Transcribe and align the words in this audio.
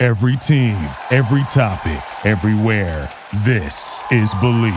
Every 0.00 0.36
team, 0.36 0.88
every 1.10 1.42
topic, 1.52 2.00
everywhere. 2.24 3.12
This 3.44 4.00
is 4.12 4.32
Believe. 4.34 4.72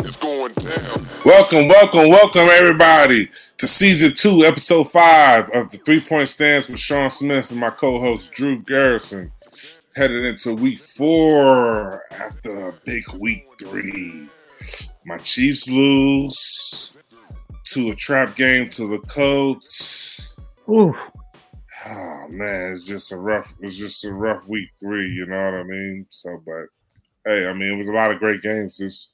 It's 0.00 0.16
going 0.16 0.54
down. 0.54 1.06
Welcome, 1.24 1.68
welcome, 1.68 2.08
welcome, 2.08 2.48
everybody, 2.50 3.30
to 3.58 3.68
season 3.68 4.12
two, 4.12 4.44
episode 4.44 4.90
five 4.90 5.48
of 5.50 5.70
the 5.70 5.78
Three 5.78 6.00
Point 6.00 6.28
Stance 6.28 6.68
with 6.68 6.80
Sean 6.80 7.10
Smith 7.10 7.48
and 7.52 7.60
my 7.60 7.70
co 7.70 8.00
host 8.00 8.32
Drew 8.32 8.60
Garrison. 8.60 9.30
Headed 9.94 10.24
into 10.24 10.52
week 10.52 10.80
four 10.80 12.02
after 12.10 12.70
a 12.70 12.72
big 12.84 13.04
week 13.20 13.46
three. 13.56 14.26
My 15.04 15.18
Chiefs 15.18 15.68
lose 15.68 16.97
to 17.72 17.90
a 17.90 17.94
trap 17.94 18.34
game 18.36 18.68
to 18.70 18.86
the 18.88 18.98
Colts. 19.08 20.34
Ooh, 20.68 20.94
Oh 21.86 22.26
man, 22.28 22.74
it's 22.74 22.84
just 22.84 23.12
a 23.12 23.16
rough. 23.16 23.52
It's 23.60 23.76
just 23.76 24.04
a 24.04 24.12
rough 24.12 24.46
week 24.48 24.68
three. 24.80 25.08
You 25.10 25.26
know 25.26 25.36
what 25.36 25.54
I 25.54 25.62
mean? 25.62 26.06
So, 26.10 26.42
but 26.44 26.66
hey, 27.24 27.46
I 27.46 27.52
mean, 27.52 27.72
it 27.72 27.76
was 27.76 27.88
a 27.88 27.92
lot 27.92 28.10
of 28.10 28.18
great 28.18 28.42
games 28.42 28.76
this 28.78 29.08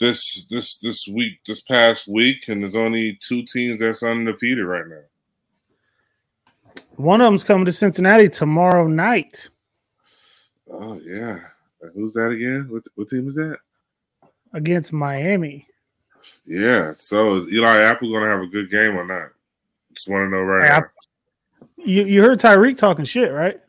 this 0.00 0.46
this 0.46 0.78
this 0.78 1.06
week, 1.06 1.40
this 1.46 1.60
past 1.60 2.08
week, 2.08 2.48
and 2.48 2.62
there's 2.62 2.76
only 2.76 3.18
two 3.20 3.44
teams 3.44 3.78
that's 3.78 4.02
undefeated 4.02 4.64
right 4.64 4.86
now. 4.88 5.02
one 6.96 7.20
of 7.20 7.26
them's 7.26 7.44
coming 7.44 7.66
to 7.66 7.72
Cincinnati 7.72 8.28
tomorrow 8.28 8.86
night 8.86 9.48
Oh 10.70 10.98
yeah, 11.04 11.40
who's 11.94 12.12
that 12.14 12.30
again? 12.30 12.66
What 12.70 12.82
what 12.96 13.08
team 13.08 13.28
is 13.28 13.34
that? 13.34 13.58
against 14.54 14.92
Miami. 14.92 15.66
Yeah. 16.46 16.92
So 16.92 17.34
is 17.36 17.48
Eli 17.52 17.78
Apple 17.82 18.12
gonna 18.12 18.28
have 18.28 18.40
a 18.40 18.46
good 18.46 18.70
game 18.70 18.96
or 18.96 19.04
not? 19.04 19.30
Just 19.94 20.08
want 20.08 20.26
to 20.26 20.30
know 20.36 20.42
right 20.42 20.68
Hey, 20.68 20.74
I- 20.74 20.80
now. 20.80 20.86
You 21.78 22.04
you 22.04 22.22
heard 22.22 22.38
Tyreek 22.40 22.76
talking 22.76 23.04
shit, 23.04 23.32
right? 23.32 23.60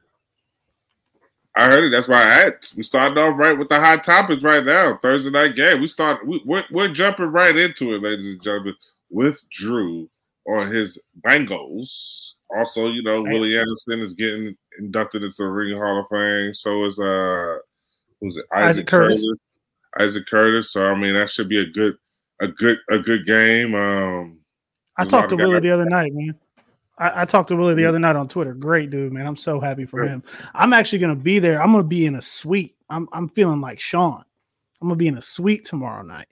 I 1.56 1.66
heard 1.66 1.86
it. 1.86 1.90
That's 1.92 2.08
why 2.08 2.22
I 2.22 2.48
asked. 2.48 2.76
We 2.76 2.84
started 2.84 3.18
off 3.18 3.38
right 3.38 3.58
with 3.58 3.70
the 3.70 3.80
hot 3.80 4.04
topics 4.04 4.44
right 4.44 4.64
now. 4.64 5.00
Thursday 5.02 5.32
night 5.32 5.56
game. 5.56 5.82
We 5.82 5.88
start. 5.88 6.26
We, 6.26 6.42
we're, 6.46 6.64
we're 6.72 6.94
jumping 6.94 7.26
right 7.28 7.56
into 7.56 7.96
it, 7.96 8.04
ladies 8.04 8.30
and 8.30 8.42
gentlemen, 8.44 8.76
with 9.10 9.44
Drew 9.50 10.08
on 10.48 10.72
his 10.72 11.00
Bengals. 11.22 12.34
Also, 12.56 12.90
you 12.90 13.02
know, 13.04 13.24
Right. 13.24 13.34
Willie 13.34 13.58
Anderson 13.58 14.02
is 14.02 14.14
getting 14.14 14.56
inducted 14.80 15.24
into 15.24 15.36
the 15.40 15.46
Ring 15.46 15.76
Hall 15.76 16.00
of 16.00 16.08
Fame. 16.10 16.54
So 16.54 16.86
is 16.86 17.00
uh, 17.00 17.58
who's 18.22 18.38
it? 18.38 18.46
Isaac 18.54 18.86
Curtis. 18.88 19.26
Isaac 20.00 20.28
Curtis. 20.28 20.72
So 20.72 20.86
I 20.88 20.96
mean, 20.96 21.16
that 21.16 21.30
should 21.32 21.50
be 21.50 21.60
a 21.60 21.66
good, 21.66 21.98
a 22.40 22.48
good, 22.48 22.80
a 22.90 23.00
good 23.00 23.26
game. 23.26 23.76
Um, 23.76 24.40
I 24.98 25.06
talked 25.06 25.30
to 25.30 25.36
Willie 25.36 25.54
guys- 25.56 25.64
the 25.64 25.72
other 25.72 25.86
night, 25.86 26.14
man. 26.14 26.36
I, 27.00 27.22
I 27.22 27.26
talked 27.26 27.50
to 27.50 27.56
Willie 27.56 27.76
the 27.76 27.86
other 27.86 28.00
night 28.00 28.16
on 28.16 28.28
Twitter. 28.28 28.54
Great 28.56 28.90
dude, 28.90 29.14
man. 29.14 29.28
I'm 29.28 29.36
so 29.36 29.60
happy 29.60 29.86
for 29.86 30.04
Yeah. 30.04 30.12
him. 30.12 30.24
I'm 30.56 30.74
actually 30.74 31.00
gonna 31.00 31.16
be 31.16 31.38
there. 31.40 31.62
I'm 31.62 31.72
gonna 31.72 31.84
be 31.84 32.06
in 32.08 32.16
a 32.16 32.22
suite. 32.22 32.76
I'm 32.90 33.08
I'm 33.14 33.30
feeling 33.30 33.62
like 33.62 33.80
Sean. 33.80 34.24
I'm 34.82 34.88
gonna 34.88 34.96
be 34.98 35.08
in 35.08 35.18
a 35.18 35.22
suite 35.22 35.64
tomorrow 35.66 36.02
night. 36.02 36.28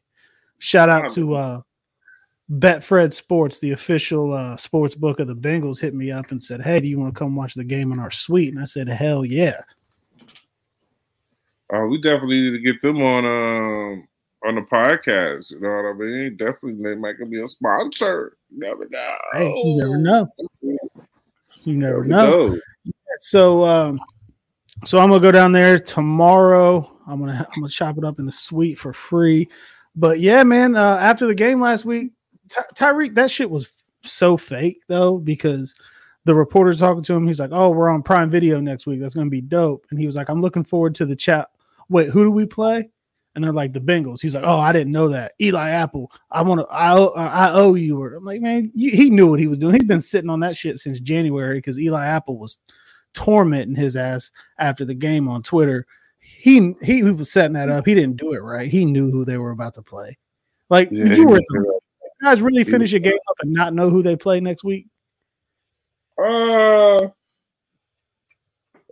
Shout 0.57 0.89
out 0.89 1.11
to 1.11 1.35
uh 1.35 1.61
Betfred 2.59 3.11
Sports, 3.13 3.57
the 3.59 3.71
official 3.71 4.31
uh, 4.33 4.55
sports 4.55 4.93
book 4.93 5.19
of 5.19 5.25
the 5.27 5.35
Bengals, 5.35 5.79
hit 5.79 5.93
me 5.95 6.11
up 6.11 6.29
and 6.31 6.41
said, 6.41 6.61
"Hey, 6.61 6.79
do 6.79 6.87
you 6.87 6.99
want 6.99 7.13
to 7.13 7.17
come 7.17 7.35
watch 7.35 7.55
the 7.55 7.63
game 7.63 7.91
in 7.91 7.99
our 7.99 8.11
suite?" 8.11 8.53
And 8.53 8.61
I 8.61 8.65
said, 8.65 8.87
"Hell 8.87 9.25
yeah!" 9.25 9.61
Uh, 11.73 11.85
we 11.89 11.99
definitely 12.01 12.41
need 12.41 12.51
to 12.51 12.59
get 12.59 12.81
them 12.81 13.01
on 13.01 13.25
um 13.25 14.07
on 14.45 14.55
the 14.55 14.61
podcast. 14.61 15.51
You 15.51 15.59
know 15.59 15.69
what 15.69 15.85
I 15.85 15.93
mean? 15.93 16.37
Definitely, 16.37 16.83
they 16.83 16.95
might 16.95 17.15
be 17.29 17.41
a 17.41 17.47
sponsor. 17.47 18.37
You 18.51 18.59
never 18.59 18.87
know. 18.89 19.15
Hey, 19.33 19.49
you 19.49 19.77
never 19.77 19.97
know. 19.97 20.27
You 20.61 21.77
never 21.77 22.05
know. 22.05 22.59
So 23.17 23.63
um 23.63 23.99
so 24.83 24.99
I'm 24.99 25.09
gonna 25.09 25.21
go 25.21 25.31
down 25.31 25.51
there 25.51 25.79
tomorrow. 25.79 26.91
I'm 27.07 27.19
gonna 27.19 27.47
I'm 27.55 27.61
gonna 27.61 27.69
chop 27.69 27.97
it 27.97 28.03
up 28.03 28.19
in 28.19 28.25
the 28.25 28.31
suite 28.31 28.77
for 28.77 28.93
free. 28.93 29.49
But 29.95 30.19
yeah, 30.19 30.43
man, 30.43 30.75
uh, 30.75 30.97
after 30.97 31.25
the 31.25 31.35
game 31.35 31.61
last 31.61 31.85
week, 31.85 32.11
Ty- 32.49 32.65
Tyreek, 32.75 33.15
that 33.15 33.31
shit 33.31 33.49
was 33.49 33.67
so 34.03 34.37
fake 34.37 34.81
though, 34.87 35.17
because 35.17 35.73
the 36.25 36.35
reporter's 36.35 36.79
talking 36.79 37.03
to 37.03 37.13
him. 37.13 37.25
He's 37.25 37.39
like, 37.39 37.51
Oh, 37.53 37.69
we're 37.69 37.89
on 37.89 38.03
Prime 38.03 38.29
Video 38.29 38.59
next 38.59 38.85
week. 38.85 38.99
That's 38.99 39.15
gonna 39.15 39.29
be 39.29 39.41
dope. 39.41 39.85
And 39.89 39.99
he 39.99 40.05
was 40.05 40.15
like, 40.15 40.29
I'm 40.29 40.41
looking 40.41 40.63
forward 40.63 40.93
to 40.95 41.05
the 41.05 41.15
chat. 41.15 41.49
Wait, 41.89 42.09
who 42.09 42.23
do 42.23 42.31
we 42.31 42.45
play? 42.45 42.89
And 43.35 43.43
they're 43.43 43.53
like 43.53 43.73
the 43.73 43.81
Bengals. 43.81 44.21
He's 44.21 44.33
like, 44.33 44.45
"Oh, 44.45 44.59
I 44.59 44.71
didn't 44.71 44.93
know 44.93 45.09
that." 45.09 45.33
Eli 45.41 45.69
Apple, 45.69 46.09
I 46.31 46.41
want 46.41 46.61
to, 46.61 46.67
I, 46.67 46.93
owe- 46.93 47.13
I 47.13 47.51
owe 47.51 47.73
you. 47.75 48.01
Or 48.01 48.15
I'm 48.15 48.23
like, 48.23 48.41
man, 48.41 48.71
you, 48.73 48.91
he 48.91 49.09
knew 49.09 49.27
what 49.27 49.39
he 49.39 49.47
was 49.47 49.57
doing. 49.57 49.73
He's 49.75 49.83
been 49.83 50.01
sitting 50.01 50.29
on 50.29 50.39
that 50.39 50.55
shit 50.55 50.77
since 50.79 50.99
January 51.01 51.57
because 51.57 51.77
Eli 51.79 52.05
Apple 52.05 52.37
was 52.37 52.59
tormenting 53.13 53.75
his 53.75 53.95
ass 53.97 54.31
after 54.59 54.85
the 54.85 54.93
game 54.93 55.27
on 55.27 55.43
Twitter. 55.43 55.85
He 56.19 56.75
he 56.81 57.03
was 57.03 57.31
setting 57.31 57.53
that 57.53 57.69
up. 57.69 57.85
He 57.85 57.93
didn't 57.93 58.17
do 58.17 58.33
it 58.33 58.39
right. 58.39 58.69
He 58.69 58.85
knew 58.85 59.11
who 59.11 59.25
they 59.25 59.37
were 59.37 59.51
about 59.51 59.73
to 59.75 59.81
play. 59.81 60.17
Like 60.69 60.89
Yeah, 60.91 61.13
you 61.13 61.27
were 61.27 61.41
guys 62.23 62.41
really 62.41 62.63
finish 62.63 62.93
a 62.93 62.99
game 62.99 63.17
up 63.29 63.35
and 63.41 63.51
not 63.51 63.73
know 63.73 63.89
who 63.89 64.01
they 64.01 64.15
play 64.15 64.39
next 64.39 64.63
week. 64.63 64.87
Uh, 66.17 67.09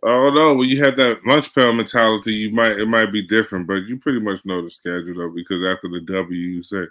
I 0.05 0.09
don't 0.09 0.35
know. 0.35 0.53
When 0.53 0.69
you 0.69 0.83
have 0.83 0.97
that 0.97 1.25
lunch 1.25 1.53
pail 1.55 1.71
mentality, 1.73 2.33
you 2.33 2.51
might 2.51 2.77
it 2.77 2.87
might 2.87 3.11
be 3.11 3.21
different, 3.21 3.67
but 3.67 3.85
you 3.85 3.97
pretty 3.97 4.19
much 4.19 4.43
know 4.43 4.61
the 4.61 4.69
schedule 4.69 5.15
though, 5.15 5.33
because 5.33 5.65
after 5.65 5.87
the 5.87 6.01
W, 6.01 6.37
you 6.37 6.61
say 6.61 6.83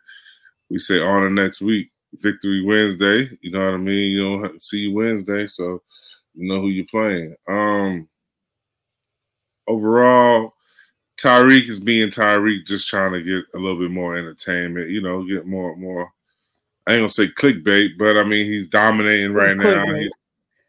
we 0.71 0.79
say 0.79 1.01
on 1.01 1.25
the 1.25 1.31
next 1.31 1.61
week, 1.61 1.91
victory 2.15 2.63
Wednesday. 2.63 3.37
You 3.43 3.51
know 3.51 3.67
what 3.67 3.75
I 3.75 3.79
mean? 3.79 4.13
You 4.13 4.23
don't 4.23 4.43
have, 4.45 4.63
see 4.63 4.79
you 4.79 4.95
Wednesday, 4.95 5.47
so 5.47 5.83
you 6.35 6.49
know 6.49 6.61
who 6.63 6.69
you're 6.69 6.87
playing. 6.87 7.35
Um, 7.47 8.09
overall, 9.69 10.55
Tyreek 11.21 11.69
is 11.69 11.81
being 11.81 12.09
Tyreek, 12.09 12.65
just 12.65 12.89
trying 12.89 13.13
to 13.13 13.23
get 13.23 13.45
a 13.55 13.59
little 13.59 13.79
bit 13.79 13.91
more 13.91 14.17
entertainment. 14.17 14.89
You 14.89 15.03
know, 15.03 15.25
get 15.25 15.47
more 15.47 15.77
more. 15.77 16.11
I 16.89 16.93
ain't 16.95 17.01
gonna 17.01 17.09
say 17.11 17.29
clickbait, 17.29 17.99
but 17.99 18.17
I 18.17 18.25
mean 18.25 18.47
he's 18.51 18.69
dominating 18.69 19.35
right 19.35 19.51
It's 19.51 19.63
now. 19.63 19.95
He's, 19.95 20.11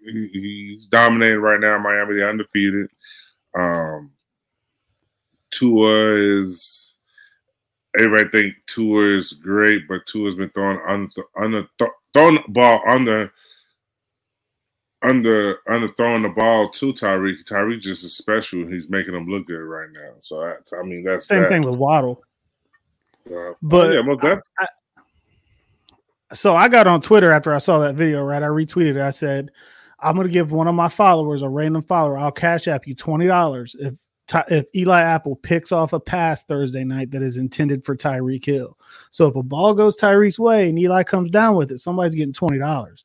he- 0.05 0.29
he's 0.73 0.87
dominating 0.87 1.39
right 1.39 1.59
now. 1.59 1.77
Miami, 1.77 2.15
they're 2.15 2.29
undefeated. 2.29 2.89
Um, 3.55 4.11
Tua 5.51 6.15
is 6.15 6.95
everybody 7.97 8.29
think 8.29 8.55
Tua 8.67 9.17
is 9.17 9.33
great, 9.33 9.87
but 9.87 10.05
Tua's 10.07 10.35
been 10.35 10.49
throwing 10.49 10.79
under 10.87 11.09
under 11.37 11.67
throwing 12.13 12.35
the 12.35 12.43
ball 12.49 12.81
under 12.87 13.31
under 15.03 15.57
under 15.67 15.89
throwing 15.93 16.23
the 16.23 16.29
ball 16.29 16.69
to 16.71 16.93
Tyreek. 16.93 17.43
Tyreek 17.45 17.81
just 17.81 18.03
is 18.03 18.15
special. 18.17 18.65
He's 18.65 18.89
making 18.89 19.13
him 19.13 19.27
look 19.27 19.47
good 19.47 19.59
right 19.59 19.89
now. 19.91 20.13
So 20.21 20.41
I, 20.41 20.55
I 20.79 20.83
mean 20.83 21.03
that's 21.03 21.27
Same 21.27 21.41
that. 21.41 21.49
thing 21.49 21.61
with 21.63 21.75
Waddle. 21.75 22.23
Uh, 23.29 23.53
But 23.61 23.93
yeah, 23.93 24.01
most 24.01 24.21
definitely. 24.21 24.41
so 26.33 26.55
I 26.55 26.67
got 26.67 26.87
on 26.87 27.01
Twitter 27.01 27.31
after 27.31 27.53
I 27.53 27.57
saw 27.59 27.79
that 27.79 27.95
video, 27.95 28.23
right? 28.23 28.41
I 28.41 28.47
retweeted 28.47 28.95
it. 28.95 29.01
I 29.01 29.11
said, 29.11 29.51
I'm 30.03 30.15
gonna 30.15 30.29
give 30.29 30.51
one 30.51 30.67
of 30.67 30.75
my 30.75 30.87
followers, 30.87 31.41
a 31.41 31.49
random 31.49 31.81
follower, 31.81 32.17
I'll 32.17 32.31
cash 32.31 32.67
app 32.67 32.87
you 32.87 32.95
twenty 32.95 33.27
dollars 33.27 33.75
if 33.79 33.95
if 34.49 34.65
Eli 34.75 35.01
Apple 35.01 35.35
picks 35.35 35.71
off 35.71 35.93
a 35.93 35.99
pass 35.99 36.43
Thursday 36.43 36.83
night 36.83 37.11
that 37.11 37.21
is 37.21 37.37
intended 37.37 37.83
for 37.83 37.95
Tyreek 37.95 38.45
Hill. 38.45 38.77
So 39.11 39.27
if 39.27 39.35
a 39.35 39.43
ball 39.43 39.73
goes 39.73 39.97
Tyreek's 39.97 40.39
way 40.39 40.69
and 40.69 40.79
Eli 40.79 41.03
comes 41.03 41.29
down 41.29 41.55
with 41.55 41.71
it, 41.71 41.79
somebody's 41.79 42.15
getting 42.15 42.33
twenty 42.33 42.59
dollars. 42.59 43.03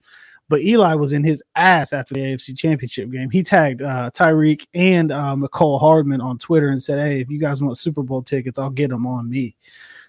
But 0.48 0.62
Eli 0.62 0.94
was 0.94 1.12
in 1.12 1.22
his 1.22 1.42
ass 1.56 1.92
after 1.92 2.14
the 2.14 2.20
AFC 2.20 2.56
Championship 2.56 3.10
game. 3.10 3.28
He 3.28 3.42
tagged 3.42 3.82
uh, 3.82 4.10
Tyreek 4.14 4.66
and 4.72 5.12
uh, 5.12 5.36
Mecole 5.36 5.78
Hardman 5.78 6.22
on 6.22 6.38
Twitter 6.38 6.70
and 6.70 6.82
said, 6.82 6.98
"Hey, 6.98 7.20
if 7.20 7.28
you 7.30 7.38
guys 7.38 7.60
want 7.60 7.76
Super 7.76 8.02
Bowl 8.02 8.22
tickets, 8.22 8.58
I'll 8.58 8.70
get 8.70 8.88
them 8.88 9.06
on 9.06 9.28
me." 9.28 9.54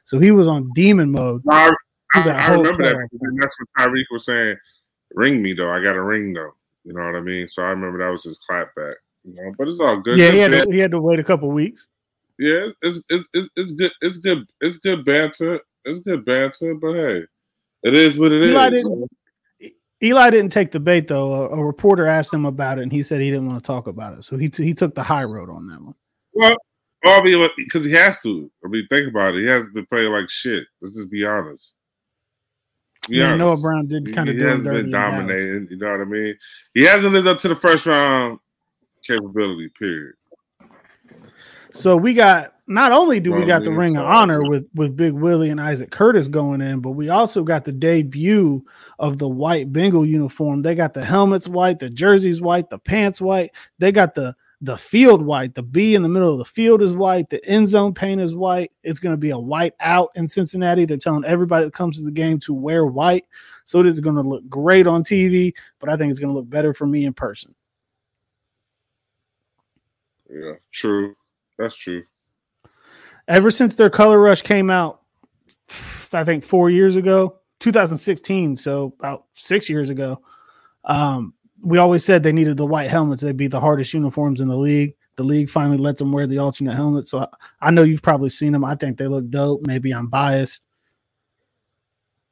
So 0.06 0.18
he 0.18 0.32
was 0.32 0.48
on 0.48 0.72
demon 0.74 1.12
mode. 1.12 1.44
I, 1.50 1.72
I, 2.14 2.30
I 2.30 2.52
remember 2.54 2.84
that. 2.84 3.10
And 3.22 3.42
that's 3.42 3.56
what 3.60 3.68
Tyreek 3.78 4.06
was 4.12 4.26
saying. 4.26 4.56
Ring 5.14 5.42
me 5.42 5.54
though. 5.54 5.72
I 5.72 5.84
got 5.84 5.96
a 5.96 6.02
ring 6.02 6.34
though. 6.34 6.54
You 6.84 6.94
know 6.94 7.04
what 7.06 7.16
I 7.16 7.22
mean? 7.22 7.48
So 7.48 7.64
I 7.64 7.70
remember 7.70 8.00
that 8.00 8.10
was 8.12 8.24
his 8.24 8.40
clapback. 8.50 8.96
You 9.24 9.36
know, 9.36 9.54
but 9.58 9.68
it's 9.68 9.80
all 9.80 10.00
good. 10.00 10.18
Yeah, 10.18 10.28
Good 10.28 10.34
he 10.34 10.40
had, 10.40 10.52
to, 10.64 10.72
he 10.72 10.80
had 10.80 10.92
to 10.92 11.02
wait 11.02 11.20
a 11.20 11.24
couple 11.24 11.50
weeks. 11.50 11.88
yeah, 12.40 12.68
it's, 12.82 13.02
it's 13.10 13.28
it's 13.34 13.50
it's 13.56 13.72
good. 13.74 13.92
It's 14.02 14.18
good. 14.20 14.46
It's 14.62 14.78
good 14.78 15.04
banter. 15.06 15.60
It's 15.86 16.00
good 16.00 16.24
banter. 16.26 16.74
But 16.76 16.94
hey, 16.94 17.24
It 17.84 17.94
is 17.94 18.18
what 18.18 18.32
it 18.32 18.42
is. 18.44 18.50
Eli 18.50 18.70
didn't. 18.70 19.10
Eli 20.02 20.30
didn't 20.30 20.54
take 20.54 20.72
the 20.72 20.80
bait 20.80 21.08
though. 21.10 21.34
A, 21.34 21.50
a 21.60 21.64
reporter 21.64 22.08
asked 22.08 22.34
him 22.34 22.46
about 22.46 22.80
it, 22.80 22.84
and 22.84 22.92
he 22.92 23.04
said 23.04 23.20
he 23.20 23.30
didn't 23.30 23.48
want 23.48 23.62
to 23.62 23.68
talk 23.68 23.88
about 23.88 24.18
it. 24.18 24.24
So 24.24 24.38
he 24.38 24.48
t- 24.48 24.64
he 24.64 24.74
took 24.74 24.96
the 24.96 25.04
high 25.04 25.26
road 25.26 25.50
on 25.50 25.68
that 25.68 25.82
one. 25.82 25.96
Well, 26.34 26.56
I 27.04 27.22
mean, 27.22 27.50
because 27.58 27.84
he 27.84 27.92
has 27.92 28.22
to. 28.22 28.50
I 28.64 28.70
mean, 28.70 28.88
think 28.88 29.10
about 29.10 29.36
it. 29.36 29.42
He 29.42 29.48
has 29.48 29.68
been 29.74 29.86
playing 29.88 30.12
like 30.14 30.30
shit. 30.30 30.66
Let's 30.82 30.96
just 30.96 31.12
be 31.12 31.26
honest. 31.26 31.74
Yeah. 33.10 33.36
Noah 33.36 33.58
Brown 33.58 33.88
did 33.88 34.14
kind 34.14 34.30
of 34.30 34.36
he 34.36 34.42
hasn't 34.44 34.74
been 34.74 34.92
dominating. 34.92 35.68
You 35.70 35.78
know 35.78 35.92
what 35.92 36.02
I 36.02 36.06
mean? 36.06 36.36
He 36.74 36.84
hasn't 36.84 37.14
lived 37.14 37.28
up 37.28 37.40
to 37.40 37.48
the 37.48 37.56
first 37.56 37.86
round 37.86 38.40
capability. 39.04 39.70
Period. 39.70 40.16
So 41.72 41.96
we 41.96 42.14
got 42.14 42.56
not 42.68 42.92
only 42.92 43.20
do 43.20 43.32
we 43.32 43.46
got 43.46 43.64
the 43.64 43.72
Ring 43.72 43.98
of 43.98 44.06
Honor 44.06 44.48
with 44.48 44.68
with 44.76 44.96
Big 44.96 45.14
Willie 45.14 45.50
and 45.50 45.60
Isaac 45.60 45.92
Curtis 45.92 46.28
going 46.28 46.62
in, 46.62 46.82
but 46.82 46.92
we 46.92 47.10
also 47.10 47.44
got 47.44 47.66
the 47.66 47.72
debut 47.72 48.64
of 49.00 49.18
the 49.18 49.28
white 49.28 49.72
Bengal 49.74 50.06
uniform. 50.06 50.62
They 50.62 50.76
got 50.76 50.94
the 50.94 51.04
helmets 51.04 51.48
white, 51.48 51.80
the 51.80 51.90
jerseys 51.90 52.42
white, 52.42 52.70
the 52.70 52.80
pants 52.80 53.20
white. 53.20 53.52
They 53.80 53.92
got 53.92 54.14
the 54.14 54.36
the 54.62 54.78
field 54.78 55.22
white. 55.22 55.56
The 55.56 55.64
B 55.64 55.96
in 55.96 56.02
the 56.02 56.10
middle 56.10 56.32
of 56.32 56.38
the 56.38 56.46
field 56.46 56.82
is 56.82 56.94
white. 56.94 57.30
The 57.30 57.44
end 57.46 57.70
zone 57.70 57.94
paint 57.94 58.20
is 58.20 58.36
white. 58.36 58.72
It's 58.84 59.00
going 59.00 59.14
to 59.14 59.18
be 59.18 59.30
a 59.30 59.40
white 59.40 59.74
out 59.80 60.10
in 60.16 60.28
Cincinnati. 60.28 60.86
They're 60.86 60.98
telling 60.98 61.24
everybody 61.26 61.66
that 61.66 61.74
comes 61.74 61.98
to 61.98 62.04
the 62.04 62.12
game 62.12 62.40
to 62.40 62.54
wear 62.54 62.86
white. 62.86 63.26
So 63.66 63.80
it 63.80 63.86
is 63.86 64.00
going 64.00 64.16
to 64.18 64.22
look 64.22 64.48
great 64.50 64.88
on 64.88 65.04
TV, 65.04 65.54
but 65.80 65.90
I 65.90 65.96
think 65.96 66.10
it's 66.10 66.20
going 66.20 66.30
to 66.32 66.36
look 66.36 66.50
better 66.50 66.74
for 66.74 66.86
me 66.86 67.06
in 67.06 67.14
person. 67.14 67.56
Yeah, 70.30 70.54
true. 70.72 71.16
That's 71.58 71.76
true. 71.76 72.04
ever 73.28 73.52
since 73.52 73.76
their 73.76 73.90
color 73.90 74.20
rush 74.20 74.42
came 74.42 74.70
out 74.70 75.02
i 76.14 76.24
think 76.24 76.44
four 76.44 76.70
years 76.70 76.96
ago 76.96 77.40
2016 77.60 78.56
so 78.56 78.94
about 79.00 79.26
six 79.34 79.70
years 79.70 79.90
ago 79.90 80.20
um, 80.86 81.34
we 81.62 81.78
always 81.78 82.06
said 82.06 82.24
they 82.24 82.32
needed 82.32 82.58
the 82.58 82.66
white 82.66 82.90
helmets. 82.90 83.22
They'd 83.22 83.36
be 83.36 83.48
the 83.48 83.60
hardest 83.60 83.94
uniforms 83.94 84.42
in 84.42 84.48
the 84.48 84.58
league. 84.58 84.94
The 85.16 85.24
league 85.24 85.50
finally 85.50 85.78
lets 85.78 86.00
them 86.00 86.12
wear 86.12 86.28
the 86.28 86.38
alternate 86.38 86.76
helmet. 86.76 87.08
So 87.08 87.20
i, 87.20 87.28
I 87.62 87.72
know 87.72 87.84
you've 87.84 88.02
probably 88.02 88.30
seen 88.30 88.54
them. 88.54 88.64
I 88.64 88.76
think 88.76 88.98
they 88.98 89.08
look 89.08 89.30
dope. 89.30 89.66
Maybe 89.68 89.92
i'm 89.92 90.08
biased 90.08 90.64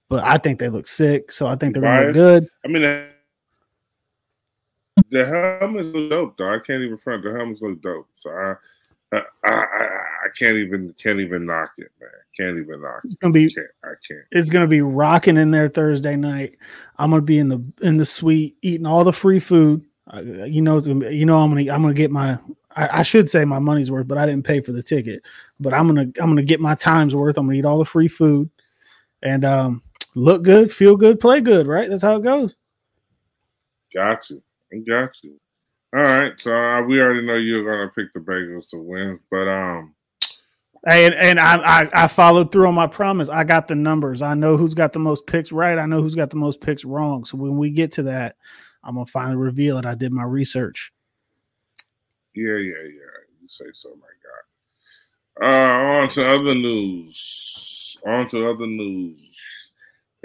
but 0.09 0.23
i 0.23 0.37
think 0.37 0.59
they 0.59 0.69
look 0.69 0.87
sick. 0.87 1.31
So 1.31 1.47
i 1.47 1.55
think 1.55 1.73
they're 1.73 2.05
look 2.05 2.13
good. 2.13 2.47
I 2.63 2.67
mean, 2.69 2.81
the, 2.83 3.07
the 5.09 5.25
helmets 5.25 5.87
look 5.93 6.09
dope, 6.09 6.37
though. 6.37 6.53
I 6.53 6.59
can't 6.59 6.83
even 6.83 6.97
front. 6.97 7.23
The 7.23 7.31
helmets 7.31 7.61
look 7.61 7.81
dope. 7.81 8.07
So 8.15 8.29
I, 8.31 8.55
I, 9.13 9.21
I, 9.45 9.51
I 9.53 10.07
I 10.27 10.29
can't 10.37 10.57
even 10.57 10.93
can't 11.01 11.19
even 11.19 11.45
knock 11.45 11.71
it, 11.77 11.91
man. 12.01 12.09
Can't 12.35 12.57
even 12.57 12.81
knock 12.81 13.01
it. 13.05 13.11
it's 13.11 13.19
gonna 13.21 13.31
be 13.31 13.49
Can't, 13.49 13.67
I 13.83 13.93
can't. 14.05 14.25
it's 14.31 14.49
gonna 14.49 14.67
be 14.67 14.81
rocking 14.81 15.37
in 15.37 15.51
there 15.51 15.69
Thursday 15.69 16.15
night. 16.15 16.57
I'm 16.97 17.09
gonna 17.11 17.21
be 17.21 17.39
in 17.39 17.47
the 17.47 17.63
in 17.81 17.97
the 17.97 18.05
suite 18.05 18.57
eating 18.61 18.85
all 18.85 19.03
the 19.03 19.13
free 19.13 19.39
food. 19.39 19.85
Uh, 20.13 20.21
you 20.21 20.61
know, 20.61 20.75
it's 20.75 20.87
gonna 20.87 21.09
be, 21.09 21.15
you 21.15 21.25
know, 21.25 21.37
I'm 21.39 21.49
gonna 21.49 21.71
I'm 21.73 21.81
gonna 21.81 21.93
get 21.93 22.11
my 22.11 22.37
I, 22.75 22.99
I 22.99 23.03
should 23.03 23.29
say 23.29 23.45
my 23.45 23.59
money's 23.59 23.89
worth, 23.89 24.07
but 24.07 24.17
I 24.17 24.25
didn't 24.25 24.45
pay 24.45 24.61
for 24.61 24.71
the 24.73 24.83
ticket. 24.83 25.23
But 25.59 25.73
I'm 25.73 25.87
gonna 25.87 26.01
I'm 26.01 26.29
gonna 26.29 26.43
get 26.43 26.59
my 26.59 26.75
time's 26.75 27.15
worth. 27.15 27.37
I'm 27.37 27.45
gonna 27.47 27.57
eat 27.57 27.65
all 27.65 27.79
the 27.79 27.85
free 27.85 28.09
food 28.09 28.49
and 29.23 29.45
um, 29.45 29.81
look 30.15 30.43
good, 30.43 30.71
feel 30.71 30.97
good, 30.97 31.19
play 31.19 31.39
good. 31.41 31.67
Right? 31.67 31.89
That's 31.89 32.03
how 32.03 32.17
it 32.17 32.23
goes. 32.23 32.55
Got 33.93 34.29
you. 34.29 34.41
I 34.73 34.77
got 34.77 35.11
you. 35.23 35.39
All 35.95 36.01
right. 36.01 36.33
So 36.39 36.53
uh, 36.53 36.81
we 36.83 36.99
already 37.01 37.25
know 37.25 37.35
you're 37.35 37.63
gonna 37.63 37.91
pick 37.91 38.13
the 38.13 38.19
Bengals 38.19 38.69
to 38.69 38.77
win, 38.77 39.19
but 39.31 39.47
um, 39.47 39.95
And 40.85 41.13
and 41.15 41.39
I, 41.39 41.81
I 41.81 42.03
I 42.03 42.07
followed 42.07 42.51
through 42.51 42.67
on 42.67 42.75
my 42.75 42.87
promise. 42.87 43.29
I 43.29 43.43
got 43.43 43.67
the 43.67 43.75
numbers. 43.75 44.21
I 44.21 44.33
know 44.33 44.57
who's 44.57 44.73
got 44.73 44.93
the 44.93 44.99
most 44.99 45.25
picks 45.27 45.51
right. 45.51 45.77
I 45.77 45.85
know 45.85 46.01
who's 46.01 46.15
got 46.15 46.29
the 46.29 46.35
most 46.37 46.61
picks 46.61 46.85
wrong. 46.85 47.25
So 47.25 47.37
when 47.37 47.57
we 47.57 47.69
get 47.71 47.91
to 47.93 48.03
that, 48.03 48.35
I'm 48.83 48.95
gonna 48.95 49.05
finally 49.05 49.37
reveal 49.37 49.77
it. 49.77 49.85
I 49.85 49.95
did 49.95 50.11
my 50.11 50.23
research. 50.23 50.91
yeah, 52.35 52.57
yeah, 52.57 52.83
yeah. 52.83 53.17
You 53.41 53.47
say 53.47 53.65
so, 53.73 53.89
my 53.95 54.07
God. 55.39 55.49
Uh, 55.49 56.01
on 56.01 56.09
to 56.09 56.29
other 56.29 56.55
news. 56.55 57.97
On 58.05 58.27
to 58.29 58.49
other 58.49 58.67
news. 58.67 59.71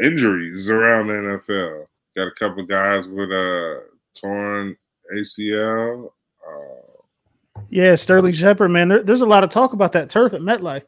Injuries 0.03 0.69
around 0.70 1.09
the 1.09 1.14
NFL. 1.14 1.87
Got 2.17 2.29
a 2.29 2.32
couple 2.38 2.64
guys 2.67 3.09
with 3.09 3.31
uh 3.31 3.81
torn 4.14 4.76
ACL. 5.14 6.12
Uh, 6.47 7.62
Yeah, 7.70 7.94
Sterling 7.94 8.32
Shepard, 8.32 8.70
man. 8.70 8.88
There, 8.88 9.03
there's 9.03 9.20
a 9.20 9.26
lot 9.26 9.44
of 9.44 9.50
talk 9.50 9.73
about 9.73 9.93
that 9.93 10.11
turf 10.11 10.32
at 10.32 10.41
MetLife. 10.41 10.82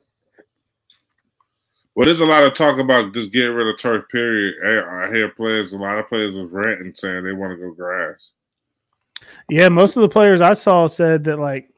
well, 1.95 2.07
there's 2.07 2.21
a 2.21 2.27
lot 2.27 2.45
of 2.45 2.55
talk 2.55 2.79
about 2.79 3.15
just 3.15 3.33
getting 3.33 3.55
rid 3.55 3.69
of 3.69 3.79
turf. 3.79 4.05
Period. 4.11 4.55
I, 4.65 5.05
I 5.07 5.13
hear 5.13 5.29
players, 5.29 5.73
a 5.73 5.79
lot 5.79 5.99
of 5.99 6.09
players 6.09 6.35
was 6.35 6.51
ranting 6.51 6.95
saying 6.95 7.25
they 7.25 7.33
want 7.33 7.53
to 7.53 7.57
go 7.57 7.73
grass. 7.73 8.33
Yeah, 9.49 9.69
most 9.69 9.97
of 9.97 10.03
the 10.03 10.09
players 10.09 10.41
I 10.41 10.53
saw 10.55 10.87
said 10.87 11.25
that 11.25 11.39
like 11.39 11.71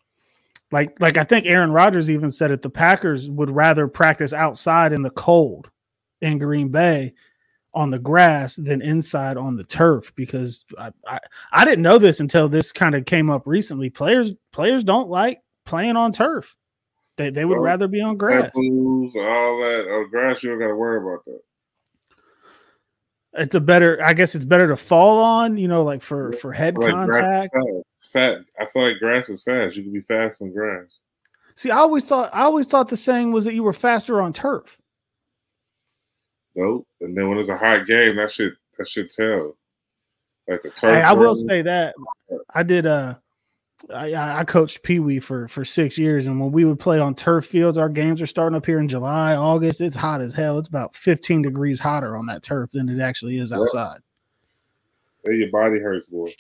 like 0.73 0.99
like 1.01 1.17
I 1.17 1.25
think 1.25 1.47
Aaron 1.47 1.71
Rodgers 1.71 2.11
even 2.11 2.31
said 2.31 2.51
it 2.51 2.63
the 2.63 2.71
Packers 2.71 3.31
would 3.31 3.51
rather 3.51 3.87
practice 3.87 4.33
outside 4.33 4.93
in 4.93 5.03
the 5.03 5.11
cold 5.11 5.71
in 6.21 6.39
Green 6.39 6.69
Bay 6.69 7.15
on 7.77 7.91
the 7.91 7.99
grass 7.99 8.57
than 8.57 8.81
inside 8.81 9.37
on 9.37 9.55
the 9.55 9.63
turf 9.63 10.13
because 10.17 10.65
I 10.79 10.91
I, 11.07 11.21
I 11.53 11.65
didn't 11.65 11.83
know 11.83 11.99
this 11.99 12.19
until 12.21 12.49
this 12.49 12.73
kind 12.73 12.95
of 12.95 13.05
came 13.05 13.31
up 13.31 13.47
recently. 13.47 13.91
Players 13.91 14.33
players 14.51 14.83
don't 14.83 15.11
like 15.11 15.43
playing 15.67 15.95
on 15.95 16.11
turf. 16.11 16.57
They 17.19 17.31
they 17.31 17.45
would 17.45 17.59
Well, 17.59 17.63
rather 17.63 17.87
be 17.87 18.01
on 18.01 18.17
grass. 18.17 18.47
Tackles, 18.47 19.15
all 19.17 19.61
that. 19.61 19.87
Oh, 19.89 20.07
grass, 20.11 20.43
you 20.43 20.51
don't 20.51 20.59
got 20.59 20.69
to 20.69 20.75
worry 20.75 20.97
about 20.97 21.25
that. 21.27 21.41
It's 23.35 23.55
a 23.55 23.61
better 23.61 24.03
I 24.03 24.15
guess 24.15 24.35
it's 24.35 24.47
better 24.47 24.69
to 24.69 24.77
fall 24.77 25.23
on, 25.23 25.59
you 25.59 25.69
know, 25.69 25.85
like 25.85 26.01
for 26.01 26.33
for 26.33 26.53
head 26.53 26.79
like 26.79 26.91
contact. 26.91 27.55
Fat. 28.13 28.39
I 28.59 28.65
feel 28.67 28.83
like 28.89 28.99
grass 28.99 29.29
is 29.29 29.43
fast. 29.43 29.77
You 29.77 29.83
can 29.83 29.93
be 29.93 30.01
fast 30.01 30.41
on 30.41 30.51
grass. 30.53 30.99
See, 31.57 31.71
I 31.71 31.77
always 31.77 32.05
thought 32.05 32.31
I 32.33 32.45
always 32.45 32.67
thought 32.67 32.89
the 32.89 32.97
saying 32.97 33.33
was 33.33 33.45
that 33.45 33.55
you 33.55 33.63
were 33.63 33.75
faster 33.75 34.23
on 34.23 34.33
turf. 34.33 34.79
Nope. 36.57 36.87
And 37.03 37.17
then 37.17 37.29
when 37.29 37.39
it's 37.39 37.51
a 37.51 37.57
hot 37.57 37.87
game, 37.87 38.17
that 38.17 38.33
should 38.33 38.57
that 38.79 38.89
shit 38.89 39.13
tell. 39.13 39.57
Like 40.49 40.63
the 40.63 40.71
turf. 40.71 40.95
Hey, 40.95 41.03
I 41.03 41.13
will 41.13 41.35
say 41.35 41.63
that 41.63 41.95
I 42.55 42.63
did. 42.63 42.87
Uh, 42.87 43.17
I, 43.93 44.15
I 44.15 44.39
I 44.41 44.45
coached 44.45 44.83
Pee 44.83 45.01
Wee 45.01 45.21
for 45.21 45.49
for 45.49 45.65
six 45.65 45.99
years, 45.99 46.27
and 46.27 46.41
when 46.41 46.51
we 46.51 46.65
would 46.65 46.79
play 46.79 46.99
on 46.99 47.15
turf 47.15 47.45
fields, 47.45 47.77
our 47.77 47.91
games 47.91 48.23
are 48.23 48.27
starting 48.27 48.57
up 48.57 48.65
here 48.65 48.79
in 48.79 48.89
July, 48.89 49.37
August. 49.37 49.83
It's 49.83 49.97
hot 49.97 50.23
as 50.23 50.33
hell. 50.33 50.59
It's 50.59 50.69
about 50.69 50.95
fifteen 50.95 51.43
degrees 51.43 51.79
hotter 51.79 52.17
on 52.17 52.27
that 52.27 52.43
turf 52.43 52.71
than 52.71 52.89
it 52.89 53.03
actually 53.03 53.39
is 53.39 53.53
outside. 53.53 53.99
hey, 55.27 55.35
your 55.35 55.51
body 55.51 55.79
hurts, 55.79 56.07
boy. 56.07 56.31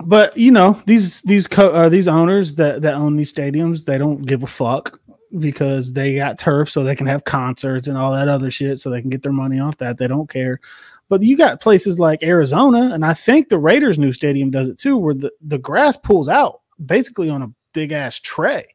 But 0.00 0.36
you 0.36 0.50
know 0.50 0.82
these 0.86 1.22
these 1.22 1.46
co- 1.46 1.70
uh, 1.70 1.88
these 1.88 2.08
owners 2.08 2.56
that 2.56 2.82
that 2.82 2.94
own 2.94 3.16
these 3.16 3.32
stadiums, 3.32 3.84
they 3.84 3.98
don't 3.98 4.26
give 4.26 4.42
a 4.42 4.48
fuck 4.48 4.98
because 5.38 5.92
they 5.92 6.16
got 6.16 6.38
turf, 6.38 6.70
so 6.70 6.82
they 6.82 6.96
can 6.96 7.06
have 7.06 7.24
concerts 7.24 7.88
and 7.88 7.96
all 7.96 8.12
that 8.12 8.28
other 8.28 8.50
shit, 8.50 8.78
so 8.78 8.90
they 8.90 9.00
can 9.00 9.10
get 9.10 9.22
their 9.22 9.32
money 9.32 9.60
off 9.60 9.76
that. 9.78 9.98
They 9.98 10.08
don't 10.08 10.28
care. 10.28 10.60
But 11.08 11.22
you 11.22 11.36
got 11.36 11.60
places 11.60 11.98
like 11.98 12.22
Arizona, 12.22 12.90
and 12.92 13.04
I 13.04 13.14
think 13.14 13.48
the 13.48 13.58
Raiders' 13.58 13.98
new 13.98 14.12
stadium 14.12 14.50
does 14.50 14.68
it 14.68 14.78
too, 14.78 14.96
where 14.96 15.14
the, 15.14 15.32
the 15.40 15.58
grass 15.58 15.96
pulls 15.96 16.28
out 16.28 16.60
basically 16.84 17.30
on 17.30 17.42
a 17.42 17.52
big 17.72 17.92
ass 17.92 18.20
tray. 18.20 18.66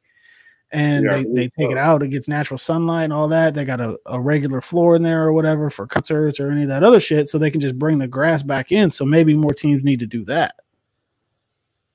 And 0.72 1.06
Yeah, 1.06 1.18
they, 1.18 1.24
they 1.24 1.48
take 1.50 1.70
it 1.70 1.78
out, 1.78 2.02
it 2.02 2.08
gets 2.08 2.28
natural 2.28 2.58
sunlight 2.58 3.04
and 3.04 3.14
all 3.14 3.28
that. 3.28 3.54
They 3.54 3.64
got 3.64 3.80
a, 3.80 3.96
a 4.08 4.20
regular 4.20 4.60
floor 4.60 4.96
in 4.96 5.04
there 5.04 5.24
or 5.24 5.34
whatever 5.34 5.70
for 5.70 5.86
concerts 5.86 6.40
or 6.40 6.50
any 6.50 6.64
of 6.64 6.70
that 6.70 6.84
other 6.84 7.00
shit, 7.00 7.30
so 7.30 7.38
they 7.38 7.52
can 7.52 7.62
just 7.62 7.78
bring 7.78 8.00
the 8.00 8.08
grass 8.08 8.42
back 8.42 8.72
in. 8.72 8.90
So 8.90 9.06
maybe 9.06 9.36
more 9.36 9.54
teams 9.54 9.84
need 9.84 10.00
to 10.00 10.08
do 10.08 10.26
that. 10.26 10.56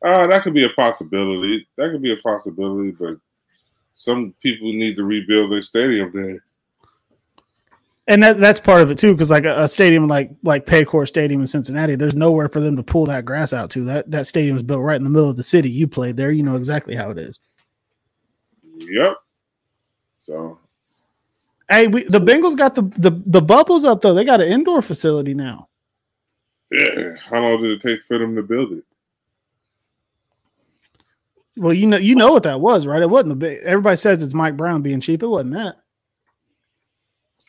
Uh, 0.04 0.28
that 0.28 0.44
could 0.44 0.54
be 0.54 0.64
a 0.64 0.70
possibility. 0.70 1.66
That 1.76 1.90
could 1.90 2.02
be 2.02 2.12
a 2.12 2.16
possibility, 2.18 2.92
but 2.92 3.16
some 3.98 4.32
people 4.40 4.72
need 4.72 4.94
to 4.94 5.02
rebuild 5.02 5.50
their 5.50 5.60
stadium 5.60 6.12
then. 6.14 6.40
and 8.06 8.22
that 8.22 8.38
that's 8.38 8.60
part 8.60 8.80
of 8.80 8.92
it 8.92 8.96
too 8.96 9.12
because 9.12 9.28
like 9.28 9.44
a, 9.44 9.64
a 9.64 9.66
stadium 9.66 10.06
like 10.06 10.30
like 10.44 10.64
paycor 10.64 11.06
stadium 11.06 11.40
in 11.40 11.48
cincinnati 11.48 11.96
there's 11.96 12.14
nowhere 12.14 12.48
for 12.48 12.60
them 12.60 12.76
to 12.76 12.82
pull 12.82 13.04
that 13.06 13.24
grass 13.24 13.52
out 13.52 13.70
to. 13.70 13.84
That 13.84 14.08
that 14.08 14.28
stadium 14.28 14.54
is 14.54 14.62
built 14.62 14.82
right 14.82 14.96
in 14.96 15.02
the 15.02 15.10
middle 15.10 15.28
of 15.28 15.36
the 15.36 15.42
city. 15.42 15.68
You 15.68 15.88
played 15.88 16.16
there 16.16 16.30
you 16.30 16.44
know 16.44 16.54
exactly 16.54 16.94
how 16.94 17.10
it 17.10 17.18
is. 17.18 17.40
Yep. 18.76 19.16
So. 20.24 20.60
Hey 21.68 21.88
we, 21.88 22.04
the 22.04 22.20
bengals 22.20 22.56
got 22.56 22.76
the, 22.76 22.82
the 22.98 23.10
the 23.26 23.42
bubbles 23.42 23.84
up 23.84 24.00
though. 24.00 24.14
They 24.14 24.24
got 24.24 24.40
an 24.40 24.52
indoor 24.52 24.80
facility 24.80 25.34
now. 25.34 25.68
Yeah, 26.70 27.16
how 27.28 27.40
long 27.40 27.60
did 27.60 27.72
it 27.72 27.80
take 27.80 28.02
for 28.04 28.16
them 28.16 28.36
to 28.36 28.42
build 28.42 28.72
it? 28.72 28.84
Well 31.58 31.74
you 31.74 31.86
know 31.86 31.96
you 31.96 32.14
know 32.14 32.32
what 32.32 32.42
that 32.44 32.60
was 32.60 32.86
right? 32.86 33.02
It 33.02 33.10
wasn't 33.10 33.30
the 33.30 33.36
big 33.36 33.58
everybody 33.64 33.96
says 33.96 34.22
it's 34.22 34.34
mike 34.34 34.56
brown 34.56 34.82
being 34.82 35.00
cheap. 35.00 35.22
It 35.22 35.26
wasn't 35.26 35.54
that. 35.54 35.76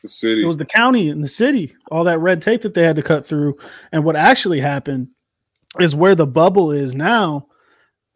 The 0.02 0.10
city. 0.10 0.44
it 0.44 0.46
was 0.46 0.58
the 0.58 0.66
county 0.66 1.10
and 1.10 1.22
the 1.22 1.28
city 1.28 1.76
all 1.92 2.06
that 2.06 2.20
red 2.20 2.42
tape 2.42 2.62
that 2.62 2.74
they 2.74 2.84
had 2.84 2.96
to 2.96 3.04
cut 3.04 3.26
through. 3.26 3.58
And 3.92 4.06
what 4.06 4.16
actually 4.16 4.62
happened 4.62 5.10
is 5.80 5.94
where 5.96 6.16
the 6.16 6.28
bubble 6.28 6.72
is 6.72 6.96
now 6.96 7.48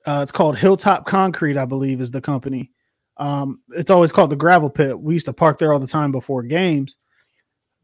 uh, 0.05 0.19
it's 0.23 0.31
called 0.31 0.57
hilltop 0.57 1.05
concrete 1.05 1.57
i 1.57 1.65
believe 1.65 2.01
is 2.01 2.11
the 2.11 2.21
company. 2.21 2.71
Um, 3.17 3.59
it's 3.69 3.91
always 3.91 4.11
called 4.11 4.31
the 4.31 4.35
gravel 4.35 4.69
pit. 4.69 4.99
We 4.99 5.13
used 5.13 5.27
to 5.27 5.33
park 5.33 5.59
there 5.59 5.71
all 5.71 5.79
the 5.79 5.85
time 5.87 6.11
before 6.11 6.41
games 6.43 6.97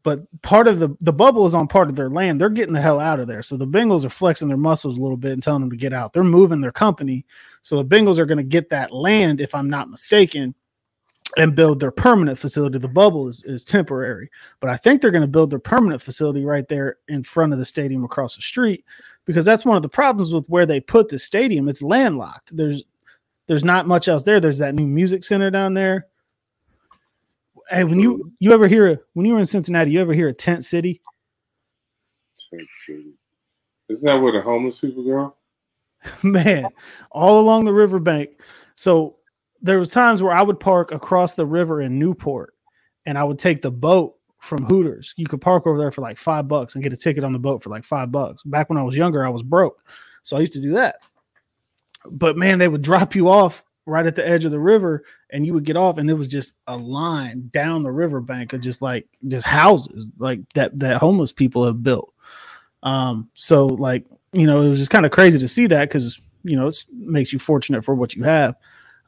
but 0.02 0.20
part 0.42 0.68
of 0.68 0.78
the 0.78 0.96
the 1.00 1.12
bubble 1.12 1.46
is 1.46 1.54
on 1.54 1.68
part 1.68 1.88
of 1.88 1.96
their 1.96 2.10
land. 2.10 2.40
They're 2.40 2.48
getting 2.48 2.74
the 2.74 2.80
hell 2.80 3.00
out 3.00 3.20
of 3.20 3.26
there. 3.26 3.42
So 3.42 3.56
the 3.56 3.66
Bengals 3.66 4.04
are 4.04 4.10
flexing 4.10 4.48
their 4.48 4.56
muscles 4.56 4.96
a 4.96 5.00
little 5.00 5.16
bit 5.16 5.32
and 5.32 5.42
telling 5.42 5.60
them 5.60 5.70
to 5.70 5.76
get 5.76 5.92
out. 5.92 6.12
They're 6.12 6.24
moving 6.24 6.60
their 6.60 6.72
company. 6.72 7.26
So 7.62 7.76
the 7.76 7.84
Bengals 7.84 8.18
are 8.18 8.26
going 8.26 8.38
to 8.38 8.44
get 8.44 8.68
that 8.70 8.92
land, 8.92 9.40
if 9.40 9.54
I'm 9.54 9.68
not 9.68 9.90
mistaken, 9.90 10.54
and 11.36 11.54
build 11.54 11.80
their 11.80 11.90
permanent 11.90 12.38
facility. 12.38 12.78
The 12.78 12.88
bubble 12.88 13.28
is, 13.28 13.44
is 13.44 13.64
temporary, 13.64 14.30
but 14.60 14.70
I 14.70 14.76
think 14.76 15.00
they're 15.00 15.10
going 15.10 15.22
to 15.22 15.28
build 15.28 15.50
their 15.50 15.58
permanent 15.58 16.02
facility 16.02 16.44
right 16.44 16.66
there 16.68 16.96
in 17.08 17.22
front 17.22 17.52
of 17.52 17.58
the 17.58 17.64
stadium 17.64 18.04
across 18.04 18.36
the 18.36 18.42
street 18.42 18.84
because 19.26 19.44
that's 19.44 19.64
one 19.64 19.76
of 19.76 19.82
the 19.82 19.88
problems 19.88 20.32
with 20.32 20.44
where 20.48 20.66
they 20.66 20.80
put 20.80 21.08
the 21.08 21.18
stadium. 21.18 21.68
It's 21.68 21.82
landlocked. 21.82 22.56
There's 22.56 22.82
there's 23.46 23.64
not 23.64 23.88
much 23.88 24.06
else 24.06 24.22
there. 24.22 24.38
There's 24.38 24.58
that 24.58 24.76
new 24.76 24.86
music 24.86 25.24
center 25.24 25.50
down 25.50 25.74
there. 25.74 26.06
Hey, 27.70 27.84
when 27.84 28.00
you 28.00 28.32
you 28.40 28.52
ever 28.52 28.66
hear 28.66 29.00
when 29.12 29.26
you 29.26 29.34
were 29.34 29.38
in 29.38 29.46
Cincinnati, 29.46 29.92
you 29.92 30.00
ever 30.00 30.12
hear 30.12 30.28
a 30.28 30.32
tent 30.32 30.64
city? 30.64 31.00
Tent 32.50 32.68
City. 32.84 33.14
Isn't 33.88 34.06
that 34.06 34.16
where 34.16 34.32
the 34.32 34.40
homeless 34.40 34.80
people 34.80 35.04
go? 35.04 35.36
Man, 36.22 36.66
all 37.12 37.40
along 37.40 37.64
the 37.64 37.72
riverbank. 37.72 38.30
So 38.74 39.16
there 39.62 39.78
was 39.78 39.90
times 39.90 40.22
where 40.22 40.32
I 40.32 40.42
would 40.42 40.58
park 40.58 40.90
across 40.90 41.34
the 41.34 41.46
river 41.46 41.80
in 41.80 41.98
Newport, 41.98 42.54
and 43.06 43.16
I 43.16 43.22
would 43.22 43.38
take 43.38 43.62
the 43.62 43.70
boat 43.70 44.16
from 44.38 44.64
Hooters. 44.64 45.14
You 45.16 45.26
could 45.26 45.40
park 45.40 45.66
over 45.66 45.78
there 45.78 45.92
for 45.92 46.00
like 46.00 46.18
five 46.18 46.48
bucks 46.48 46.74
and 46.74 46.82
get 46.82 46.92
a 46.92 46.96
ticket 46.96 47.22
on 47.22 47.32
the 47.32 47.38
boat 47.38 47.62
for 47.62 47.70
like 47.70 47.84
five 47.84 48.10
bucks. 48.10 48.42
Back 48.42 48.68
when 48.68 48.78
I 48.78 48.82
was 48.82 48.96
younger, 48.96 49.24
I 49.24 49.28
was 49.28 49.42
broke, 49.42 49.80
so 50.22 50.36
I 50.36 50.40
used 50.40 50.54
to 50.54 50.62
do 50.62 50.72
that. 50.72 50.96
But 52.06 52.36
man, 52.36 52.58
they 52.58 52.68
would 52.68 52.82
drop 52.82 53.14
you 53.14 53.28
off 53.28 53.64
right 53.90 54.06
at 54.06 54.16
the 54.16 54.26
edge 54.26 54.44
of 54.44 54.52
the 54.52 54.60
river 54.60 55.04
and 55.30 55.44
you 55.46 55.52
would 55.54 55.64
get 55.64 55.76
off 55.76 55.98
and 55.98 56.08
it 56.08 56.14
was 56.14 56.28
just 56.28 56.54
a 56.68 56.76
line 56.76 57.50
down 57.52 57.82
the 57.82 57.92
riverbank 57.92 58.52
of 58.52 58.60
just 58.60 58.82
like 58.82 59.06
just 59.28 59.46
houses 59.46 60.08
like 60.18 60.40
that 60.54 60.78
that 60.78 60.98
homeless 60.98 61.32
people 61.32 61.64
have 61.66 61.82
built. 61.82 62.14
Um 62.82 63.28
so 63.34 63.66
like 63.66 64.06
you 64.32 64.46
know 64.46 64.62
it 64.62 64.68
was 64.68 64.78
just 64.78 64.90
kind 64.90 65.06
of 65.06 65.12
crazy 65.12 65.38
to 65.38 65.48
see 65.48 65.66
that 65.66 65.88
because 65.88 66.20
you 66.44 66.56
know 66.56 66.68
it 66.68 66.84
makes 66.92 67.32
you 67.32 67.38
fortunate 67.38 67.84
for 67.84 67.94
what 67.94 68.14
you 68.14 68.22
have. 68.24 68.54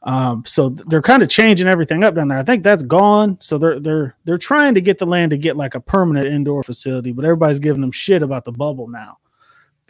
Um 0.03 0.43
so 0.45 0.69
th- 0.69 0.87
they're 0.87 1.01
kind 1.01 1.23
of 1.23 1.29
changing 1.29 1.67
everything 1.67 2.03
up 2.03 2.15
down 2.15 2.27
there. 2.27 2.39
I 2.39 2.43
think 2.43 2.63
that's 2.63 2.83
gone. 2.83 3.37
So 3.41 3.57
they're 3.57 3.79
they're 3.79 4.15
they're 4.25 4.37
trying 4.37 4.75
to 4.75 4.81
get 4.81 4.99
the 4.99 5.07
land 5.07 5.31
to 5.31 5.37
get 5.37 5.57
like 5.57 5.75
a 5.75 5.79
permanent 5.79 6.27
indoor 6.27 6.63
facility 6.63 7.11
but 7.13 7.25
everybody's 7.25 7.59
giving 7.59 7.81
them 7.81 7.91
shit 7.91 8.21
about 8.21 8.45
the 8.45 8.51
bubble 8.51 8.87
now 8.87 9.17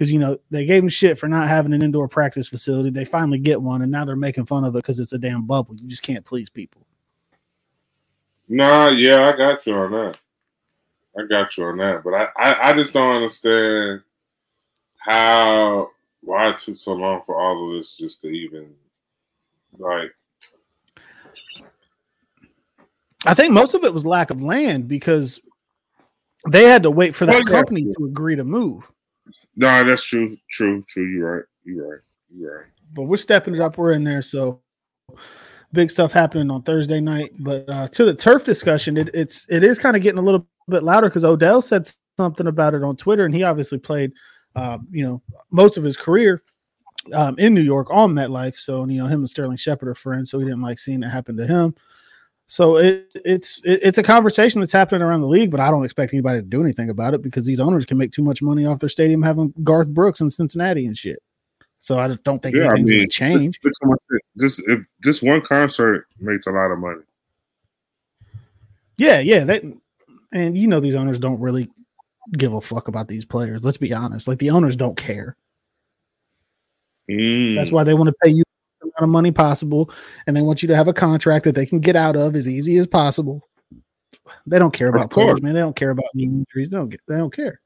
because 0.03 0.12
you 0.12 0.19
know 0.19 0.38
they 0.51 0.65
gave 0.65 0.81
them 0.81 0.89
shit 0.89 1.17
for 1.17 1.29
not 1.29 1.48
having 1.48 1.72
an 1.72 1.81
indoor 1.81 2.10
practice 2.10 2.50
facility. 2.50 2.89
They 2.89 3.05
finally 3.05 3.39
get 3.39 3.62
one, 3.62 3.81
and 3.81 3.89
now 3.91 4.03
they're 4.03 4.17
making 4.17 4.48
fun 4.48 4.65
of 4.65 4.75
it 4.75 4.79
because 4.79 5.00
it's 5.00 5.13
a 5.13 5.17
damn 5.17 5.48
bubble. 5.48 5.75
You 5.75 5.88
just 5.88 6.03
can't 6.03 6.25
please 6.25 6.50
people. 6.50 6.81
Nah, 8.50 8.89
yeah, 8.89 9.29
I 9.29 9.38
got 9.38 9.65
you 9.65 9.74
on 9.75 9.91
that. 9.91 10.17
I 11.17 11.25
got 11.29 11.55
you 11.55 11.63
on 11.63 11.77
that, 11.77 12.03
but 12.03 12.13
I, 12.13 12.27
I, 12.36 12.69
I 12.69 12.74
just 12.74 12.91
don't 12.91 13.15
understand 13.15 14.01
how 14.98 15.89
why 16.19 16.50
it 16.50 16.57
took 16.57 16.75
so 16.75 16.91
long 16.91 17.22
for 17.25 17.39
all 17.39 17.69
of 17.69 17.77
this 17.77 17.95
just 17.95 18.22
to 18.24 18.27
even 18.27 18.75
like. 19.77 20.13
I 23.25 23.33
think 23.33 23.53
most 23.53 23.74
of 23.74 23.86
it 23.86 23.93
was 23.93 24.05
lack 24.05 24.31
of 24.31 24.43
land 24.43 24.89
because 24.89 25.39
they 26.50 26.63
had 26.67 26.83
to 26.83 26.91
wait 26.91 27.15
for 27.15 27.25
that 27.25 27.45
company 27.45 27.83
to 27.83 28.05
agree 28.05 28.36
to 28.36 28.43
move. 28.43 28.91
No, 29.55 29.83
that's 29.83 30.03
true, 30.03 30.36
true, 30.50 30.81
true. 30.83 31.05
You're 31.05 31.36
right. 31.36 31.45
You're 31.63 31.89
right. 31.89 32.01
You're 32.36 32.57
right. 32.57 32.67
but 32.93 33.03
we're 33.03 33.17
stepping 33.17 33.55
it 33.55 33.62
up. 33.62 33.77
We're 33.77 33.91
in 33.91 34.03
there, 34.03 34.22
so 34.22 34.62
big 35.74 35.89
stuff 35.91 36.13
happening 36.13 36.50
on 36.50 36.62
Thursday 36.63 37.00
night. 37.00 37.31
But 37.39 37.72
uh, 37.74 37.88
to 37.88 38.05
the 38.05 38.13
turf 38.13 38.43
discussion, 38.43 38.98
it, 38.98 39.10
it's 39.13 39.48
it 39.50 39.63
is 39.63 39.77
kind 39.79 39.95
of 39.95 40.01
getting 40.03 40.19
a 40.19 40.24
little 40.24 40.48
bit 40.69 40.83
louder 40.83 41.10
because 41.10 41.25
Odell 41.25 41.62
said 41.62 41.88
something 42.17 42.48
about 42.48 42.74
it 42.74 42.83
on 42.83 42.95
Twitter, 42.95 43.25
and 43.25 43.33
he 43.33 43.43
obviously 43.43 43.77
played, 43.77 44.12
um, 44.55 44.88
you 44.91 45.03
know, 45.05 45.22
most 45.51 45.77
of 45.77 45.83
his 45.83 45.98
career 45.98 46.41
um, 47.13 47.36
in 47.38 47.53
New 47.53 47.62
York 47.62 47.89
on 47.91 48.13
MetLife. 48.13 48.55
So 48.55 48.86
you 48.88 49.01
know, 49.01 49.07
him 49.07 49.19
and 49.19 49.29
Sterling 49.29 49.57
Shepard 49.57 49.89
are 49.89 49.95
friends, 49.95 50.31
so 50.31 50.39
he 50.39 50.45
didn't 50.45 50.62
like 50.62 50.79
seeing 50.79 51.03
it 51.03 51.10
happen 51.10 51.36
to 51.38 51.48
him. 51.48 51.75
So 52.48 52.78
it, 52.78 53.08
it's 53.16 53.64
it, 53.64 53.80
it's 53.84 53.98
a 53.98 54.04
conversation 54.04 54.62
that's 54.62 54.72
happening 54.72 55.02
around 55.02 55.22
the 55.22 55.28
league, 55.28 55.50
but 55.50 55.60
I 55.60 55.72
don't 55.72 55.86
expect 55.86 56.14
anybody 56.14 56.40
to 56.40 56.46
do 56.46 56.62
anything 56.62 56.90
about 56.90 57.14
it 57.14 57.22
because 57.22 57.46
these 57.46 57.60
owners 57.60 57.86
can 57.86 57.98
make 57.98 58.12
too 58.12 58.22
much 58.22 58.42
money 58.42 58.66
off 58.66 58.80
their 58.80 58.90
stadium 58.90 59.24
having 59.24 59.54
Garth 59.64 59.90
Brooks 59.90 60.22
in 60.22 60.30
Cincinnati 60.30 60.86
and 60.86 60.98
shit. 60.98 61.20
So 61.80 62.00
I 62.00 62.08
just 62.08 62.24
don't 62.24 62.42
think 62.42 62.56
Yeah, 62.56 62.64
I 62.64 62.68
anything's 62.68 62.90
mean, 62.90 63.00
going 63.00 63.10
to 63.10 63.14
change. 63.14 63.60
Look 63.64 63.74
how 63.82 63.90
much 63.90 64.04
it- 64.12 64.22
This 64.36 64.60
if 64.68 64.86
this 65.02 65.22
one 65.22 65.42
concert 65.42 66.08
makes 66.20 66.48
a 66.48 66.52
lot 66.52 66.72
of 66.72 66.80
money. 66.80 67.02
Yeah, 68.98 69.20
yeah. 69.20 69.44
That 69.44 69.64
and 70.32 70.58
you 70.58 70.68
know 70.68 70.80
these 70.80 70.96
owners 70.96 71.20
don't 71.20 71.40
really 71.40 71.70
give 72.38 72.54
a 72.54 72.62
fuck 72.62 72.88
about 72.88 73.08
these 73.08 73.26
players. 73.26 73.66
Let's 73.66 73.78
be 73.78 73.94
honest. 73.94 74.28
Like 74.28 74.40
the 74.40 74.52
owners 74.52 74.76
don't 74.76 74.96
care. 74.96 75.36
Mm. 77.10 77.56
That's 77.56 77.72
why 77.72 77.84
they 77.84 77.94
want 77.96 78.08
to 78.08 78.16
pay 78.24 78.30
you 78.32 78.44
amount 78.98 79.10
of 79.10 79.12
money 79.12 79.32
possible, 79.32 79.92
and 80.28 80.36
they 80.36 80.42
want 80.42 80.62
you 80.62 80.68
to 80.68 80.76
have 80.76 80.88
a 80.88 80.94
contract 80.94 81.46
that 81.46 81.56
they 81.56 81.66
can 81.66 81.80
get 81.80 81.96
out 81.96 82.16
of 82.16 82.36
as 82.36 82.48
easy 82.48 82.78
as 82.78 82.88
possible. 82.88 83.48
They 84.46 84.60
don't 84.60 84.74
care 84.74 84.88
about 84.88 85.12
players, 85.12 85.42
man. 85.42 85.54
They 85.54 85.60
don't 85.60 85.76
care 85.76 85.90
about 85.92 86.06
knee 86.14 86.26
injuries. 86.26 86.70
They 86.70 86.78
don't 86.78 86.90
get. 86.90 87.02
They 87.08 87.18
don't 87.18 87.34
care. 87.34 87.60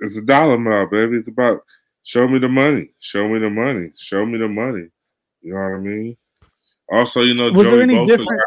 It's 0.00 0.16
a 0.16 0.22
dollar 0.22 0.54
amount, 0.54 0.90
baby. 0.90 1.16
It's 1.16 1.28
about 1.28 1.60
show 2.02 2.26
me 2.26 2.38
the 2.38 2.48
money, 2.48 2.90
show 3.00 3.28
me 3.28 3.38
the 3.38 3.50
money, 3.50 3.90
show 3.96 4.24
me 4.24 4.38
the 4.38 4.48
money. 4.48 4.88
You 5.42 5.54
know 5.54 5.60
what 5.60 5.74
I 5.74 5.78
mean? 5.78 6.16
Also, 6.90 7.22
you 7.22 7.34
know, 7.34 7.50
Was 7.52 7.66
there 7.66 7.74
Joey 7.76 7.82
any 7.82 7.94
Bosa 7.96 8.06
difference? 8.06 8.42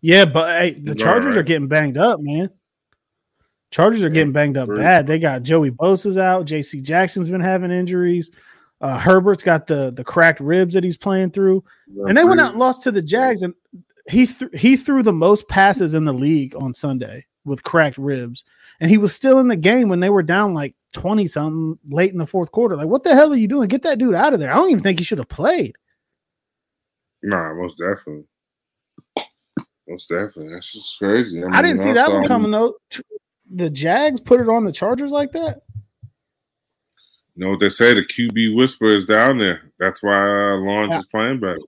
Yeah, 0.00 0.24
but 0.24 0.60
hey, 0.60 0.70
the 0.72 0.94
Chargers 0.94 1.36
are 1.36 1.42
getting 1.42 1.68
banged 1.68 1.98
up, 1.98 2.20
man. 2.20 2.50
Chargers 3.70 4.02
are 4.02 4.08
Yeah, 4.08 4.14
getting 4.14 4.32
banged 4.32 4.56
up 4.56 4.68
bad. 4.68 5.06
They 5.06 5.18
got 5.18 5.42
Joey 5.42 5.70
Bosa's 5.70 6.18
out. 6.18 6.44
J.C. 6.44 6.80
Jackson's 6.80 7.30
been 7.30 7.40
having 7.40 7.70
injuries. 7.70 8.30
Uh, 8.80 8.98
Herbert's 8.98 9.42
got 9.42 9.66
the 9.66 9.90
the 9.90 10.04
cracked 10.04 10.40
ribs 10.40 10.74
that 10.74 10.84
he's 10.84 10.96
playing 10.96 11.30
through. 11.32 11.62
And 12.06 12.16
they 12.16 12.24
went 12.24 12.40
out 12.40 12.52
and 12.52 12.58
lost 12.58 12.82
to 12.84 12.90
the 12.90 13.02
Jags, 13.02 13.42
and 13.42 13.54
he 14.08 14.26
th- 14.26 14.50
he 14.54 14.76
threw 14.76 15.02
the 15.02 15.12
most 15.12 15.48
passes 15.48 15.94
in 15.94 16.04
the 16.04 16.14
league 16.14 16.54
on 16.56 16.72
Sunday 16.72 17.26
with 17.44 17.62
cracked 17.62 17.98
ribs, 17.98 18.44
and 18.80 18.90
he 18.90 18.98
was 18.98 19.14
still 19.14 19.38
in 19.38 19.48
the 19.48 19.56
game 19.56 19.88
when 19.88 20.00
they 20.00 20.10
were 20.10 20.22
down 20.22 20.54
like 20.54 20.74
twenty 20.92 21.26
something 21.26 21.78
late 21.90 22.12
in 22.12 22.18
the 22.18 22.26
fourth 22.26 22.52
quarter. 22.52 22.76
Like, 22.76 22.86
what 22.88 23.04
the 23.04 23.14
hell 23.14 23.32
are 23.32 23.36
you 23.36 23.48
doing? 23.48 23.68
Get 23.68 23.82
that 23.82 23.98
dude 23.98 24.14
out 24.14 24.32
of 24.32 24.40
there! 24.40 24.52
I 24.52 24.56
don't 24.56 24.70
even 24.70 24.82
think 24.82 24.98
he 24.98 25.04
should 25.04 25.18
have 25.18 25.28
played. 25.28 25.76
Nah, 27.22 27.52
most 27.54 27.76
definitely. 27.76 28.24
Most 29.86 30.08
definitely. 30.08 30.54
That's 30.54 30.72
just 30.72 30.98
crazy. 30.98 31.42
I 31.44 31.60
didn't 31.60 31.78
see 31.78 31.92
that 31.92 32.10
one 32.10 32.26
coming 32.26 32.50
though. 32.50 32.74
The 33.52 33.68
Jags 33.68 34.20
put 34.20 34.40
it 34.40 34.48
on 34.48 34.64
the 34.64 34.72
Chargers 34.72 35.10
like 35.10 35.32
that. 35.32 35.62
You 37.40 37.46
know 37.46 37.52
what 37.52 37.60
they 37.60 37.70
say? 37.70 37.94
The 37.94 38.02
QB 38.02 38.54
whisper 38.54 38.84
is 38.84 39.06
down 39.06 39.38
there. 39.38 39.72
That's 39.78 40.02
why 40.02 40.12
uh, 40.12 40.56
Lawrence 40.58 40.90
Yeah. 40.92 40.98
is 40.98 41.06
playing 41.06 41.40
better. 41.40 41.58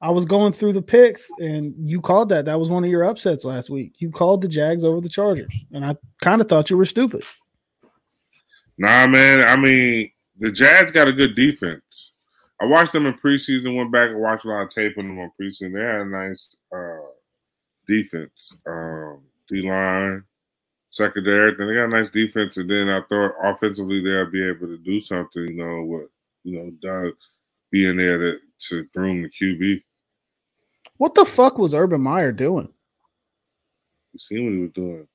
I 0.00 0.10
was 0.10 0.24
going 0.24 0.54
through 0.54 0.72
the 0.72 0.80
picks, 0.80 1.28
and 1.40 1.74
you 1.78 2.00
called 2.00 2.30
that. 2.30 2.46
That 2.46 2.58
was 2.58 2.70
one 2.70 2.82
of 2.82 2.88
your 2.88 3.04
upsets 3.04 3.44
last 3.44 3.68
week. 3.68 3.92
You 3.98 4.10
called 4.10 4.40
the 4.40 4.48
Jags 4.48 4.82
over 4.82 5.02
the 5.02 5.10
Chargers, 5.10 5.54
and 5.72 5.84
I 5.84 5.94
kind 6.22 6.40
of 6.40 6.48
thought 6.48 6.70
you 6.70 6.78
were 6.78 6.86
stupid. 6.86 7.22
Nah, 8.78 9.06
man. 9.06 9.46
I 9.46 9.56
mean, 9.56 10.10
the 10.38 10.50
Jags 10.50 10.90
got 10.90 11.06
a 11.06 11.12
good 11.12 11.34
defense. 11.34 12.12
I 12.58 12.64
watched 12.64 12.92
them 12.92 13.04
in 13.04 13.12
preseason. 13.12 13.76
Went 13.76 13.92
back 13.92 14.08
and 14.08 14.20
watched 14.20 14.46
a 14.46 14.48
lot 14.48 14.62
of 14.62 14.70
tape 14.70 14.96
on 14.96 15.06
them 15.06 15.18
on 15.18 15.32
preseason. 15.38 15.74
They 15.74 15.80
had 15.82 16.00
a 16.00 16.04
nice 16.06 16.56
uh, 16.74 17.10
defense. 17.86 18.56
Um, 18.66 19.20
D 19.50 19.68
line, 19.68 20.24
secondary. 20.90 21.54
Then 21.54 21.68
they 21.68 21.74
got 21.74 21.84
a 21.84 21.88
nice 21.88 22.10
defense, 22.10 22.56
and 22.56 22.70
then 22.70 22.88
I 22.88 23.00
thought 23.02 23.34
offensively 23.42 24.02
they'll 24.02 24.30
be 24.30 24.46
able 24.46 24.66
to 24.66 24.78
do 24.78 25.00
something. 25.00 25.48
You 25.48 25.54
know 25.54 25.84
what? 25.84 26.08
You 26.44 26.58
know, 26.58 26.70
Doug 26.80 27.14
being 27.70 27.96
there 27.96 28.18
to 28.18 28.38
to 28.58 28.84
groom 28.94 29.22
the 29.22 29.28
QB. 29.28 29.82
What 30.96 31.14
the 31.14 31.24
fuck 31.24 31.58
was 31.58 31.74
Urban 31.74 32.00
Meyer 32.00 32.32
doing? 32.32 32.68
You 34.12 34.18
see 34.18 34.40
what 34.42 34.52
he 34.52 34.58
was 34.58 34.70
doing? 34.70 35.06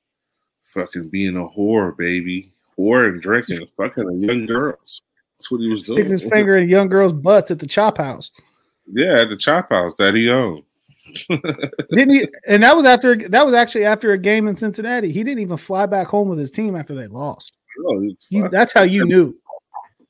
Fucking 0.62 1.08
being 1.08 1.36
a 1.36 1.46
whore, 1.46 1.96
baby. 1.96 2.52
Whore 2.78 3.08
and 3.08 3.20
drinking, 3.20 3.66
fucking 3.66 4.22
young 4.22 4.46
girls. 4.46 5.02
That's 5.38 5.50
what 5.50 5.60
he 5.60 5.68
was 5.68 5.84
Sticking 5.84 6.04
doing. 6.04 6.16
Sticking 6.16 6.30
his 6.30 6.32
finger 6.32 6.56
in 6.56 6.68
young 6.68 6.88
girls' 6.88 7.12
butts 7.12 7.50
at 7.50 7.58
the 7.58 7.66
chop 7.66 7.98
house. 7.98 8.30
Yeah, 8.90 9.20
at 9.20 9.28
the 9.28 9.36
chop 9.36 9.70
house 9.70 9.92
that 9.98 10.14
he 10.14 10.30
owned. 10.30 10.62
Didn't 11.94 12.14
he? 12.14 12.28
And 12.46 12.62
that 12.62 12.76
was 12.76 12.84
after 12.86 13.16
that 13.16 13.44
was 13.44 13.54
actually 13.54 13.84
after 13.84 14.12
a 14.12 14.18
game 14.18 14.48
in 14.48 14.56
Cincinnati. 14.56 15.12
He 15.12 15.22
didn't 15.24 15.40
even 15.40 15.56
fly 15.56 15.86
back 15.86 16.06
home 16.08 16.28
with 16.28 16.38
his 16.38 16.50
team 16.50 16.76
after 16.76 16.94
they 16.94 17.06
lost. 17.06 17.52
No, 17.78 18.08
You, 18.30 18.48
that's 18.48 18.72
how 18.72 18.82
you 18.82 19.04
knew. 19.06 19.34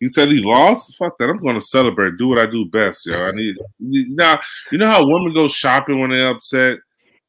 he 0.00 0.08
said 0.08 0.28
he 0.30 0.38
lost. 0.42 0.96
Fuck 0.98 1.16
that! 1.18 1.28
I'm 1.30 1.38
going 1.38 1.54
to 1.54 1.60
celebrate. 1.60 2.16
Do 2.18 2.28
what 2.28 2.38
I 2.38 2.46
do 2.46 2.64
best, 2.66 3.06
yo. 3.06 3.26
I 3.26 3.30
need 3.32 3.56
now. 3.78 4.40
You 4.70 4.78
know 4.78 4.88
how 4.88 5.06
women 5.06 5.32
go 5.34 5.48
shopping 5.48 5.98
when 6.00 6.10
they're 6.10 6.30
upset. 6.30 6.78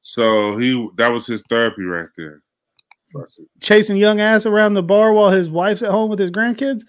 So 0.02 0.58
he 0.58 0.90
that 0.98 1.12
was 1.12 1.26
his 1.28 1.44
therapy 1.50 1.84
right 1.84 2.10
there. 2.18 2.42
Chasing 3.62 3.96
young 3.96 4.20
ass 4.22 4.46
around 4.48 4.74
the 4.74 4.82
bar 4.84 5.14
while 5.14 5.30
his 5.30 5.50
wife's 5.50 5.84
at 5.84 5.92
home 5.92 6.10
with 6.10 6.20
his 6.20 6.32
grandkids. 6.32 6.82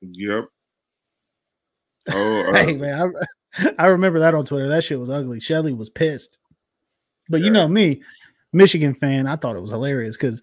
Yep. 0.00 0.44
Oh, 2.12 2.40
uh, 2.50 2.54
Hey 2.54 2.76
man, 2.76 2.98
I, 2.98 3.24
I 3.78 3.86
remember 3.86 4.20
that 4.20 4.34
on 4.34 4.44
Twitter. 4.44 4.68
That 4.68 4.84
shit 4.84 4.98
was 5.00 5.10
ugly. 5.10 5.40
Shelly 5.40 5.72
was 5.72 5.90
pissed. 5.90 6.38
But 7.28 7.42
you 7.42 7.50
know 7.50 7.68
me, 7.68 8.02
Michigan 8.52 8.94
fan, 8.94 9.26
I 9.26 9.36
thought 9.36 9.54
it 9.56 9.60
was 9.60 9.70
hilarious 9.70 10.16
because 10.16 10.42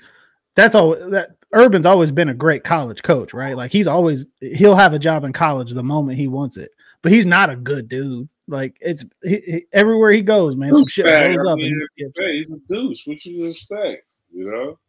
that's 0.56 0.74
all 0.74 0.96
that 1.10 1.32
Urban's 1.54 1.86
always 1.86 2.12
been 2.12 2.30
a 2.30 2.34
great 2.34 2.64
college 2.64 3.04
coach, 3.04 3.34
right? 3.34 3.58
Like 3.58 3.72
he's 3.72 3.88
always 3.88 4.26
he'll 4.40 4.76
have 4.76 4.94
a 4.94 5.00
job 5.00 5.24
in 5.26 5.34
college 5.34 5.72
the 5.72 5.84
moment 5.84 6.18
he 6.18 6.28
wants 6.28 6.56
it, 6.58 6.72
but 7.02 7.12
he's 7.12 7.26
not 7.26 7.50
a 7.50 7.56
good 7.58 7.90
dude. 7.90 8.30
Like 8.48 8.78
it's 8.80 9.04
he, 9.24 9.42
he, 9.46 9.66
everywhere 9.74 10.12
he 10.12 10.22
goes, 10.22 10.56
man. 10.56 10.74
Some 10.74 10.86
shit 10.86 11.06
blows 11.06 11.46
I 11.46 11.52
up. 11.52 11.58
mean, 11.58 11.74
and 11.74 11.82
he 11.96 12.04
gets- 12.06 12.20
hey, 12.20 12.38
he's 12.38 12.52
a 12.54 12.58
douche. 12.70 13.06
What 13.06 13.26
you 13.26 13.46
expect? 13.46 14.04
You 14.32 14.50
know? 14.50 14.80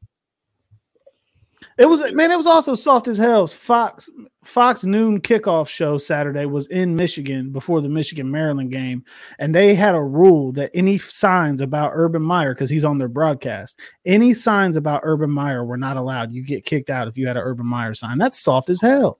It 1.76 1.86
was 1.86 2.00
man, 2.12 2.30
it 2.30 2.36
was 2.36 2.46
also 2.46 2.74
soft 2.74 3.08
as 3.08 3.18
hell. 3.18 3.46
Fox 3.46 4.08
Fox 4.44 4.84
noon 4.84 5.20
kickoff 5.20 5.68
show 5.68 5.98
Saturday 5.98 6.46
was 6.46 6.66
in 6.68 6.94
Michigan 6.94 7.50
before 7.50 7.80
the 7.80 7.88
Michigan 7.88 8.30
Maryland 8.30 8.70
game, 8.70 9.04
and 9.38 9.54
they 9.54 9.74
had 9.74 9.94
a 9.94 10.02
rule 10.02 10.52
that 10.52 10.70
any 10.74 10.98
signs 10.98 11.60
about 11.60 11.92
Urban 11.94 12.22
Meyer 12.22 12.54
because 12.54 12.70
he's 12.70 12.84
on 12.84 12.98
their 12.98 13.08
broadcast, 13.08 13.80
any 14.06 14.34
signs 14.34 14.76
about 14.76 15.00
Urban 15.04 15.30
Meyer 15.30 15.64
were 15.64 15.76
not 15.76 15.96
allowed. 15.96 16.32
You 16.32 16.42
get 16.42 16.64
kicked 16.64 16.90
out 16.90 17.08
if 17.08 17.18
you 17.18 17.26
had 17.26 17.36
an 17.36 17.42
Urban 17.42 17.66
Meyer 17.66 17.94
sign. 17.94 18.18
That's 18.18 18.38
soft 18.38 18.70
as 18.70 18.80
hell. 18.80 19.18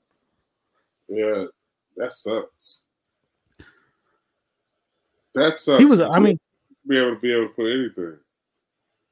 Yeah, 1.09 1.45
that 1.97 2.15
sucks. 2.15 2.87
That 5.35 5.59
sucks. 5.59 5.81
He 5.81 5.87
was, 5.87 6.01
I 6.01 6.19
mean, 6.19 6.39
be 6.87 6.99
able 6.99 7.15
to 7.15 7.21
be 7.21 7.33
able 7.33 7.49
to 7.49 7.55
put 7.55 7.67
anything. 7.67 8.19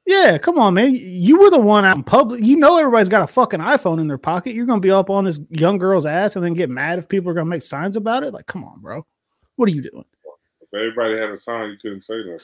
Yeah, 0.07 0.37
come 0.37 0.57
on, 0.57 0.73
man. 0.73 0.95
You 0.95 1.37
were 1.37 1.49
the 1.49 1.59
one 1.59 1.83
out 1.83 1.97
in 1.97 2.03
public. 2.03 2.41
You 2.41 2.55
know 2.55 2.77
everybody's 2.77 3.09
got 3.09 3.23
a 3.23 3.27
fucking 3.27 3.59
iPhone 3.59 3.99
in 3.99 4.07
their 4.07 4.17
pocket. 4.17 4.55
You're 4.55 4.65
gonna 4.65 4.79
be 4.79 4.89
up 4.89 5.09
on 5.09 5.25
this 5.25 5.37
young 5.49 5.77
girl's 5.77 6.05
ass 6.05 6.37
and 6.37 6.45
then 6.45 6.53
get 6.53 6.69
mad 6.69 6.97
if 6.97 7.09
people 7.09 7.29
are 7.29 7.33
gonna 7.33 7.45
make 7.45 7.61
signs 7.61 7.97
about 7.97 8.23
it. 8.23 8.33
Like, 8.33 8.45
come 8.45 8.63
on, 8.63 8.79
bro. 8.79 9.05
What 9.57 9.67
are 9.67 9.73
you 9.73 9.81
doing? 9.81 10.05
If 10.61 10.73
everybody 10.73 11.17
had 11.19 11.29
a 11.29 11.37
sign, 11.37 11.71
you 11.71 11.77
couldn't 11.81 12.05
say 12.05 12.19
nothing. 12.19 12.39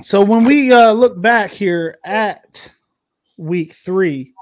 So 0.00 0.24
when 0.24 0.44
we 0.44 0.72
uh, 0.72 0.92
look 0.92 1.20
back 1.20 1.50
here 1.50 1.98
at 2.04 2.70
week 3.36 3.74
three, 3.74 4.32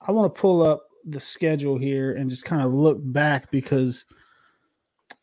I 0.00 0.12
want 0.12 0.34
to 0.34 0.40
pull 0.40 0.62
up 0.62 0.88
the 1.04 1.20
schedule 1.20 1.76
here 1.76 2.14
and 2.14 2.30
just 2.30 2.46
kind 2.46 2.62
of 2.62 2.72
look 2.72 2.96
back 3.00 3.50
because 3.50 4.06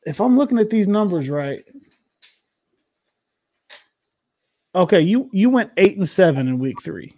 if 0.06 0.22
I'm 0.22 0.38
looking 0.38 0.60
at 0.60 0.70
these 0.70 0.88
numbers 0.88 1.30
right, 1.30 1.66
okay, 4.76 5.02
you 5.02 5.30
you 5.32 5.50
went 5.50 5.72
eight 5.78 5.98
and 5.98 6.08
seven 6.08 6.48
in 6.48 6.60
week 6.60 6.82
three, 6.84 7.14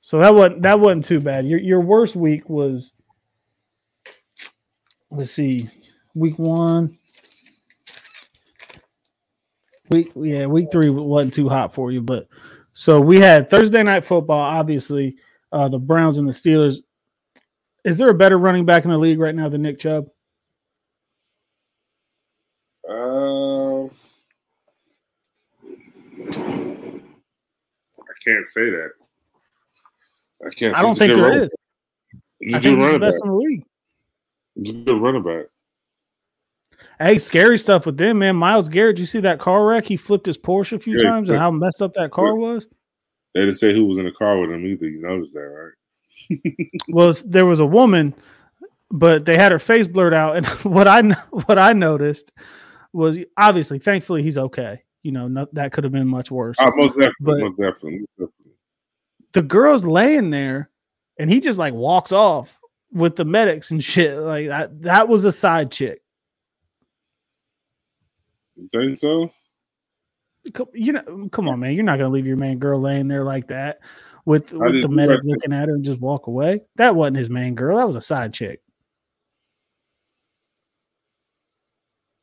so 0.00 0.18
that 0.20 0.34
wasn't 0.34 0.62
that 0.62 0.80
wasn't 0.80 1.04
too 1.04 1.20
bad. 1.20 1.46
Your 1.46 1.60
your 1.60 1.80
worst 1.80 2.16
week 2.16 2.48
was 2.48 2.92
let's 5.10 5.30
see, 5.30 5.68
week 6.14 6.38
one. 6.38 6.96
Week 9.90 10.12
yeah, 10.16 10.46
week 10.46 10.68
three 10.70 10.90
wasn't 10.90 11.34
too 11.34 11.48
hot 11.48 11.72
for 11.72 11.92
you, 11.92 12.02
but 12.02 12.28
so 12.72 13.00
we 13.00 13.18
had 13.18 13.50
Thursday 13.50 13.82
night 13.82 14.04
football. 14.04 14.38
Obviously, 14.38 15.16
uh, 15.52 15.68
the 15.68 15.78
Browns 15.78 16.18
and 16.18 16.28
the 16.28 16.32
Steelers. 16.32 16.76
Is 17.84 17.96
there 17.96 18.10
a 18.10 18.14
better 18.14 18.38
running 18.38 18.64
back 18.66 18.84
in 18.84 18.90
the 18.90 18.98
league 18.98 19.18
right 19.18 19.34
now 19.34 19.48
than 19.48 19.62
Nick 19.62 19.78
Chubb? 19.78 20.08
Um, 22.88 23.90
I 26.30 28.07
can't 28.24 28.46
say 28.46 28.70
that. 28.70 28.90
I 30.46 30.50
can't. 30.54 30.76
I 30.76 30.82
don't 30.82 30.96
think 30.96 31.14
there 31.14 31.22
running- 31.22 31.44
is. 31.44 31.52
He's 32.40 32.54
I 32.54 32.58
a 32.58 32.60
think 32.62 32.78
good 32.78 32.84
he's 32.84 32.92
the 32.92 32.98
running 32.98 33.00
back. 33.00 33.20
in 33.24 33.28
the 33.30 33.34
league. 33.36 33.64
He's 34.54 34.70
a 34.70 34.72
good 34.74 35.02
running 35.02 35.22
back. 35.22 35.46
Hey, 37.00 37.18
scary 37.18 37.58
stuff 37.58 37.86
with 37.86 37.96
them, 37.96 38.18
man. 38.18 38.36
Myles 38.36 38.68
Garrett, 38.68 38.98
you 38.98 39.06
see 39.06 39.20
that 39.20 39.38
car 39.38 39.64
wreck? 39.66 39.84
He 39.84 39.96
flipped 39.96 40.26
his 40.26 40.36
Porsche 40.38 40.72
a 40.74 40.78
few 40.78 40.96
Yeah, 40.96 41.04
times 41.10 41.30
and 41.30 41.38
how 41.38 41.50
messed 41.50 41.80
up 41.82 41.94
that 41.94 42.10
car 42.10 42.34
was. 42.34 42.66
They 43.34 43.40
didn't 43.40 43.54
say 43.54 43.72
who 43.72 43.84
was 43.86 43.98
in 43.98 44.04
the 44.04 44.10
car 44.12 44.38
with 44.40 44.50
him 44.50 44.66
either. 44.66 44.88
You 44.88 45.00
noticed 45.00 45.34
that, 45.34 45.40
right? 45.40 45.72
Well, 46.88 47.12
there 47.26 47.46
was 47.46 47.60
a 47.60 47.66
woman, 47.66 48.14
but 48.90 49.24
they 49.24 49.36
had 49.36 49.52
her 49.52 49.58
face 49.60 49.86
blurred 49.86 50.14
out. 50.14 50.36
And 50.36 50.46
what 50.64 50.88
I 50.88 51.02
what 51.46 51.58
I 51.58 51.72
noticed 51.72 52.32
was 52.92 53.18
obviously, 53.36 53.78
thankfully, 53.78 54.22
he's 54.22 54.38
okay. 54.38 54.82
You 55.08 55.12
know, 55.12 55.26
no, 55.26 55.46
that 55.54 55.72
could 55.72 55.84
have 55.84 55.92
been 55.94 56.06
much 56.06 56.30
worse. 56.30 56.58
Oh, 56.60 56.70
most 56.76 56.92
definitely, 56.92 57.14
But- 57.20 57.38
most 57.38 57.56
definitely, 57.56 57.98
most 58.00 58.10
definitely. 58.18 58.52
the 59.32 59.40
girl's 59.40 59.82
laying 59.82 60.28
there, 60.28 60.68
and 61.18 61.30
he 61.30 61.40
just 61.40 61.58
like 61.58 61.72
walks 61.72 62.12
off 62.12 62.58
with 62.92 63.16
the 63.16 63.24
medics 63.24 63.70
and 63.70 63.82
shit. 63.82 64.18
Like 64.18 64.48
that, 64.48 64.82
that 64.82 65.08
was 65.08 65.24
a 65.24 65.32
side 65.32 65.72
chick. 65.72 66.02
You 68.56 68.68
think 68.70 68.98
so? 68.98 69.30
You 70.74 70.92
know, 70.92 71.02
mm, 71.08 71.32
come 71.32 71.48
on, 71.48 71.60
man. 71.60 71.72
You're 71.72 71.84
not 71.84 71.96
gonna 71.96 72.10
leave 72.10 72.26
your 72.26 72.36
main 72.36 72.58
girl 72.58 72.78
laying 72.78 73.08
there 73.08 73.24
like 73.24 73.48
that 73.48 73.78
with, 74.26 74.52
with 74.52 74.82
the 74.82 74.88
medic 74.90 75.20
looking 75.24 75.54
at 75.54 75.68
her 75.68 75.74
and 75.74 75.86
just 75.86 76.00
walk 76.00 76.26
away. 76.26 76.60
That 76.76 76.94
wasn't 76.94 77.16
his 77.16 77.30
main 77.30 77.54
girl. 77.54 77.78
That 77.78 77.86
was 77.86 77.96
a 77.96 78.02
side 78.02 78.34
chick. 78.34 78.60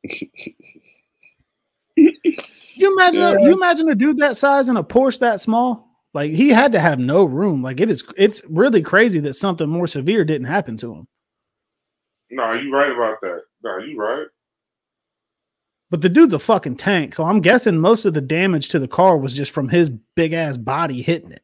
you 2.76 2.92
imagine 2.92 3.22
a, 3.22 3.42
you 3.42 3.52
imagine 3.52 3.88
a 3.88 3.94
dude 3.94 4.18
that 4.18 4.36
size 4.36 4.68
in 4.68 4.76
a 4.76 4.84
Porsche 4.84 5.20
that 5.20 5.40
small? 5.40 5.86
Like 6.14 6.32
he 6.32 6.48
had 6.48 6.72
to 6.72 6.80
have 6.80 6.98
no 6.98 7.24
room. 7.24 7.62
Like 7.62 7.80
it 7.80 7.90
is 7.90 8.04
it's 8.16 8.42
really 8.48 8.82
crazy 8.82 9.20
that 9.20 9.34
something 9.34 9.68
more 9.68 9.86
severe 9.86 10.24
didn't 10.24 10.46
happen 10.46 10.76
to 10.78 10.94
him. 10.94 11.08
No, 12.30 12.52
you 12.54 12.72
right 12.72 12.90
about 12.90 13.20
that. 13.20 13.42
No, 13.62 13.78
you 13.78 13.98
right. 13.98 14.26
But 15.90 16.00
the 16.00 16.08
dude's 16.08 16.34
a 16.34 16.38
fucking 16.38 16.76
tank. 16.76 17.14
So 17.14 17.24
I'm 17.24 17.40
guessing 17.40 17.78
most 17.78 18.04
of 18.04 18.14
the 18.14 18.20
damage 18.20 18.70
to 18.70 18.78
the 18.78 18.88
car 18.88 19.16
was 19.16 19.34
just 19.34 19.52
from 19.52 19.68
his 19.68 19.90
big 19.90 20.32
ass 20.32 20.56
body 20.56 21.02
hitting 21.02 21.32
it. 21.32 21.42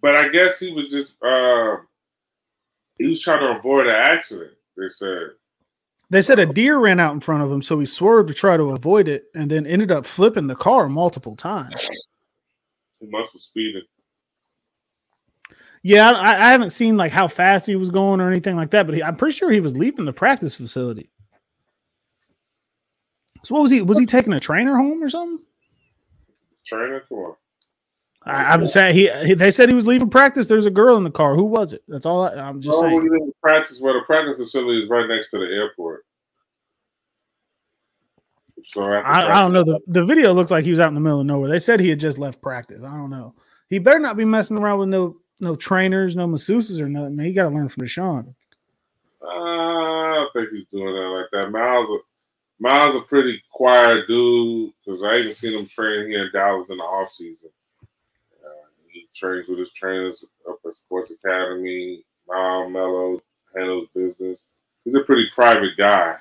But 0.00 0.16
I 0.16 0.28
guess 0.28 0.58
he 0.58 0.72
was 0.72 0.90
just 0.90 1.22
uh 1.22 1.76
he 2.98 3.06
was 3.06 3.20
trying 3.20 3.40
to 3.40 3.58
avoid 3.58 3.86
an 3.86 3.94
accident. 3.94 4.52
They 4.76 4.88
said. 4.88 5.28
They 6.08 6.22
said 6.22 6.38
a 6.38 6.46
deer 6.46 6.78
ran 6.78 7.00
out 7.00 7.14
in 7.14 7.20
front 7.20 7.42
of 7.42 7.50
him, 7.50 7.62
so 7.62 7.80
he 7.80 7.86
swerved 7.86 8.28
to 8.28 8.34
try 8.34 8.56
to 8.56 8.70
avoid 8.70 9.08
it 9.08 9.24
and 9.34 9.50
then 9.50 9.66
ended 9.66 9.90
up 9.90 10.06
flipping 10.06 10.46
the 10.46 10.54
car 10.54 10.88
multiple 10.88 11.34
times. 11.34 11.74
He 13.00 13.08
must 13.08 13.32
have 13.32 13.40
speeded. 13.40 13.82
Yeah, 15.82 16.10
I, 16.10 16.46
I 16.46 16.50
haven't 16.50 16.70
seen 16.70 16.96
like 16.96 17.12
how 17.12 17.28
fast 17.28 17.66
he 17.66 17.76
was 17.76 17.90
going 17.90 18.20
or 18.20 18.30
anything 18.30 18.56
like 18.56 18.70
that, 18.70 18.86
but 18.86 18.94
he, 18.94 19.02
I'm 19.02 19.16
pretty 19.16 19.36
sure 19.36 19.50
he 19.50 19.60
was 19.60 19.76
leaving 19.76 20.04
the 20.04 20.12
practice 20.12 20.54
facility. 20.54 21.10
So 23.44 23.54
what 23.54 23.62
was 23.62 23.70
he? 23.70 23.82
Was 23.82 23.98
he 23.98 24.06
taking 24.06 24.32
a 24.32 24.40
trainer 24.40 24.76
home 24.76 25.02
or 25.02 25.08
something? 25.08 25.44
Trainer, 26.66 27.04
come 27.08 27.18
on. 27.18 27.36
I, 28.26 28.52
I'm 28.54 28.66
saying 28.66 28.94
he, 28.94 29.08
he. 29.24 29.34
They 29.34 29.50
said 29.52 29.68
he 29.68 29.74
was 29.74 29.86
leaving 29.86 30.10
practice. 30.10 30.48
There's 30.48 30.66
a 30.66 30.70
girl 30.70 30.96
in 30.96 31.04
the 31.04 31.10
car. 31.10 31.36
Who 31.36 31.44
was 31.44 31.72
it? 31.72 31.82
That's 31.86 32.06
all. 32.06 32.26
I, 32.26 32.32
I'm 32.34 32.60
just 32.60 32.76
Oh, 32.76 32.82
saying. 32.82 32.96
in 33.06 33.32
practice, 33.40 33.80
well, 33.80 33.94
the 33.94 34.00
practice 34.00 34.36
facility 34.36 34.82
is 34.82 34.88
right 34.90 35.06
next 35.08 35.30
to 35.30 35.38
the 35.38 35.46
airport. 35.46 36.04
So 38.64 38.82
I, 38.82 39.38
I 39.38 39.42
don't 39.42 39.52
know. 39.52 39.62
The, 39.62 39.78
the 39.86 40.04
video 40.04 40.34
looks 40.34 40.50
like 40.50 40.64
he 40.64 40.70
was 40.70 40.80
out 40.80 40.88
in 40.88 40.94
the 40.94 41.00
middle 41.00 41.20
of 41.20 41.26
nowhere. 41.26 41.48
They 41.48 41.60
said 41.60 41.78
he 41.78 41.88
had 41.88 42.00
just 42.00 42.18
left 42.18 42.42
practice. 42.42 42.82
I 42.82 42.96
don't 42.96 43.10
know. 43.10 43.34
He 43.68 43.78
better 43.78 44.00
not 44.00 44.16
be 44.16 44.24
messing 44.24 44.58
around 44.58 44.80
with 44.80 44.88
no 44.88 45.16
no 45.38 45.54
trainers, 45.54 46.16
no 46.16 46.26
masseuses 46.26 46.80
or 46.80 46.88
nothing. 46.88 47.14
Man, 47.14 47.26
he 47.26 47.32
got 47.32 47.48
to 47.48 47.54
learn 47.54 47.68
from 47.68 47.84
Deshaun. 47.84 48.34
Uh, 49.22 49.26
I 49.28 50.14
don't 50.14 50.32
think 50.32 50.50
he's 50.50 50.66
doing 50.72 50.94
that 50.94 51.08
like 51.08 51.26
that. 51.32 51.50
Myles, 51.52 51.88
a, 51.90 51.98
Myles, 52.58 52.94
a 52.96 53.00
pretty 53.02 53.40
quiet 53.52 54.06
dude 54.08 54.72
because 54.84 55.02
I 55.02 55.18
even 55.18 55.34
seen 55.34 55.58
him 55.58 55.66
train 55.66 56.08
here 56.08 56.24
in 56.26 56.32
Dallas 56.32 56.68
in 56.70 56.78
the 56.78 56.82
off 56.82 57.12
season. 57.12 57.50
He 59.16 59.20
trains 59.20 59.48
with 59.48 59.58
his 59.58 59.72
trainers 59.72 60.24
up 60.48 60.58
at 60.66 60.76
Sports 60.76 61.10
Academy. 61.10 62.02
Myles 62.28 62.72
Mellow 62.72 63.20
handles 63.56 63.88
business. 63.94 64.40
He's 64.84 64.94
a 64.94 65.00
pretty 65.00 65.26
private 65.34 65.76
guy. 65.76 66.16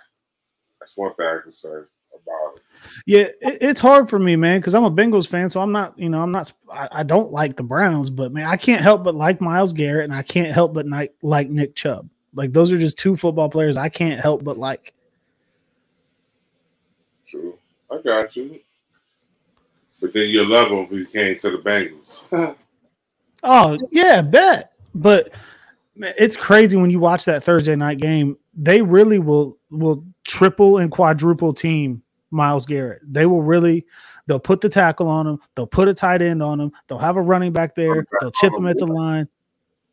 That's 0.80 0.96
one 0.96 1.14
thing 1.16 1.26
I 1.26 1.40
can 1.42 1.52
say 1.52 1.70
about 1.70 2.56
him. 2.56 2.62
Yeah, 3.06 3.28
it, 3.42 3.58
it's 3.62 3.80
hard 3.80 4.10
for 4.10 4.20
me, 4.20 4.36
man, 4.36 4.60
because 4.60 4.76
I'm 4.76 4.84
a 4.84 4.92
Bengals 4.92 5.28
fan. 5.28 5.50
So 5.50 5.62
I'm 5.62 5.72
not, 5.72 5.98
you 5.98 6.10
know, 6.10 6.22
I'm 6.22 6.32
not. 6.32 6.52
I, 6.72 6.88
I 6.92 7.04
don't 7.04 7.32
like 7.32 7.58
the 7.58 7.64
Browns, 7.64 8.10
but 8.10 8.32
man, 8.32 8.46
I 8.46 8.56
can't 8.56 8.82
help 8.82 9.04
but 9.04 9.16
like 9.16 9.42
Myles 9.42 9.74
Garrett, 9.74 10.06
and 10.06 10.14
I 10.14 10.22
can't 10.22 10.52
help 10.52 10.74
but 10.74 10.88
like 10.88 11.14
like 11.22 11.50
Nick 11.50 11.76
Chubb. 11.76 12.10
Like 12.34 12.54
those 12.54 12.72
are 12.72 12.78
just 12.78 12.98
two 12.98 13.16
football 13.16 13.50
players 13.50 13.78
I 13.78 13.90
can't 13.90 14.20
help 14.20 14.44
but 14.44 14.58
like. 14.58 14.94
True, 17.28 17.58
I 17.92 17.98
got 18.02 18.36
you. 18.36 18.60
But 20.00 20.14
then 20.14 20.30
your 20.30 20.46
level 20.46 20.84
if 20.84 20.92
you 20.92 21.06
came 21.06 21.38
to 21.40 21.52
the 21.52 21.58
Bengals. 21.58 22.56
Oh 23.46 23.78
yeah, 23.92 24.22
bet. 24.22 24.72
But 24.94 25.32
it's 25.96 26.36
crazy 26.36 26.76
when 26.78 26.90
you 26.90 27.00
watch 27.00 27.26
that 27.26 27.44
Thursday 27.44 27.76
night 27.76 28.00
game. 28.00 28.38
They 28.54 28.82
really 28.82 29.20
will 29.20 29.58
will 29.70 30.04
triple 30.26 30.80
and 30.80 30.92
quadruple 30.92 31.54
team 31.54 32.02
Myles 32.32 32.66
Garrett. 32.66 33.02
They 33.06 33.26
will 33.26 33.44
really. 33.44 33.86
They'll 34.28 34.40
put 34.40 34.60
the 34.60 34.70
tackle 34.70 35.08
on 35.08 35.28
him. 35.28 35.40
They'll 35.56 35.68
put 35.68 35.88
a 35.88 35.94
tight 35.94 36.24
end 36.24 36.42
on 36.42 36.60
him. 36.60 36.72
They'll 36.88 36.98
have 36.98 37.16
a 37.16 37.22
running 37.22 37.54
back 37.54 37.76
there. 37.76 38.08
They'll 38.20 38.32
chip 38.32 38.52
him 38.54 38.66
at 38.68 38.78
the 38.78 38.88
line. 38.88 39.28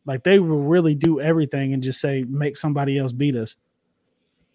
Like 0.07 0.25
they 0.25 0.39
will 0.39 0.63
really 0.63 0.95
do 0.95 1.21
everything 1.21 1.75
and 1.75 1.83
just 1.83 2.01
say 2.01 2.25
make 2.27 2.57
somebody 2.57 2.99
else 2.99 3.13
beat 3.13 3.37
us. 3.37 3.57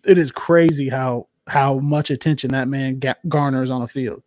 It 0.03 0.17
is 0.17 0.31
crazy 0.31 0.89
how 0.89 1.27
how 1.47 1.77
much 1.79 2.10
attention 2.10 2.51
that 2.51 2.67
man 2.67 2.99
ga- 2.99 3.15
garners 3.29 3.69
on 3.69 3.83
a 3.83 3.88
field. 3.88 4.23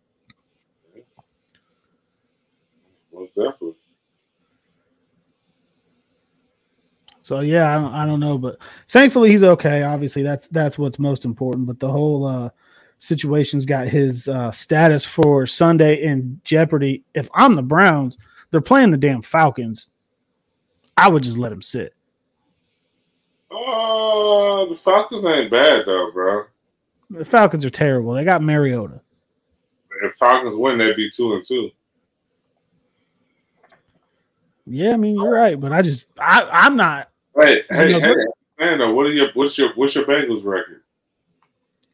most 3.13 3.35
definitely. 3.35 3.75
So 7.21 7.41
yeah, 7.41 7.71
I 7.71 7.75
don't, 7.75 7.93
I 7.93 8.05
don't 8.05 8.19
know, 8.19 8.37
but 8.37 8.57
thankfully 8.89 9.29
he's 9.29 9.43
okay. 9.43 9.83
Obviously, 9.83 10.23
that's 10.23 10.47
that's 10.47 10.77
what's 10.77 10.99
most 10.99 11.23
important. 11.23 11.67
But 11.67 11.79
the 11.79 11.89
whole 11.89 12.25
uh, 12.25 12.49
situation's 12.97 13.65
got 13.65 13.87
his 13.87 14.27
uh, 14.27 14.51
status 14.51 15.05
for 15.05 15.45
Sunday 15.45 16.03
in 16.03 16.39
jeopardy. 16.43 17.03
If 17.13 17.29
I'm 17.33 17.55
the 17.55 17.61
Browns, 17.61 18.17
they're 18.49 18.61
playing 18.61 18.91
the 18.91 18.97
damn 18.97 19.21
Falcons. 19.21 19.89
I 20.97 21.09
would 21.09 21.23
just 21.23 21.37
let 21.37 21.51
him 21.51 21.61
sit. 21.61 21.93
Uh, 23.51 24.65
the 24.65 24.79
Falcons 24.81 25.25
ain't 25.25 25.51
bad 25.51 25.83
though, 25.85 26.11
bro. 26.11 26.45
The 27.09 27.25
Falcons 27.25 27.65
are 27.65 27.69
terrible. 27.69 28.13
They 28.13 28.23
got 28.23 28.41
Mariota. 28.41 29.01
If 30.03 30.15
Falcons 30.15 30.55
win, 30.55 30.77
they'd 30.77 30.95
be 30.95 31.09
two 31.09 31.33
and 31.33 31.45
two. 31.45 31.69
Yeah, 34.65 34.93
I 34.93 34.97
mean 34.97 35.15
you're 35.15 35.33
right, 35.33 35.59
but 35.59 35.73
I 35.73 35.81
just 35.81 36.07
I 36.17 36.47
I'm 36.51 36.75
not. 36.75 37.10
Hey, 37.35 37.63
hey, 37.69 37.91
You 37.91 37.99
know, 37.99 38.07
hey, 38.07 38.65
Sando, 38.65 38.93
what 38.93 39.05
are 39.05 39.11
your 39.11 39.29
what's 39.33 39.57
your 39.57 39.73
what's 39.75 39.95
your 39.95 40.05
Bengals 40.05 40.43
record? 40.45 40.81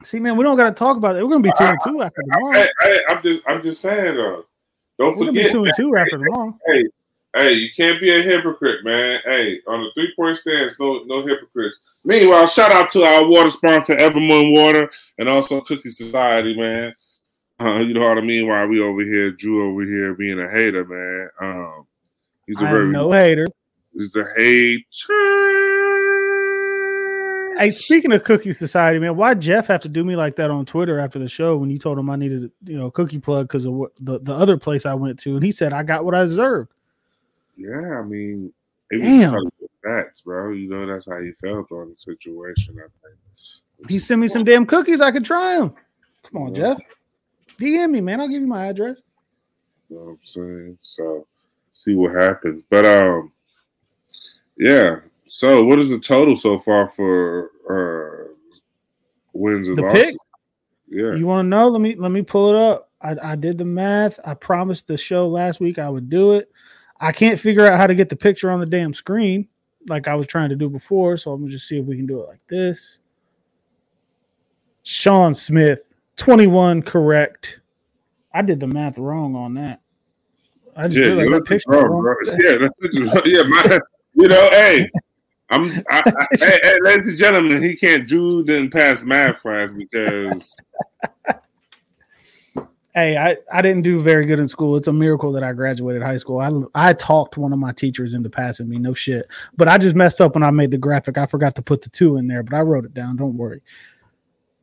See, 0.03 0.19
man, 0.19 0.37
we 0.37 0.43
don't 0.43 0.57
got 0.57 0.69
to 0.69 0.75
talk 0.75 0.97
about 0.97 1.15
it. 1.15 1.23
We're 1.23 1.31
gonna 1.31 1.43
be 1.43 1.51
two 1.57 1.63
and 1.63 1.79
two 1.83 2.01
after 2.01 2.21
tomorrow. 2.21 2.53
Hey, 2.53 2.67
hey, 2.81 2.99
I'm 3.09 3.21
just 3.23 3.41
I'm 3.47 3.63
just 3.63 3.81
saying 3.81 4.15
though. 4.15 4.45
Don't 4.99 5.17
We're 5.17 5.27
forget, 5.27 5.51
two 5.51 5.65
and 5.65 5.73
two 5.75 5.95
after 5.95 6.17
tomorrow. 6.17 6.57
hey, 6.67 6.83
hey, 7.35 7.53
you 7.53 7.69
can't 7.75 7.99
be 7.99 8.11
a 8.11 8.21
hypocrite, 8.21 8.83
man. 8.83 9.19
Hey, 9.25 9.59
on 9.67 9.81
the 9.83 9.91
three 9.93 10.13
point 10.15 10.37
stance, 10.37 10.79
no 10.79 11.03
no 11.05 11.25
hypocrites. 11.25 11.79
Meanwhile, 12.03 12.47
shout 12.47 12.71
out 12.71 12.89
to 12.91 13.03
our 13.03 13.27
water 13.27 13.49
sponsor, 13.49 13.95
Evermoon 13.95 14.53
Water, 14.53 14.89
and 15.17 15.29
also 15.29 15.61
Cookie 15.61 15.89
Society, 15.89 16.55
man. 16.55 16.95
Uh, 17.59 17.79
you 17.79 17.93
know 17.93 18.07
what 18.07 18.19
I 18.19 18.21
mean? 18.21 18.47
While 18.47 18.67
we 18.67 18.81
over 18.81 19.01
here, 19.01 19.31
Drew 19.31 19.67
over 19.71 19.83
here 19.83 20.13
being 20.13 20.39
a 20.39 20.49
hater, 20.49 20.85
man. 20.85 21.29
Um, 21.41 21.87
he's 22.45 22.61
a 22.61 22.65
I 22.67 22.71
very 22.71 22.91
no 22.91 23.11
hater. 23.11 23.47
He's 23.97 24.15
a 24.15 24.25
hater. 24.35 24.83
Hey, 27.59 27.71
speaking 27.71 28.11
of 28.11 28.23
Cookie 28.23 28.53
Society, 28.53 28.99
man, 28.99 29.15
why 29.15 29.33
Jeff 29.33 29.65
have 29.67 29.81
to 29.81 29.89
do 29.89 30.03
me 30.03 30.15
like 30.15 30.35
that 30.35 30.51
on 30.51 30.63
Twitter 30.63 30.99
after 30.99 31.17
the 31.17 31.27
show 31.27 31.57
when 31.57 31.71
you 31.71 31.79
told 31.79 31.97
him 31.97 32.07
I 32.07 32.15
needed, 32.15 32.51
you 32.65 32.77
know, 32.77 32.91
cookie 32.91 33.17
plug 33.19 33.47
because 33.47 33.65
of 33.65 33.73
what, 33.73 33.91
the 33.99 34.19
the 34.19 34.35
other 34.35 34.57
place 34.57 34.85
I 34.85 34.93
went 34.93 35.17
to, 35.19 35.35
and 35.35 35.43
he 35.43 35.51
said 35.51 35.73
I 35.73 35.81
got 35.81 36.05
what 36.05 36.13
I 36.13 36.21
deserved. 36.21 36.71
Yeah, 37.55 37.99
I 37.99 38.03
mean, 38.03 38.53
it 38.91 38.97
was 38.99 39.03
Damn. 39.09 39.31
telling 39.31 39.51
you 39.59 39.67
facts, 39.83 40.21
bro. 40.21 40.51
You 40.51 40.69
know 40.69 40.85
that's 40.85 41.07
how 41.09 41.17
you 41.17 41.33
felt 41.41 41.71
on 41.71 41.89
the 41.89 41.95
situation. 41.95 42.75
I 42.77 42.87
think 43.07 43.89
He 43.89 43.97
sent 43.97 44.21
me 44.21 44.27
some 44.27 44.43
damn 44.43 44.67
cookies. 44.67 45.01
I 45.01 45.11
could 45.11 45.25
try 45.25 45.57
them. 45.57 45.73
Come 46.31 46.43
on, 46.43 46.53
Yeah. 46.55 46.75
Jeff. 46.75 46.77
DM 47.57 47.89
me, 47.89 48.01
man. 48.01 48.21
I'll 48.21 48.27
give 48.27 48.41
you 48.41 48.47
my 48.47 48.67
address. 48.67 49.01
You 49.89 49.95
know 49.95 50.01
what 50.03 50.09
I'm 50.11 50.19
saying? 50.21 50.77
So 50.81 51.25
see 51.71 51.95
what 51.95 52.13
happens. 52.13 52.61
But 52.69 52.85
um 52.85 53.31
yeah. 54.57 54.99
So 55.27 55.63
what 55.63 55.79
is 55.79 55.89
the 55.89 55.99
total 55.99 56.35
so 56.35 56.59
far 56.59 56.89
for 56.89 57.51
uh 57.69 58.33
wins 59.33 59.69
and 59.69 59.77
The 59.77 59.83
losses? 59.83 60.05
pick? 60.05 60.15
Yeah. 60.89 61.15
You 61.15 61.25
want 61.27 61.45
to 61.45 61.49
know? 61.49 61.67
Let 61.67 61.81
me 61.81 61.95
let 61.95 62.11
me 62.11 62.21
pull 62.21 62.49
it 62.49 62.55
up. 62.55 62.89
I, 63.01 63.15
I 63.31 63.35
did 63.35 63.57
the 63.57 63.65
math. 63.65 64.19
I 64.25 64.33
promised 64.33 64.87
the 64.87 64.97
show 64.97 65.27
last 65.27 65.59
week 65.59 65.77
I 65.79 65.89
would 65.89 66.09
do 66.09 66.33
it. 66.33 66.51
I 66.99 67.11
can't 67.11 67.39
figure 67.39 67.65
out 67.67 67.77
how 67.77 67.87
to 67.87 67.93
get 67.93 68.09
the 68.09 68.15
picture 68.15 68.49
on 68.49 68.59
the 68.59 68.65
damn 68.65 68.93
screen 68.93 69.47
like 69.87 70.07
I 70.07 70.15
was 70.15 70.27
trying 70.27 70.49
to 70.49 70.55
do 70.55 70.69
before. 70.69 71.17
So 71.17 71.31
I'm 71.31 71.41
gonna 71.41 71.51
just 71.51 71.67
see 71.67 71.79
if 71.79 71.85
we 71.85 71.95
can 71.95 72.05
do 72.05 72.21
it 72.21 72.27
like 72.27 72.45
this. 72.47 73.01
Sean 74.83 75.33
Smith, 75.33 75.93
21 76.15 76.81
correct. 76.81 77.59
I 78.33 78.41
did 78.41 78.59
the 78.59 78.67
math 78.67 78.97
wrong 78.97 79.35
on 79.35 79.53
that. 79.55 79.81
I 80.75 80.83
just 80.83 80.97
yeah, 80.97 81.07
realized 81.07 81.45
picture 81.45 81.71
wrong, 81.71 82.01
bro. 82.01 82.15
Yeah, 82.39 82.67
yeah, 83.25 83.43
my, 83.43 83.79
you 84.17 84.27
know, 84.27 84.49
hey. 84.51 84.89
I'm 85.49 85.71
I, 85.89 86.03
I, 86.05 86.27
hey, 86.33 86.59
hey, 86.61 86.77
ladies 86.81 87.07
and 87.07 87.17
gentlemen, 87.17 87.63
he 87.63 87.77
can't 87.77 88.05
Drew 88.05 88.43
didn't 88.43 88.73
pass 88.73 89.03
math 89.03 89.41
class 89.41 89.71
because 89.71 90.57
Hey, 92.97 93.15
I, 93.15 93.37
I 93.53 93.61
didn't 93.61 93.83
do 93.83 93.99
very 93.99 94.25
good 94.25 94.39
in 94.39 94.47
school. 94.47 94.75
It's 94.75 94.87
a 94.87 94.91
miracle 94.91 95.31
that 95.33 95.43
I 95.43 95.53
graduated 95.53 96.01
high 96.01 96.17
school. 96.17 96.39
I 96.39 96.89
I 96.89 96.93
talked 96.93 97.37
one 97.37 97.53
of 97.53 97.59
my 97.59 97.71
teachers 97.71 98.15
into 98.15 98.27
passing 98.27 98.67
me. 98.67 98.79
No 98.79 98.91
shit. 98.91 99.27
But 99.55 99.67
I 99.67 99.77
just 99.77 99.93
messed 99.93 100.19
up 100.19 100.33
when 100.33 100.41
I 100.41 100.49
made 100.49 100.71
the 100.71 100.79
graphic. 100.79 101.15
I 101.19 101.27
forgot 101.27 101.53
to 101.57 101.61
put 101.61 101.83
the 101.83 101.91
two 101.91 102.17
in 102.17 102.25
there, 102.25 102.41
but 102.41 102.55
I 102.55 102.61
wrote 102.61 102.85
it 102.85 102.95
down. 102.95 103.15
Don't 103.15 103.37
worry. 103.37 103.61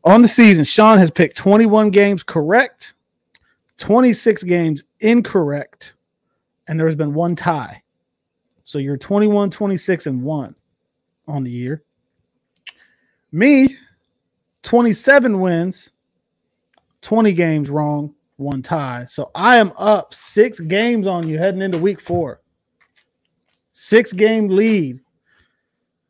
On 0.02 0.20
the 0.20 0.26
season, 0.26 0.64
Sean 0.64 0.98
has 0.98 1.12
picked 1.12 1.36
21 1.36 1.90
games 1.90 2.24
correct, 2.24 2.94
26 3.78 4.42
games 4.42 4.82
incorrect, 4.98 5.94
and 6.66 6.80
there's 6.80 6.96
been 6.96 7.14
one 7.14 7.36
tie. 7.36 7.83
So 8.64 8.78
you're 8.78 8.96
21, 8.96 9.50
26, 9.50 10.06
and 10.06 10.22
1 10.22 10.54
on 11.28 11.44
the 11.44 11.50
year. 11.50 11.82
Me, 13.30 13.76
27 14.62 15.40
wins, 15.40 15.90
20 17.02 17.32
games 17.32 17.70
wrong, 17.70 18.14
one 18.36 18.62
tie. 18.62 19.04
So 19.04 19.30
I 19.34 19.56
am 19.56 19.72
up 19.76 20.14
six 20.14 20.58
games 20.60 21.06
on 21.06 21.28
you 21.28 21.38
heading 21.38 21.62
into 21.62 21.78
week 21.78 22.00
four. 22.00 22.40
Six 23.72 24.12
game 24.12 24.48
lead. 24.48 25.00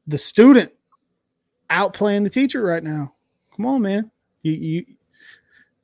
The 0.06 0.18
student 0.18 0.70
outplaying 1.70 2.24
the 2.24 2.30
teacher 2.30 2.62
right 2.62 2.82
now. 2.82 3.14
Come 3.56 3.66
on, 3.66 3.82
man. 3.82 4.10
You 4.42 4.52
you 4.52 4.84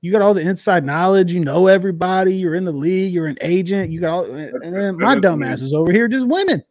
you 0.01 0.11
got 0.11 0.23
all 0.23 0.35
the 0.35 0.41
inside 0.41 0.85
knowledge. 0.85 1.33
You 1.33 1.41
know 1.41 1.67
everybody. 1.67 2.35
You're 2.35 2.55
in 2.55 2.65
the 2.65 2.73
league. 2.73 3.13
You're 3.13 3.27
an 3.27 3.39
agent. 3.41 3.91
You 3.91 4.01
got 4.01 4.11
all, 4.11 4.25
and 4.25 4.75
then 4.75 4.97
my 4.99 5.17
dumbass 5.17 5.63
is 5.63 5.75
over 5.75 5.93
here 5.93 6.09
just 6.09 6.27
winning. 6.27 6.63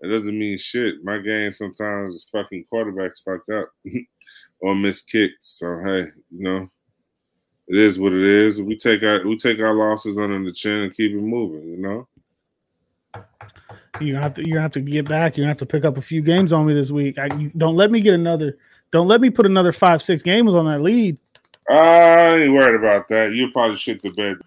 it 0.00 0.06
doesn't 0.06 0.38
mean 0.38 0.56
shit. 0.56 1.02
My 1.02 1.18
game 1.18 1.50
sometimes 1.50 2.14
is 2.14 2.26
fucking 2.30 2.66
quarterbacks 2.72 3.24
fucked 3.24 3.50
up 3.50 3.70
or 4.60 4.74
miss 4.74 5.02
kicks. 5.02 5.58
So 5.58 5.80
hey, 5.84 6.06
you 6.30 6.44
know, 6.44 6.70
it 7.68 7.78
is 7.78 7.98
what 7.98 8.12
it 8.12 8.22
is. 8.22 8.62
We 8.62 8.76
take 8.76 9.02
our 9.02 9.26
we 9.26 9.36
take 9.36 9.58
our 9.58 9.74
losses 9.74 10.18
under 10.18 10.42
the 10.42 10.52
chin 10.52 10.72
and 10.72 10.94
keep 10.94 11.12
it 11.12 11.16
moving. 11.16 11.68
You 11.68 11.76
know. 11.76 12.08
You 14.00 14.14
have 14.14 14.34
to 14.34 14.48
you 14.48 14.58
have 14.58 14.70
to 14.72 14.80
get 14.80 15.08
back. 15.08 15.36
You 15.36 15.44
have 15.44 15.56
to 15.58 15.66
pick 15.66 15.84
up 15.84 15.98
a 15.98 16.02
few 16.02 16.22
games 16.22 16.52
on 16.52 16.66
me 16.66 16.74
this 16.74 16.90
week. 16.90 17.18
I, 17.18 17.26
you, 17.36 17.50
don't 17.56 17.76
let 17.76 17.90
me 17.90 18.00
get 18.00 18.14
another. 18.14 18.56
Don't 18.92 19.08
let 19.08 19.20
me 19.20 19.30
put 19.30 19.46
another 19.46 19.72
five 19.72 20.00
six 20.02 20.22
games 20.22 20.54
on 20.54 20.66
that 20.66 20.80
lead. 20.80 21.18
I 21.70 22.36
ain't 22.36 22.52
worried 22.52 22.80
about 22.80 23.08
that. 23.08 23.32
You 23.32 23.50
probably 23.52 23.76
shit 23.76 24.02
the 24.02 24.10
bed. 24.10 24.38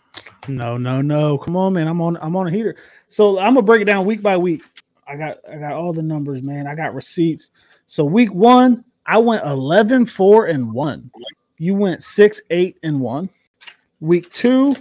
No, 0.47 0.77
no, 0.77 1.01
no. 1.01 1.37
Come 1.37 1.55
on, 1.55 1.73
man. 1.73 1.87
I'm 1.87 2.01
on 2.01 2.17
I'm 2.21 2.35
on 2.35 2.47
a 2.47 2.51
heater. 2.51 2.75
So 3.07 3.39
I'm 3.39 3.53
gonna 3.53 3.61
break 3.61 3.81
it 3.81 3.85
down 3.85 4.05
week 4.05 4.21
by 4.21 4.35
week. 4.35 4.63
I 5.07 5.15
got 5.15 5.37
I 5.49 5.57
got 5.57 5.73
all 5.73 5.93
the 5.93 6.01
numbers, 6.01 6.41
man. 6.41 6.67
I 6.67 6.75
got 6.75 6.93
receipts. 6.93 7.51
So 7.87 8.03
week 8.03 8.33
one, 8.33 8.83
I 9.05 9.17
went 9.17 9.45
11, 9.45 10.05
4, 10.05 10.45
and 10.47 10.71
1. 10.71 11.11
You 11.57 11.75
went 11.75 12.01
6, 12.01 12.41
8, 12.49 12.77
and 12.83 13.01
1. 13.01 13.29
Week 13.99 14.29
two, 14.31 14.75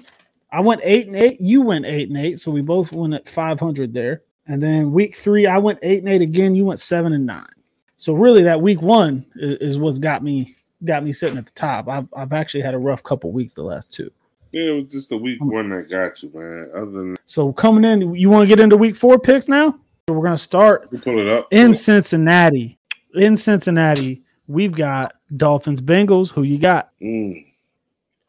I 0.51 0.61
went 0.61 0.81
8 0.85 1.09
and 1.09 1.17
8. 1.17 1.41
You 1.41 1.63
went 1.63 1.85
8 1.85 2.09
and 2.09 2.19
8. 2.19 2.41
So 2.41 2.51
we 2.51 2.61
both 2.61 2.91
went 2.93 3.15
at 3.15 3.29
500 3.29 3.93
there. 3.93 4.23
And 4.49 4.61
then 4.61 4.93
week 4.93 5.15
three, 5.15 5.47
I 5.47 5.59
went 5.59 5.79
8 5.83 6.01
and 6.01 6.09
8 6.09 6.23
again. 6.23 6.55
You 6.55 6.65
went 6.65 6.81
7 6.81 7.13
and 7.13 7.25
9. 7.25 7.47
So 7.97 8.15
really 8.15 8.43
that 8.43 8.61
week 8.61 8.83
one 8.83 9.25
is, 9.37 9.59
is 9.59 9.79
what's 9.79 10.01
got 10.01 10.25
me 10.25 10.57
got 10.85 11.05
me 11.05 11.13
sitting 11.13 11.39
at 11.39 11.47
the 11.47 11.53
top. 11.53 11.89
I've 11.89 12.09
I've 12.15 12.33
actually 12.33 12.63
had 12.63 12.75
a 12.75 12.79
rough 12.79 13.03
couple 13.03 13.33
weeks 13.33 13.55
the 13.55 13.63
last 13.63 13.93
two. 13.93 14.11
Yeah, 14.53 14.63
it 14.63 14.83
was 14.83 14.93
just 14.93 15.09
the 15.09 15.17
week 15.17 15.43
one 15.43 15.71
that 15.71 15.89
got 15.91 16.23
you, 16.23 16.31
man. 16.35 16.71
Other 16.75 16.91
than 16.91 17.17
So 17.27 17.53
coming 17.53 17.85
in, 17.85 18.15
you 18.15 18.29
want 18.29 18.49
to 18.49 18.49
get 18.49 18.63
into 18.63 18.77
week 18.77 18.97
four 18.97 19.19
picks 19.19 19.49
now? 19.49 19.79
So 20.09 20.15
we're 20.15 20.25
gonna 20.25 20.37
start 20.37 20.91
pull 21.03 21.21
it 21.21 21.29
up 21.29 21.49
in 21.51 21.75
Cincinnati. 21.75 22.79
In 23.15 23.37
Cincinnati, 23.37 24.23
we've 24.47 24.73
got 24.73 25.15
Dolphins 25.37 25.81
Bengals. 25.81 26.31
Who 26.31 26.43
you 26.43 26.59
got? 26.59 26.91
Mm. 27.01 27.47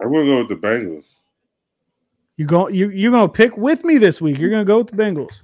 I 0.02 0.06
will 0.06 0.26
go 0.26 0.38
with 0.40 0.50
the 0.50 0.68
Bengals. 0.68 1.06
You 2.38 2.46
go 2.46 2.70
you 2.70 2.90
you're 2.90 3.12
gonna 3.12 3.30
pick 3.30 3.58
with 3.58 3.84
me 3.84 3.98
this 3.98 4.22
week. 4.22 4.38
You're 4.38 4.50
gonna 4.50 4.66
go 4.66 4.80
with 4.80 4.88
the 4.88 4.98
Bengals. 4.98 5.42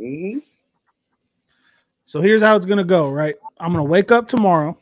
Mm-hmm. 0.00 0.38
So 2.04 2.20
here's 2.20 2.42
how 2.42 2.56
it's 2.56 2.66
gonna 2.66 2.84
go, 2.84 3.10
right? 3.10 3.36
I'm 3.58 3.72
gonna 3.72 3.84
wake 3.84 4.10
up 4.10 4.28
tomorrow. 4.28 4.76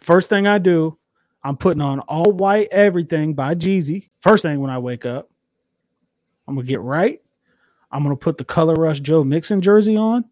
First 0.00 0.28
thing 0.28 0.46
I 0.46 0.58
do, 0.58 0.96
I'm 1.42 1.56
putting 1.56 1.82
on 1.82 2.00
all 2.00 2.32
white 2.32 2.68
everything 2.70 3.34
by 3.34 3.54
Jeezy. 3.54 4.10
First 4.20 4.42
thing 4.42 4.60
when 4.60 4.70
I 4.70 4.78
wake 4.78 5.06
up, 5.06 5.30
I'm 6.46 6.54
gonna 6.54 6.66
get 6.66 6.80
right. 6.80 7.20
I'm 7.92 8.02
gonna 8.02 8.16
put 8.16 8.38
the 8.38 8.44
Color 8.44 8.74
Rush 8.74 9.00
Joe 9.00 9.24
Mixon 9.24 9.60
jersey 9.60 9.96
on. 9.96 10.24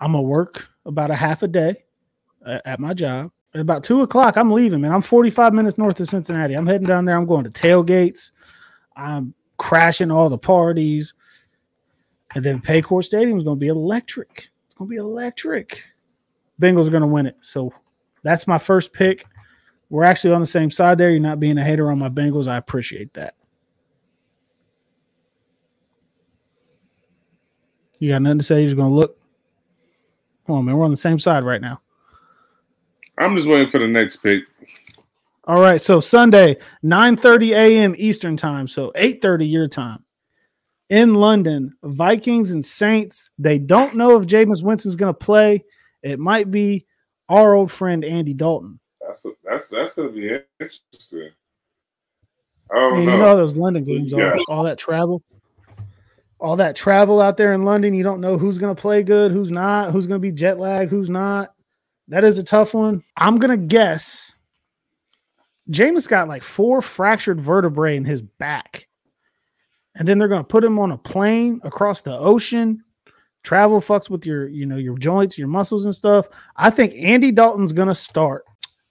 I'm 0.00 0.12
gonna 0.12 0.22
work 0.22 0.68
about 0.84 1.10
a 1.10 1.14
half 1.14 1.42
a 1.42 1.48
day 1.48 1.84
uh, 2.44 2.58
at 2.64 2.80
my 2.80 2.94
job. 2.94 3.30
At 3.54 3.60
about 3.60 3.84
two 3.84 4.00
o'clock, 4.00 4.36
I'm 4.36 4.50
leaving, 4.50 4.80
man. 4.80 4.92
I'm 4.92 5.02
45 5.02 5.52
minutes 5.52 5.76
north 5.76 6.00
of 6.00 6.08
Cincinnati. 6.08 6.54
I'm 6.54 6.66
heading 6.66 6.86
down 6.86 7.04
there. 7.04 7.16
I'm 7.16 7.26
going 7.26 7.44
to 7.44 7.50
tailgates. 7.50 8.32
I'm 8.96 9.34
crashing 9.58 10.10
all 10.10 10.30
the 10.30 10.38
parties. 10.38 11.12
And 12.34 12.42
then 12.42 12.62
Paycor 12.62 13.04
Stadium 13.04 13.36
is 13.36 13.44
going 13.44 13.58
to 13.58 13.60
be 13.60 13.68
electric. 13.68 14.48
It's 14.64 14.72
going 14.72 14.88
to 14.88 14.90
be 14.90 14.96
electric. 14.96 15.84
Bengals 16.60 16.86
are 16.86 16.90
going 16.90 17.02
to 17.02 17.06
win 17.06 17.26
it. 17.26 17.36
So 17.40 17.74
that's 18.22 18.46
my 18.46 18.58
first 18.58 18.92
pick. 18.92 19.24
We're 19.90 20.04
actually 20.04 20.32
on 20.32 20.40
the 20.40 20.46
same 20.46 20.70
side 20.70 20.98
there. 20.98 21.10
You're 21.10 21.20
not 21.20 21.40
being 21.40 21.58
a 21.58 21.64
hater 21.64 21.90
on 21.90 21.98
my 21.98 22.08
Bengals. 22.08 22.48
I 22.48 22.56
appreciate 22.56 23.12
that. 23.14 23.34
You 27.98 28.10
got 28.10 28.22
nothing 28.22 28.38
to 28.38 28.44
say? 28.44 28.60
You're 28.60 28.66
just 28.66 28.76
gonna 28.76 28.94
look. 28.94 29.18
Come 30.46 30.56
on, 30.56 30.64
man. 30.64 30.76
We're 30.76 30.84
on 30.84 30.90
the 30.90 30.96
same 30.96 31.18
side 31.18 31.44
right 31.44 31.60
now. 31.60 31.80
I'm 33.18 33.36
just 33.36 33.46
waiting 33.46 33.70
for 33.70 33.78
the 33.78 33.86
next 33.86 34.16
pick. 34.16 34.44
All 35.44 35.60
right. 35.60 35.80
So 35.80 36.00
Sunday, 36.00 36.56
9:30 36.82 37.50
a.m. 37.50 37.94
Eastern 37.98 38.36
time. 38.36 38.66
So 38.66 38.92
8:30 38.96 39.48
your 39.48 39.68
time. 39.68 40.04
In 40.88 41.14
London, 41.14 41.74
Vikings 41.84 42.52
and 42.52 42.64
Saints. 42.64 43.30
They 43.38 43.58
don't 43.58 43.94
know 43.94 44.20
if 44.20 44.26
Jameis 44.26 44.62
Winston's 44.62 44.96
gonna 44.96 45.14
play. 45.14 45.64
It 46.02 46.18
might 46.18 46.50
be 46.50 46.86
our 47.32 47.54
old 47.54 47.70
friend 47.72 48.04
Andy 48.04 48.34
Dalton. 48.34 48.78
That's 49.06 49.26
that's 49.44 49.68
that's 49.68 49.92
gonna 49.94 50.10
be 50.10 50.38
interesting. 50.60 51.30
I 52.70 52.76
I 52.76 52.80
don't 52.80 52.96
mean, 52.98 53.06
know. 53.06 53.12
you 53.12 53.18
know 53.18 53.36
those 53.36 53.56
London 53.56 53.84
games 53.84 54.12
Yeah. 54.12 54.36
All 54.48 54.62
that 54.64 54.78
travel. 54.78 55.22
All 56.40 56.56
that 56.56 56.74
travel 56.74 57.20
out 57.20 57.36
there 57.36 57.52
in 57.52 57.64
London, 57.64 57.94
you 57.94 58.02
don't 58.02 58.20
know 58.20 58.36
who's 58.36 58.58
going 58.58 58.74
to 58.74 58.80
play 58.80 59.04
good, 59.04 59.30
who's 59.30 59.52
not, 59.52 59.92
who's 59.92 60.08
going 60.08 60.20
to 60.20 60.22
be 60.22 60.32
jet 60.32 60.58
lagged, 60.58 60.90
who's 60.90 61.08
not. 61.08 61.54
That 62.08 62.24
is 62.24 62.36
a 62.36 62.42
tough 62.42 62.74
one. 62.74 63.04
I'm 63.16 63.38
going 63.38 63.56
to 63.56 63.66
guess 63.66 64.36
Jameis 65.70 66.08
got 66.08 66.26
like 66.26 66.42
four 66.42 66.82
fractured 66.82 67.40
vertebrae 67.40 67.96
in 67.96 68.04
his 68.04 68.22
back. 68.22 68.88
And 69.94 70.08
then 70.08 70.18
they're 70.18 70.26
going 70.26 70.42
to 70.42 70.48
put 70.48 70.64
him 70.64 70.80
on 70.80 70.90
a 70.90 70.98
plane 70.98 71.60
across 71.62 72.00
the 72.00 72.18
ocean. 72.18 72.82
Travel 73.42 73.80
fucks 73.80 74.08
with 74.08 74.24
your, 74.24 74.48
you 74.48 74.66
know, 74.66 74.76
your 74.76 74.96
joints, 74.98 75.36
your 75.36 75.48
muscles 75.48 75.84
and 75.84 75.94
stuff. 75.94 76.28
I 76.56 76.70
think 76.70 76.94
Andy 76.96 77.32
Dalton's 77.32 77.72
going 77.72 77.88
to 77.88 77.94
start. 77.94 78.44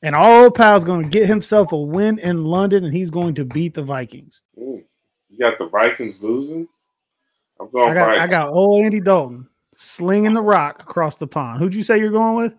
And 0.03 0.15
our 0.15 0.43
old 0.43 0.55
pal's 0.55 0.83
going 0.83 1.03
to 1.03 1.09
get 1.09 1.27
himself 1.27 1.71
a 1.71 1.77
win 1.77 2.19
in 2.19 2.43
London 2.43 2.83
and 2.85 2.93
he's 2.93 3.11
going 3.11 3.35
to 3.35 3.45
beat 3.45 3.73
the 3.73 3.83
Vikings. 3.83 4.41
Mm. 4.57 4.83
You 5.29 5.37
got 5.37 5.57
the 5.57 5.67
Vikings 5.67 6.21
losing. 6.21 6.67
I'm 7.59 7.69
going 7.69 7.91
I 7.91 7.93
got 7.93 8.05
Vikings. 8.07 8.23
I 8.23 8.27
got 8.27 8.49
old 8.49 8.83
Andy 8.83 8.99
Dalton 8.99 9.47
slinging 9.73 10.33
the 10.33 10.41
rock 10.41 10.81
across 10.81 11.17
the 11.17 11.27
pond. 11.27 11.59
Who'd 11.59 11.75
you 11.75 11.83
say 11.83 11.99
you're 11.99 12.11
going 12.11 12.35
with? 12.35 12.53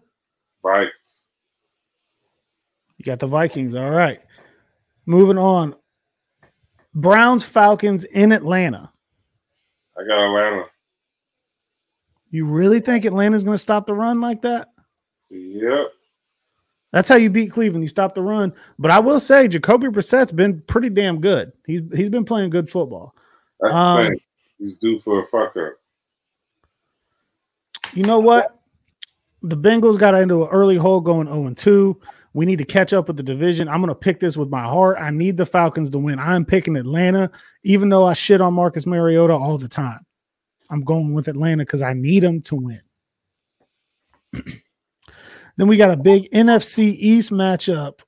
Vikings. 0.62 0.92
You 2.96 3.04
got 3.04 3.18
the 3.18 3.26
Vikings. 3.26 3.74
All 3.74 3.90
right. 3.90 4.20
Moving 5.04 5.38
on. 5.38 5.74
Browns 6.94 7.42
Falcons 7.42 8.04
in 8.04 8.32
Atlanta. 8.32 8.90
I 9.98 10.04
got 10.06 10.24
Atlanta. 10.24 10.66
You 12.32 12.46
really 12.46 12.80
think 12.80 13.04
Atlanta's 13.04 13.44
going 13.44 13.54
to 13.54 13.58
stop 13.58 13.86
the 13.86 13.94
run 13.94 14.20
like 14.20 14.42
that? 14.42 14.70
Yep. 15.30 15.86
That's 16.92 17.08
how 17.08 17.16
you 17.16 17.30
beat 17.30 17.52
Cleveland. 17.52 17.84
You 17.84 17.88
stop 17.88 18.14
the 18.14 18.22
run. 18.22 18.52
But 18.78 18.90
I 18.90 18.98
will 18.98 19.20
say 19.20 19.48
Jacoby 19.48 19.88
Brissett's 19.88 20.32
been 20.32 20.60
pretty 20.62 20.88
damn 20.90 21.20
good. 21.20 21.52
He's 21.66 21.82
he's 21.94 22.08
been 22.10 22.24
playing 22.24 22.50
good 22.50 22.68
football. 22.68 23.14
That's 23.60 23.74
Um, 23.74 24.06
the. 24.06 24.20
He's 24.58 24.78
due 24.78 24.98
for 25.00 25.22
a 25.22 25.26
fuck 25.26 25.56
up. 25.56 25.74
You 27.94 28.04
know 28.04 28.18
what? 28.18 28.58
The 29.42 29.56
Bengals 29.56 29.98
got 29.98 30.14
into 30.14 30.44
an 30.44 30.48
early 30.50 30.76
hole 30.76 31.00
going 31.00 31.26
0 31.26 31.52
2. 31.54 32.00
We 32.34 32.46
need 32.46 32.58
to 32.58 32.64
catch 32.64 32.92
up 32.94 33.08
with 33.08 33.16
the 33.18 33.22
division. 33.22 33.68
I'm 33.68 33.80
going 33.80 33.88
to 33.88 33.94
pick 33.94 34.20
this 34.20 34.36
with 34.36 34.48
my 34.48 34.62
heart. 34.62 34.96
I 34.98 35.10
need 35.10 35.36
the 35.36 35.44
Falcons 35.44 35.90
to 35.90 35.98
win. 35.98 36.18
I'm 36.18 36.46
picking 36.46 36.76
Atlanta, 36.76 37.30
even 37.64 37.90
though 37.90 38.06
I 38.06 38.14
shit 38.14 38.40
on 38.40 38.54
Marcus 38.54 38.86
Mariota 38.86 39.34
all 39.34 39.58
the 39.58 39.68
time. 39.68 40.00
I'm 40.72 40.80
going 40.82 41.12
with 41.12 41.28
Atlanta 41.28 41.64
because 41.64 41.82
I 41.82 41.92
need 41.92 42.22
them 42.22 42.40
to 42.42 42.56
win. 42.56 42.80
then 44.32 45.68
we 45.68 45.76
got 45.76 45.90
a 45.90 45.96
big 45.96 46.30
NFC 46.32 46.96
East 46.98 47.30
matchup. 47.30 48.00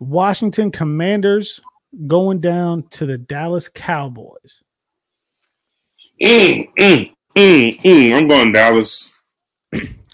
Washington 0.00 0.70
Commanders 0.70 1.60
going 2.06 2.40
down 2.40 2.84
to 2.90 3.04
the 3.04 3.18
Dallas 3.18 3.68
Cowboys. 3.68 4.62
Mm, 6.22 6.72
mm, 6.78 7.12
mm, 7.36 7.80
mm. 7.82 8.16
I'm 8.16 8.28
going 8.28 8.52
Dallas. 8.52 9.12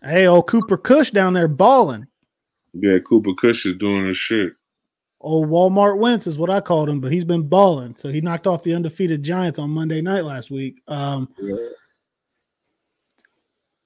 Hey, 0.03 0.27
old 0.27 0.49
Cooper 0.49 0.77
Cush 0.77 1.13
down 1.13 1.35
there 1.35 1.49
balling. 1.49 2.09
Yeah, 2.73 2.99
Cooper 2.99 3.35
Cush 3.41 3.65
is 3.65 3.77
doing 3.79 4.09
his 4.09 4.19
shit. 4.19 4.55
Old 5.25 5.49
Walmart 5.49 5.99
Wentz 5.99 6.27
is 6.27 6.39
what 6.39 6.51
I 6.51 6.61
called 6.61 6.89
him, 6.89 7.01
but 7.01 7.11
he's 7.11 7.25
been 7.25 7.49
balling. 7.49 7.97
So 7.97 8.11
he 8.11 8.21
knocked 8.21 8.47
off 8.47 8.63
the 8.63 8.75
undefeated 8.75 9.23
Giants 9.23 9.59
on 9.59 9.71
Monday 9.71 10.03
night 10.03 10.25
last 10.25 10.51
week. 10.51 10.83
Um, 10.87 11.29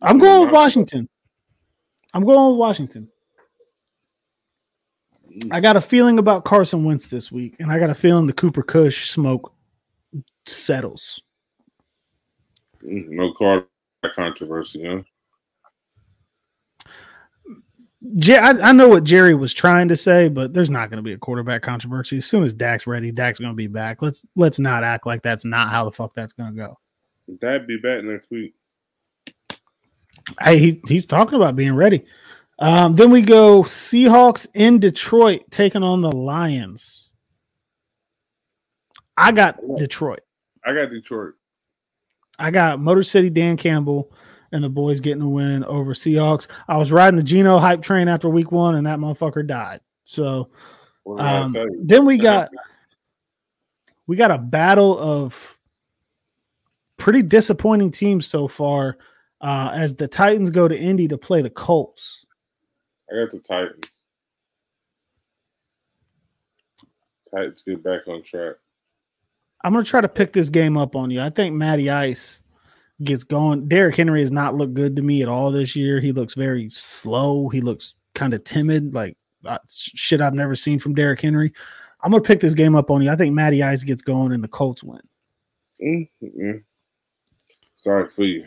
I'm 0.03 0.19
going 0.19 0.43
with 0.43 0.53
Washington. 0.53 1.09
I'm 2.13 2.25
going 2.25 2.51
with 2.51 2.59
Washington. 2.59 3.09
I 5.53 5.61
got 5.61 5.77
a 5.77 5.81
feeling 5.81 6.19
about 6.19 6.45
Carson 6.45 6.83
Wentz 6.85 7.07
this 7.07 7.31
week, 7.31 7.55
and 7.61 7.71
I 7.71 7.79
got 7.79 7.91
a 7.91 7.95
feeling 7.95 8.27
the 8.27 8.33
Cooper 8.33 8.63
Cush 8.65 9.11
smoke 9.11 9.55
settles. 10.45 11.23
Mm, 12.85 13.11
No 13.11 13.33
card 13.35 13.65
controversy, 14.17 14.85
huh? 14.85 15.03
I, 18.01 18.73
know 18.73 18.89
what 18.89 19.05
Jerry 19.05 19.35
was 19.35 19.53
trying 19.53 19.89
to 19.89 19.97
say, 19.97 20.29
but 20.29 20.53
there's 20.53 20.71
not 20.71 20.89
going 20.89 20.99
to 20.99 21.03
be 21.03 21.15
a 21.15 21.19
quarterback 21.19 21.63
controversy. 21.63 22.19
As 22.19 22.27
soon 22.27 22.45
as 22.45 22.55
Dak's 22.55 22.87
ready, 22.87 23.11
Dak's 23.11 23.39
going 23.39 23.53
to 23.53 23.57
be 23.57 23.67
back. 23.67 24.03
Let's 24.03 24.25
let's 24.37 24.59
not 24.59 24.85
act 24.85 25.05
like 25.05 25.23
that's 25.23 25.45
not 25.45 25.71
how 25.71 25.85
the 25.85 25.91
fuck 25.91 26.15
that's 26.15 26.33
going 26.33 26.55
to 26.55 26.57
go. 26.57 26.79
Dak 27.41 27.67
be 27.67 27.77
back 27.77 28.05
next 28.05 28.31
week. 28.31 28.55
Hey, 30.41 30.59
he, 30.59 30.81
he's 30.87 31.07
talking 31.07 31.35
about 31.35 31.57
being 31.57 31.75
ready. 31.75 32.05
Um, 32.59 32.95
then 32.95 33.11
we 33.11 33.23
go 33.23 33.63
Seahawks 33.63 34.47
in 34.55 34.79
Detroit 34.79 35.43
taking 35.51 35.83
on 35.83 36.01
the 36.01 36.13
Lions. 36.13 37.09
I 39.17 39.33
got 39.33 39.59
Detroit. 39.77 40.21
I 40.65 40.73
got 40.73 40.91
Detroit. 40.91 41.35
I 42.39 42.51
got 42.51 42.81
Motor 42.81 43.03
City 43.03 43.31
Dan 43.31 43.57
Campbell 43.57 44.13
and 44.53 44.63
the 44.63 44.69
boys 44.69 45.01
getting 45.01 45.23
a 45.23 45.29
win 45.29 45.65
over 45.65 45.95
Seahawks. 45.95 46.49
I 46.69 46.77
was 46.77 46.93
riding 46.93 47.17
the 47.17 47.23
Geno 47.23 47.59
hype 47.59 47.83
train 47.83 48.09
after 48.09 48.29
week 48.29 48.53
one, 48.53 48.77
and 48.77 48.87
that 48.87 48.99
motherfucker 48.99 49.47
died. 49.47 49.81
So 50.05 50.49
What 51.05 51.19
did 51.19 51.27
I 51.27 51.39
um, 51.39 51.55
then 51.83 52.05
we 52.05 52.19
got 52.19 52.51
we 54.07 54.17
got 54.17 54.31
a 54.31 54.39
battle 54.39 54.99
of 54.99 55.59
pretty 56.97 57.23
disappointing 57.23 57.91
teams 57.91 58.27
so 58.27 58.49
far 58.49 58.99
uh, 59.41 59.71
as 59.75 59.95
the 59.95 60.09
Titans 60.09 60.51
go 60.51 60.67
to 60.67 60.77
Indy 60.77 61.09
to 61.09 61.19
play 61.19 61.43
the 61.43 61.51
Colts. 61.51 62.25
I 63.11 63.25
got 63.25 63.31
the 63.31 63.39
Titans. 63.39 63.85
Titans 67.31 67.63
get 67.63 67.83
back 67.83 68.09
on 68.09 68.23
track. 68.23 68.57
I'm 69.65 69.73
gonna 69.73 69.85
try 69.85 70.01
to 70.01 70.09
pick 70.09 70.33
this 70.33 70.51
game 70.51 70.77
up 70.77 70.97
on 70.97 71.11
you. 71.11 71.21
I 71.21 71.31
think 71.31 71.55
Matty 71.55 71.91
Ice 71.91 72.43
gets 73.05 73.25
going. 73.25 73.69
Derrick 73.69 73.97
Henry 73.97 74.21
has 74.21 74.31
not 74.31 74.55
looked 74.55 74.75
good 74.75 74.97
to 74.97 75.03
me 75.03 75.23
at 75.23 75.29
all 75.29 75.51
this 75.51 75.77
year. 75.77 76.01
He 76.01 76.13
looks 76.13 76.35
very 76.35 76.69
slow. 76.71 77.49
He 77.49 77.61
looks 77.61 77.95
kind 78.15 78.35
of 78.35 78.45
timid, 78.45 78.95
like 78.95 79.17
uh, 79.45 79.59
shit 79.69 80.21
I've 80.21 80.35
never 80.35 80.55
seen 80.55 80.79
from 80.79 80.95
Derrick 80.95 81.21
Henry. 81.21 81.53
I'm 82.03 82.11
gonna 82.11 82.23
pick 82.23 82.41
this 82.41 82.55
game 82.55 82.77
up 82.77 82.91
on 82.91 83.03
you. 83.03 83.11
I 83.11 83.17
think 83.17 83.35
Matty 83.35 83.63
Ice 83.63 83.83
gets 83.83 84.03
going 84.03 84.33
and 84.33 84.43
the 84.43 84.49
Colts 84.49 84.83
win. 84.83 85.01
Mm-hmm. 85.83 86.59
Sorry 87.75 88.09
for 88.09 88.25
you. 88.25 88.47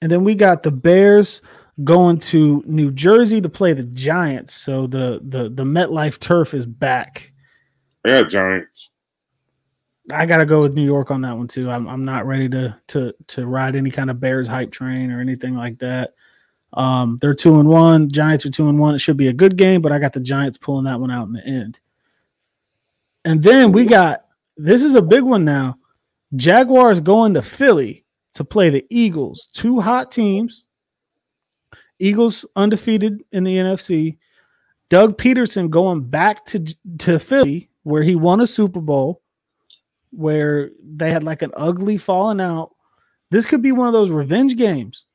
And 0.00 0.10
then 0.10 0.24
we 0.24 0.34
got 0.34 0.62
the 0.62 0.70
Bears 0.70 1.40
going 1.82 2.18
to 2.18 2.62
New 2.66 2.92
Jersey 2.92 3.40
to 3.40 3.48
play 3.48 3.72
the 3.72 3.84
Giants. 3.84 4.54
So 4.54 4.86
the 4.86 5.20
the 5.24 5.48
the 5.48 5.64
MetLife 5.64 6.18
turf 6.20 6.54
is 6.54 6.66
back. 6.66 7.32
I 8.04 8.10
got 8.10 8.30
Giants. 8.30 8.90
I 10.10 10.26
gotta 10.26 10.44
go 10.44 10.60
with 10.60 10.74
New 10.74 10.84
York 10.84 11.10
on 11.10 11.22
that 11.22 11.36
one 11.36 11.48
too. 11.48 11.70
I'm 11.70 11.88
I'm 11.88 12.04
not 12.04 12.26
ready 12.26 12.48
to 12.50 12.76
to 12.88 13.14
to 13.28 13.46
ride 13.46 13.74
any 13.74 13.90
kind 13.90 14.10
of 14.10 14.20
Bears 14.20 14.46
hype 14.46 14.70
train 14.70 15.10
or 15.10 15.20
anything 15.20 15.56
like 15.56 15.78
that. 15.78 16.14
Um, 16.74 17.16
they're 17.20 17.34
two 17.34 17.60
and 17.60 17.68
one. 17.68 18.10
Giants 18.10 18.44
are 18.44 18.50
two 18.50 18.68
and 18.68 18.78
one. 18.78 18.94
It 18.94 18.98
should 18.98 19.16
be 19.16 19.28
a 19.28 19.32
good 19.32 19.56
game, 19.56 19.80
but 19.80 19.92
I 19.92 19.98
got 19.98 20.12
the 20.12 20.20
Giants 20.20 20.58
pulling 20.58 20.84
that 20.84 21.00
one 21.00 21.10
out 21.10 21.26
in 21.26 21.32
the 21.32 21.46
end. 21.46 21.78
And 23.24 23.42
then 23.42 23.72
we 23.72 23.86
got 23.86 24.26
this 24.56 24.82
is 24.82 24.94
a 24.94 25.02
big 25.02 25.22
one 25.22 25.44
now. 25.44 25.78
Jaguars 26.36 27.00
going 27.00 27.34
to 27.34 27.42
Philly 27.42 28.04
to 28.34 28.44
play 28.44 28.68
the 28.68 28.84
Eagles. 28.90 29.48
Two 29.52 29.80
hot 29.80 30.12
teams. 30.12 30.64
Eagles 31.98 32.44
undefeated 32.56 33.24
in 33.32 33.44
the 33.44 33.56
NFC. 33.56 34.18
Doug 34.90 35.16
Pederson 35.16 35.70
going 35.70 36.02
back 36.02 36.44
to 36.46 36.62
to 36.98 37.18
Philly 37.18 37.70
where 37.84 38.02
he 38.02 38.16
won 38.16 38.40
a 38.42 38.46
Super 38.46 38.80
Bowl 38.80 39.22
where 40.16 40.70
they 40.82 41.10
had 41.10 41.24
like 41.24 41.42
an 41.42 41.52
ugly 41.56 41.98
falling 41.98 42.40
out. 42.40 42.70
This 43.30 43.46
could 43.46 43.62
be 43.62 43.72
one 43.72 43.86
of 43.86 43.92
those 43.92 44.10
revenge 44.10 44.56
games. 44.56 45.06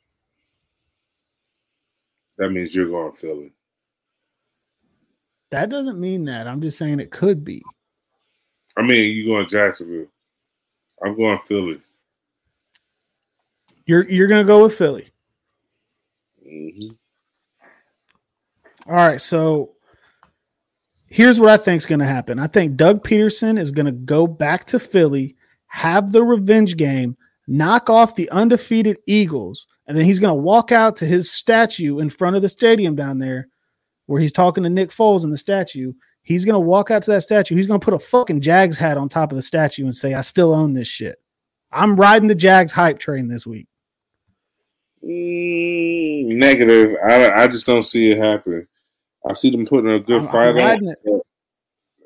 That 2.37 2.49
means 2.49 2.73
you're 2.73 2.87
going 2.89 3.11
Philly. 3.13 3.51
That 5.51 5.69
doesn't 5.69 5.99
mean 5.99 6.25
that. 6.25 6.47
I'm 6.47 6.61
just 6.61 6.77
saying 6.77 6.99
it 6.99 7.11
could 7.11 7.43
be. 7.43 7.63
I 8.77 8.81
mean, 8.81 9.15
you 9.15 9.25
going 9.25 9.47
Jacksonville. 9.49 10.07
I'm 11.03 11.15
going 11.17 11.39
Philly. 11.47 11.81
You're 13.85 14.09
you're 14.09 14.27
gonna 14.27 14.43
go 14.43 14.63
with 14.63 14.75
Philly. 14.77 15.09
hmm 16.43 16.89
All 18.87 18.95
right, 18.95 19.19
so 19.19 19.71
here's 21.09 21.39
what 21.39 21.49
I 21.49 21.57
think 21.57 21.77
is 21.79 21.85
going 21.85 21.99
to 21.99 22.05
happen. 22.05 22.39
I 22.39 22.47
think 22.47 22.75
Doug 22.75 23.03
Pederson 23.03 23.59
is 23.59 23.71
going 23.71 23.85
to 23.85 23.91
go 23.91 24.27
back 24.27 24.65
to 24.67 24.79
Philly, 24.79 25.35
have 25.67 26.11
the 26.11 26.23
revenge 26.23 26.77
game, 26.77 27.17
knock 27.47 27.89
off 27.89 28.15
the 28.15 28.29
undefeated 28.31 28.97
Eagles, 29.07 29.67
and 29.87 29.97
then 29.97 30.05
he's 30.05 30.19
going 30.19 30.35
to 30.35 30.41
walk 30.41 30.71
out 30.71 30.95
to 30.97 31.05
his 31.05 31.31
statue 31.31 31.99
in 31.99 32.09
front 32.09 32.35
of 32.35 32.41
the 32.41 32.49
stadium 32.49 32.95
down 32.95 33.19
there 33.19 33.47
where 34.05 34.21
he's 34.21 34.31
talking 34.31 34.63
to 34.63 34.69
Nick 34.69 34.89
Foles 34.89 35.23
in 35.23 35.31
the 35.31 35.37
statue. 35.37 35.93
He's 36.23 36.45
going 36.45 36.55
to 36.55 36.59
walk 36.59 36.91
out 36.91 37.03
to 37.03 37.11
that 37.11 37.21
statue. 37.21 37.55
He's 37.55 37.67
going 37.67 37.79
to 37.79 37.85
put 37.85 37.93
a 37.93 37.99
fucking 37.99 38.41
Jags 38.41 38.77
hat 38.77 38.97
on 38.97 39.09
top 39.09 39.31
of 39.31 39.35
the 39.35 39.41
statue 39.41 39.83
and 39.83 39.95
say, 39.95 40.13
I 40.13 40.21
still 40.21 40.53
own 40.53 40.73
this 40.73 40.87
shit. 40.87 41.17
I'm 41.71 41.95
riding 41.95 42.27
the 42.27 42.35
Jags 42.35 42.71
hype 42.71 42.99
train 42.99 43.27
this 43.27 43.45
week. 43.47 43.67
Mm, 45.03 46.35
negative. 46.35 46.97
I, 47.07 47.43
I 47.43 47.47
just 47.47 47.65
don't 47.65 47.83
see 47.83 48.11
it 48.11 48.17
happening. 48.17 48.67
I 49.27 49.33
see 49.33 49.49
them 49.49 49.65
putting 49.65 49.91
a 49.91 49.99
good 49.99 50.21
I'm- 50.21 50.27
I'm 50.27 50.55
fight 50.55 50.77
on. 50.77 50.87
it. 50.87 51.21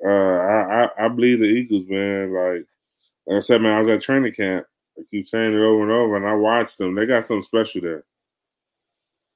Uh, 0.05 0.09
I, 0.09 0.83
I 0.83 1.05
I 1.05 1.07
believe 1.09 1.39
the 1.39 1.45
Eagles, 1.45 1.85
man. 1.87 2.33
Like 2.33 2.65
like 3.25 3.37
I 3.37 3.39
said, 3.39 3.61
man, 3.61 3.73
I 3.75 3.79
was 3.79 3.87
at 3.87 4.01
training 4.01 4.33
camp. 4.33 4.65
I 4.97 5.03
keep 5.09 5.27
saying 5.27 5.53
it 5.53 5.57
over 5.57 5.81
and 5.83 5.91
over, 5.91 6.17
and 6.17 6.25
I 6.27 6.33
watched 6.33 6.77
them. 6.77 6.93
They 6.93 7.05
got 7.05 7.25
something 7.25 7.41
special 7.41 7.81
there. 7.81 8.03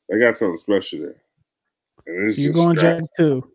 They 0.10 0.20
got 0.20 0.36
something 0.36 0.58
special 0.58 1.00
there. 1.00 2.28
So 2.30 2.42
you're 2.42 2.54
going 2.54 2.78
Jags 2.78 3.10
too. 3.18 3.50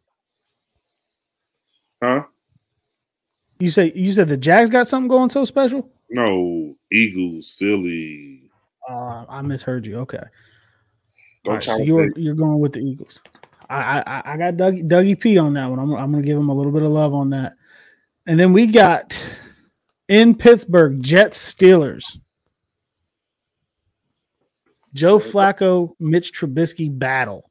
Huh? 2.02 2.24
You 3.60 3.70
say 3.70 3.92
you 3.94 4.12
said 4.12 4.28
the 4.28 4.36
Jags 4.36 4.70
got 4.70 4.88
something 4.88 5.08
going 5.08 5.30
so 5.30 5.44
special? 5.44 5.88
No, 6.10 6.74
Eagles, 6.90 7.54
Philly. 7.58 8.42
Uh, 8.88 9.24
I 9.28 9.42
misheard 9.42 9.86
you. 9.86 9.98
Okay. 10.00 10.18
Right, 11.46 11.62
so 11.62 11.78
you're 11.78 12.10
you're 12.18 12.34
going 12.34 12.58
with 12.58 12.72
the 12.72 12.80
Eagles. 12.80 13.20
I 13.72 14.02
I, 14.06 14.32
I 14.34 14.36
got 14.36 14.56
Doug, 14.56 14.74
Dougie 14.88 15.18
P 15.18 15.38
on 15.38 15.54
that 15.54 15.68
one. 15.68 15.78
I'm 15.78 15.92
I'm 15.94 16.10
gonna 16.10 16.22
give 16.22 16.38
him 16.38 16.48
a 16.48 16.54
little 16.54 16.72
bit 16.72 16.82
of 16.82 16.88
love 16.88 17.14
on 17.14 17.30
that. 17.30 17.54
And 18.26 18.38
then 18.38 18.52
we 18.52 18.66
got 18.66 19.18
in 20.08 20.34
Pittsburgh 20.34 21.02
Jets 21.02 21.54
Steelers. 21.54 22.18
Joe 24.94 25.18
Flacco, 25.18 25.94
Mitch 25.98 26.32
Trubisky 26.38 26.96
battle. 26.96 27.50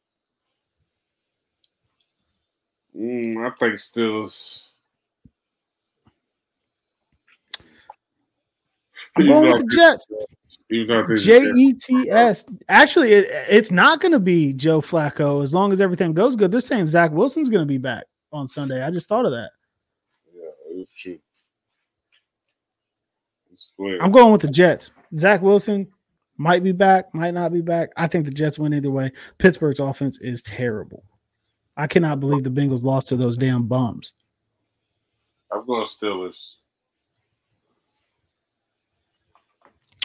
Mm, 2.96 3.46
I 3.46 3.52
think 3.58 3.74
Steelers. 3.76 4.68
I'm 9.18 9.26
going 9.26 9.52
with 9.52 9.62
the 9.62 9.76
Jets. 9.76 10.08
Even 10.72 10.88
though 10.88 11.04
I 11.04 11.08
think 11.08 11.20
the 11.20 11.26
J 11.26 11.40
Jets- 11.42 11.58
E 11.58 11.74
T 11.74 12.10
S. 12.10 12.46
Actually, 12.70 13.12
it, 13.12 13.28
it's 13.50 13.72
not 13.72 14.02
going 14.02 14.14
to 14.14 14.20
be 14.20 14.54
Joe 14.54 14.82
Flacco 14.82 15.44
as 15.44 15.54
long 15.54 15.72
as 15.72 15.82
everything 15.82 16.14
goes 16.14 16.36
good. 16.36 16.52
They're 16.52 16.62
saying 16.62 16.88
Zach 16.88 17.12
Wilson's 17.12 17.50
going 17.50 17.62
to 17.62 17.72
be 17.72 17.78
back 17.78 18.06
on 18.32 18.48
Sunday. 18.48 18.84
I 18.84 18.90
just 18.90 19.08
thought 19.08 19.26
of 19.26 19.32
that. 19.32 19.52
Yeah, 20.34 20.50
it's 20.70 20.94
true. 20.94 21.20
It's. 23.52 23.70
I'm 24.02 24.12
going 24.12 24.32
with 24.32 24.42
the 24.42 24.50
Jets. 24.50 24.92
Zach 25.18 25.42
Wilson 25.42 25.88
might 26.38 26.64
be 26.64 26.72
back, 26.72 27.14
might 27.14 27.34
not 27.34 27.52
be 27.52 27.62
back. 27.62 27.90
I 27.98 28.08
think 28.08 28.26
the 28.26 28.32
Jets 28.32 28.58
win 28.58 28.74
either 28.74 28.90
way. 28.90 29.12
Pittsburgh's 29.38 29.80
offense 29.80 30.20
is 30.22 30.42
terrible. 30.42 31.04
I 31.78 31.88
cannot 31.88 32.20
believe 32.20 32.44
the 32.44 32.50
Bengals 32.50 32.84
lost 32.84 33.10
to 33.10 33.16
those 33.16 33.38
damn 33.38 33.68
bums. 33.68 34.14
I'm 35.52 35.66
going 35.66 35.86
Steelers. 35.86 36.56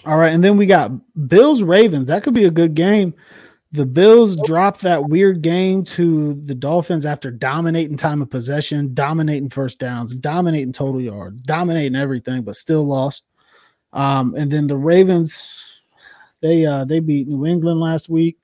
All 0.05 0.17
right, 0.17 0.33
and 0.33 0.43
then 0.45 0.57
we 0.57 0.67
got 0.67 0.93
Bills 1.29 1.63
Ravens. 1.63 2.09
That 2.09 2.23
could 2.23 2.35
be 2.35 2.45
a 2.45 2.51
good 2.51 2.75
game. 2.75 3.15
The 3.73 3.85
Bills 3.87 4.37
dropped 4.45 4.81
that 4.83 5.05
weird 5.09 5.43
game 5.43 5.83
to 5.85 6.35
the 6.45 6.55
Dolphins 6.55 7.05
after 7.05 7.31
dominating 7.31 7.97
time 7.97 8.23
of 8.23 8.31
possession, 8.31 8.95
dominating 8.95 9.51
first 9.51 9.81
downs, 9.81 10.15
dominating 10.15 10.73
total 10.73 11.01
yards, 11.01 11.41
dominating 11.43 11.97
everything, 11.97 12.43
but 12.43 12.55
still 12.55 12.85
lost. 12.85 13.25
Um, 13.93 14.35
and 14.37 14.51
then 14.51 14.67
the 14.69 14.77
Ravens, 14.77 15.53
they 16.41 16.65
uh 16.65 16.85
they 16.85 17.01
beat 17.01 17.27
New 17.27 17.45
England 17.45 17.81
last 17.81 18.09
week, 18.09 18.37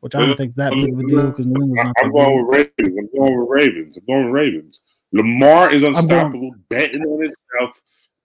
which 0.00 0.14
I 0.14 0.24
don't 0.24 0.36
think 0.36 0.54
that 0.54 0.72
big 0.72 0.92
of 0.92 1.00
a 1.00 1.04
deal 1.04 1.26
because 1.26 1.46
New 1.46 1.62
England's 1.62 1.82
not 1.84 1.94
I'm 2.02 2.12
going 2.12 2.36
good. 2.36 2.46
with 2.46 2.70
Ravens. 2.78 2.98
I'm 2.98 3.18
going 3.18 3.40
with 3.40 3.48
Ravens. 3.50 3.96
I'm 3.98 4.04
going 4.06 4.24
with 4.26 4.34
Ravens. 4.34 4.80
Lamar 5.12 5.72
is 5.74 5.82
going- 5.82 5.96
unstoppable, 5.96 6.52
betting 6.68 7.02
on 7.02 7.20
himself. 7.20 7.80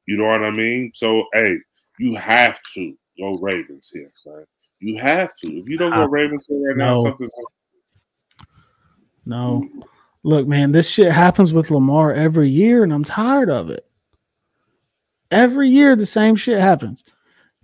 You 0.08 0.18
know 0.18 0.26
what 0.28 0.44
I 0.44 0.52
mean? 0.52 0.92
So, 0.94 1.26
hey, 1.34 1.58
you 2.00 2.16
have 2.16 2.62
to 2.74 2.96
go 3.20 3.38
Ravens 3.38 3.90
here, 3.94 4.12
son. 4.16 4.46
You 4.80 4.98
have 5.00 5.36
to. 5.38 5.48
If 5.60 5.68
you 5.68 5.78
don't 5.78 5.92
go 5.92 6.04
Uh, 6.04 6.08
Ravens 6.08 6.46
here 6.48 6.68
right 6.68 6.78
now, 6.78 6.94
no. 6.96 7.04
something's 7.04 7.36
No. 9.26 9.68
Look, 10.24 10.48
man, 10.48 10.72
this 10.72 10.90
shit 10.90 11.12
happens 11.12 11.54
with 11.54 11.72
Lamar 11.72 12.14
every 12.14 12.50
year, 12.50 12.84
and 12.84 12.92
I'm 12.92 13.04
tired 13.04 13.50
of 13.50 13.70
it. 13.70 13.86
Every 15.32 15.70
year, 15.70 15.96
the 15.96 16.06
same 16.06 16.36
shit 16.36 16.60
happens. 16.60 17.04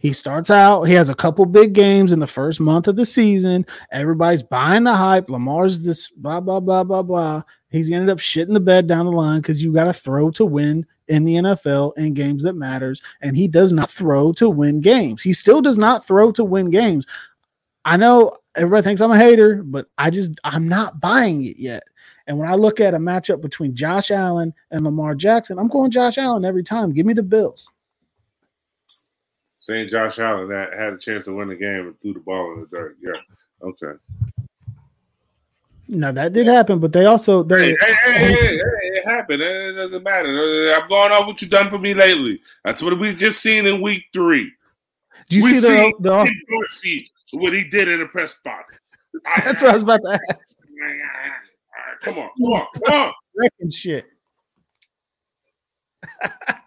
He 0.02 0.14
starts 0.14 0.50
out, 0.50 0.86
he 0.86 0.94
has 0.94 1.10
a 1.10 1.16
couple 1.16 1.46
big 1.46 1.74
games 1.74 2.12
in 2.12 2.18
the 2.18 2.26
first 2.26 2.60
month 2.60 2.88
of 2.88 2.96
the 2.96 3.06
season. 3.06 3.68
Everybody's 3.92 4.42
buying 4.42 4.84
the 4.84 4.96
hype. 4.96 5.30
Lamar's 5.30 5.80
this 5.80 6.10
blah, 6.10 6.40
blah, 6.40 6.60
blah, 6.60 6.84
blah, 6.84 7.04
blah. 7.04 7.44
He's 7.70 7.92
ended 7.92 8.10
up 8.10 8.18
shitting 8.18 8.54
the 8.54 8.60
bed 8.60 8.88
down 8.88 9.06
the 9.06 9.12
line 9.12 9.42
because 9.42 9.64
you 9.64 9.72
got 9.72 9.84
to 9.84 9.94
throw 9.94 10.32
to 10.32 10.44
win 10.44 10.88
in 11.08 11.24
the 11.24 11.36
NFL 11.36 11.96
in 11.98 12.16
games 12.16 12.42
that 12.44 12.54
matters. 12.54 13.00
And 13.22 13.38
he 13.38 13.48
does 13.48 13.72
not 13.72 13.92
throw 13.92 14.34
to 14.34 14.50
win 14.50 14.82
games. 14.82 15.22
He 15.22 15.34
still 15.34 15.62
does 15.62 15.78
not 15.78 16.04
throw 16.04 16.32
to 16.32 16.44
win 16.44 16.72
games. 16.72 17.06
I 17.86 17.96
know 17.96 18.38
everybody 18.56 18.82
thinks 18.82 19.02
I'm 19.02 19.12
a 19.12 19.20
hater, 19.20 19.62
but 19.62 19.86
I 20.00 20.10
just 20.10 20.32
I'm 20.44 20.68
not 20.68 21.00
buying 21.00 21.46
it 21.46 21.58
yet. 21.60 21.84
And 22.26 22.40
when 22.40 22.50
I 22.50 22.56
look 22.56 22.80
at 22.80 22.96
a 22.96 23.00
matchup 23.00 23.40
between 23.40 23.76
Josh 23.76 24.10
Allen 24.10 24.52
and 24.72 24.84
Lamar 24.84 25.14
Jackson, 25.14 25.60
I'm 25.60 25.68
going 25.68 25.92
Josh 25.92 26.18
Allen 26.18 26.44
every 26.44 26.64
time. 26.64 26.92
Give 26.92 27.06
me 27.06 27.14
the 27.14 27.22
Bills. 27.22 27.70
Saying 29.62 29.90
Josh 29.90 30.18
Allen 30.20 30.50
that 30.50 30.74
had 30.74 30.94
a 30.94 30.98
chance 30.98 31.26
to 31.26 31.34
win 31.34 31.48
the 31.48 31.56
game 31.56 31.88
and 31.88 32.02
threw 32.02 32.14
the 32.14 32.20
ball 32.20 32.54
in 32.54 32.62
the 32.62 32.68
dirt. 32.68 32.98
Yeah. 33.02 33.12
Okay. 33.64 33.98
Now 35.88 36.12
that 36.12 36.34
did 36.34 36.48
happen, 36.48 36.80
but 36.80 36.92
they 36.92 37.06
also 37.06 37.44
they 37.44 37.70
hey, 37.70 37.76
hey, 37.80 38.14
hey, 38.14 38.34
hey, 38.34 38.58
it 38.58 39.06
happened. 39.06 39.42
It 39.42 39.74
doesn't 39.74 40.04
matter. 40.04 40.74
I'm 40.74 40.90
going 40.90 41.12
off 41.12 41.28
what 41.28 41.42
you've 41.42 41.52
done 41.52 41.70
for 41.70 41.78
me 41.78 41.94
lately. 41.94 42.42
That's 42.66 42.82
what 42.82 42.98
we 43.00 43.14
just 43.14 43.42
seen 43.42 43.68
in 43.68 43.82
week 43.82 44.06
three. 44.14 44.52
did 45.30 45.38
you 45.38 45.44
we 45.44 45.54
see 45.56 45.60
the, 45.60 45.68
see 45.68 45.94
the 46.00 46.34
Dorsey, 46.50 47.12
what 47.34 47.54
he 47.54 47.64
did 47.64 47.88
in 47.88 48.00
the 48.00 48.08
press 48.08 48.40
box. 48.44 48.80
that's 49.44 49.62
what 49.62 49.72
I 49.72 49.74
was 49.74 49.84
about 49.84 50.00
to 50.04 50.20
ask. 50.30 50.56
Come 52.02 52.18
on, 52.18 52.30
come 52.38 52.54
on, 52.54 52.68
come 52.86 53.00
on. 53.00 53.14
Wrecking 53.36 53.70
shit. 53.70 54.06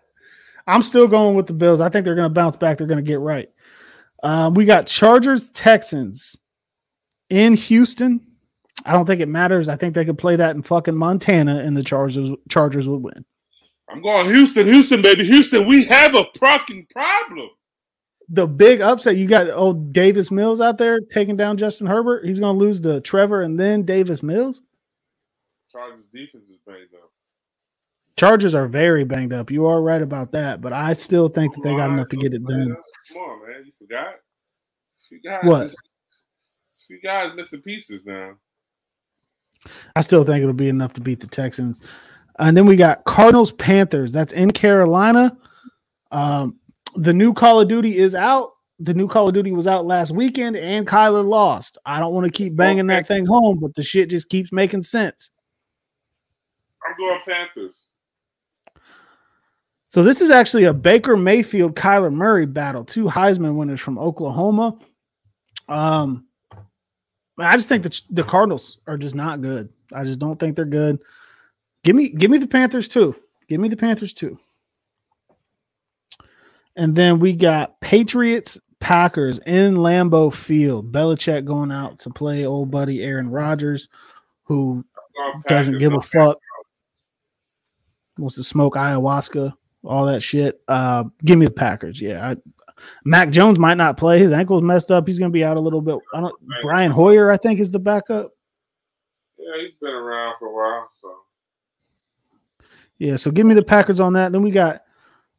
I'm 0.66 0.82
still 0.82 1.06
going 1.06 1.34
with 1.36 1.46
the 1.46 1.52
Bills. 1.52 1.80
I 1.80 1.88
think 1.88 2.04
they're 2.04 2.14
going 2.14 2.28
to 2.28 2.34
bounce 2.34 2.56
back. 2.56 2.78
They're 2.78 2.86
going 2.86 3.04
to 3.04 3.08
get 3.08 3.20
right. 3.20 3.48
Um, 4.22 4.54
we 4.54 4.64
got 4.64 4.86
Chargers 4.86 5.50
Texans 5.50 6.36
in 7.28 7.54
Houston. 7.54 8.20
I 8.86 8.92
don't 8.92 9.06
think 9.06 9.20
it 9.20 9.28
matters. 9.28 9.68
I 9.68 9.76
think 9.76 9.94
they 9.94 10.04
could 10.04 10.18
play 10.18 10.36
that 10.36 10.56
in 10.56 10.62
fucking 10.62 10.96
Montana, 10.96 11.58
and 11.58 11.76
the 11.76 11.82
Chargers 11.82 12.30
Chargers 12.48 12.88
would 12.88 13.02
win. 13.02 13.24
I'm 13.90 14.02
going 14.02 14.26
Houston, 14.26 14.66
Houston, 14.66 15.02
baby, 15.02 15.24
Houston. 15.26 15.66
We 15.66 15.84
have 15.84 16.14
a 16.14 16.24
fucking 16.38 16.86
problem. 16.90 17.50
the 18.28 18.46
big 18.46 18.80
upset 18.80 19.16
you 19.16 19.26
got 19.26 19.50
old 19.50 19.92
Davis 19.92 20.30
Mills 20.30 20.60
out 20.60 20.78
there 20.78 21.00
taking 21.00 21.36
down 21.36 21.56
Justin 21.58 21.86
Herbert. 21.86 22.24
He's 22.24 22.38
going 22.38 22.58
to 22.58 22.64
lose 22.64 22.80
to 22.80 23.00
Trevor 23.02 23.42
and 23.42 23.60
then 23.60 23.82
Davis 23.82 24.22
Mills. 24.22 24.62
Chargers 25.70 26.04
defense 26.12 26.44
is 26.48 26.53
banged 26.53 26.53
up. 26.53 26.53
Chargers 28.16 28.54
are 28.54 28.68
very 28.68 29.04
banged 29.04 29.32
up. 29.32 29.50
You 29.50 29.66
are 29.66 29.82
right 29.82 30.00
about 30.00 30.30
that, 30.32 30.60
but 30.60 30.72
I 30.72 30.92
still 30.92 31.28
think 31.28 31.54
that 31.54 31.62
they 31.62 31.70
got 31.70 31.90
enough 31.90 32.08
to 32.10 32.16
get 32.16 32.32
it 32.32 32.44
done. 32.46 32.76
Come 33.12 33.22
on, 33.22 33.48
man. 33.48 33.64
You 33.66 33.72
forgot. 33.78 34.14
It's 34.88 35.04
a 35.04 35.08
few 35.08 35.20
guys. 35.20 35.40
What? 35.42 35.62
It's, 35.64 35.74
it's 36.72 36.82
a 36.82 36.86
few 36.86 37.00
guys 37.00 37.32
missing 37.34 37.62
pieces 37.62 38.06
now. 38.06 38.34
I 39.96 40.00
still 40.00 40.22
think 40.22 40.42
it'll 40.42 40.52
be 40.52 40.68
enough 40.68 40.92
to 40.94 41.00
beat 41.00 41.20
the 41.20 41.26
Texans. 41.26 41.80
And 42.38 42.56
then 42.56 42.66
we 42.66 42.76
got 42.76 43.04
Cardinals 43.04 43.52
Panthers. 43.52 44.12
That's 44.12 44.32
in 44.32 44.50
Carolina. 44.52 45.36
Um, 46.12 46.58
the 46.94 47.12
new 47.12 47.34
Call 47.34 47.60
of 47.60 47.68
Duty 47.68 47.98
is 47.98 48.14
out. 48.14 48.52
The 48.80 48.94
new 48.94 49.08
Call 49.08 49.28
of 49.28 49.34
Duty 49.34 49.52
was 49.52 49.66
out 49.66 49.86
last 49.86 50.12
weekend, 50.12 50.56
and 50.56 50.86
Kyler 50.86 51.26
lost. 51.26 51.78
I 51.86 52.00
don't 52.00 52.12
want 52.12 52.26
to 52.26 52.32
keep 52.32 52.56
banging 52.56 52.88
that 52.88 53.06
thing 53.06 53.24
home, 53.24 53.58
but 53.60 53.74
the 53.74 53.82
shit 53.82 54.10
just 54.10 54.28
keeps 54.28 54.52
making 54.52 54.82
sense. 54.82 55.30
I'm 56.86 56.96
going 56.96 57.20
Panthers. 57.24 57.83
So 59.94 60.02
this 60.02 60.20
is 60.20 60.28
actually 60.28 60.64
a 60.64 60.72
Baker 60.72 61.16
Mayfield 61.16 61.76
Kyler 61.76 62.12
Murray 62.12 62.46
battle, 62.46 62.84
two 62.84 63.04
Heisman 63.04 63.54
winners 63.54 63.80
from 63.80 63.96
Oklahoma. 63.96 64.76
Um, 65.68 66.26
I 67.38 67.54
just 67.54 67.68
think 67.68 67.84
that 67.84 68.00
the 68.10 68.24
Cardinals 68.24 68.78
are 68.88 68.96
just 68.96 69.14
not 69.14 69.40
good. 69.40 69.68
I 69.92 70.02
just 70.02 70.18
don't 70.18 70.36
think 70.36 70.56
they're 70.56 70.64
good. 70.64 70.98
Give 71.84 71.94
me, 71.94 72.08
give 72.08 72.28
me 72.28 72.38
the 72.38 72.48
Panthers 72.48 72.88
too. 72.88 73.14
Give 73.46 73.60
me 73.60 73.68
the 73.68 73.76
Panthers 73.76 74.12
too. 74.12 74.36
And 76.74 76.96
then 76.96 77.20
we 77.20 77.32
got 77.32 77.80
Patriots 77.80 78.58
Packers 78.80 79.38
in 79.46 79.76
Lambeau 79.76 80.34
Field. 80.34 80.90
Belichick 80.90 81.44
going 81.44 81.70
out 81.70 82.00
to 82.00 82.10
play 82.10 82.46
old 82.46 82.68
buddy 82.68 83.00
Aaron 83.04 83.30
Rodgers, 83.30 83.88
who 84.42 84.84
doesn't 85.46 85.78
give 85.78 85.92
a 85.92 86.00
fuck. 86.00 86.40
Wants 88.18 88.34
to 88.34 88.42
smoke 88.42 88.74
ayahuasca, 88.74 89.52
all 89.84 90.06
that 90.06 90.22
shit. 90.22 90.60
Uh, 90.68 91.04
give 91.24 91.38
me 91.38 91.46
the 91.46 91.52
Packers. 91.52 92.00
Yeah, 92.00 92.30
I, 92.30 92.36
Mac 93.04 93.30
Jones 93.30 93.58
might 93.58 93.76
not 93.76 93.96
play. 93.96 94.18
His 94.18 94.32
ankle's 94.32 94.62
messed 94.62 94.90
up. 94.90 95.06
He's 95.06 95.18
going 95.18 95.30
to 95.30 95.34
be 95.34 95.44
out 95.44 95.56
a 95.56 95.60
little 95.60 95.80
bit. 95.80 95.96
I 96.12 96.20
don't. 96.20 96.34
Brian 96.62 96.90
Hoyer, 96.90 97.30
I 97.30 97.36
think, 97.36 97.60
is 97.60 97.70
the 97.70 97.78
backup. 97.78 98.32
Yeah, 99.38 99.62
he's 99.62 99.74
been 99.80 99.90
around 99.90 100.36
for 100.38 100.48
a 100.48 100.54
while. 100.54 100.88
So 101.00 101.14
Yeah, 102.98 103.16
so 103.16 103.30
give 103.30 103.46
me 103.46 103.54
the 103.54 103.62
Packers 103.62 104.00
on 104.00 104.14
that. 104.14 104.32
Then 104.32 104.42
we 104.42 104.50
got 104.50 104.82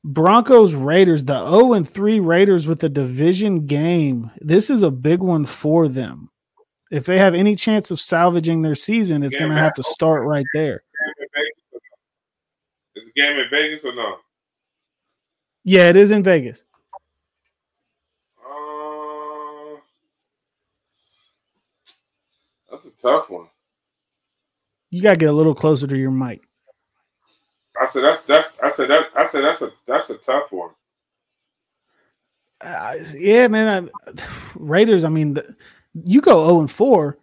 Broncos 0.04 0.74
Raiders, 0.74 1.26
the 1.26 1.50
0 1.50 1.74
and 1.74 1.90
3 1.90 2.20
Raiders 2.20 2.68
with 2.68 2.84
a 2.84 2.90
division 2.90 3.66
game. 3.66 4.32
This 4.40 4.70
is 4.70 4.84
a 4.84 4.92
big 4.92 5.20
one 5.20 5.46
for 5.46 5.88
them. 5.88 6.30
If 6.92 7.06
they 7.06 7.18
have 7.18 7.34
any 7.34 7.56
chance 7.56 7.90
of 7.90 8.00
salvaging 8.00 8.62
their 8.62 8.76
season, 8.76 9.24
it's 9.24 9.36
going 9.36 9.52
to 9.52 9.58
have 9.58 9.74
to 9.74 9.84
start 9.84 10.24
right 10.24 10.46
there. 10.54 10.84
is 12.96 13.06
the 13.06 13.22
game 13.22 13.38
in 13.38 13.50
Vegas 13.50 13.84
or 13.86 13.96
no? 13.96 14.18
Yeah, 15.66 15.90
it 15.90 15.96
is 15.96 16.12
in 16.12 16.22
Vegas. 16.22 16.64
Uh, 18.40 19.78
that's 22.72 22.86
a 22.88 22.92
tough 23.02 23.32
one. 23.32 23.48
You 24.92 25.02
got 25.02 25.12
to 25.12 25.18
get 25.18 25.30
a 25.30 25.34
little 25.34 25.56
closer 25.56 25.88
to 25.88 25.98
your 25.98 26.12
mic. 26.12 26.44
I 27.82 27.88
said 27.88 28.04
that's 28.04 28.22
that's 28.22 28.52
I 28.64 28.70
said 28.70 28.90
that 28.92 29.08
I 29.16 29.26
said 29.26 29.44
that's 29.44 29.62
a 29.64 29.72
that's 29.88 30.10
a 30.12 30.18
tough 30.18 30.52
one. 30.52 30.70
Uh, 32.62 32.96
yeah, 33.18 33.48
man. 33.48 33.90
I, 34.08 34.12
Raiders. 34.56 35.04
I 35.04 35.10
mean, 35.10 35.34
the, 35.34 35.56
you 36.06 36.22
go 36.22 36.46
zero 36.46 36.60
and 36.60 36.72
four, 36.72 37.18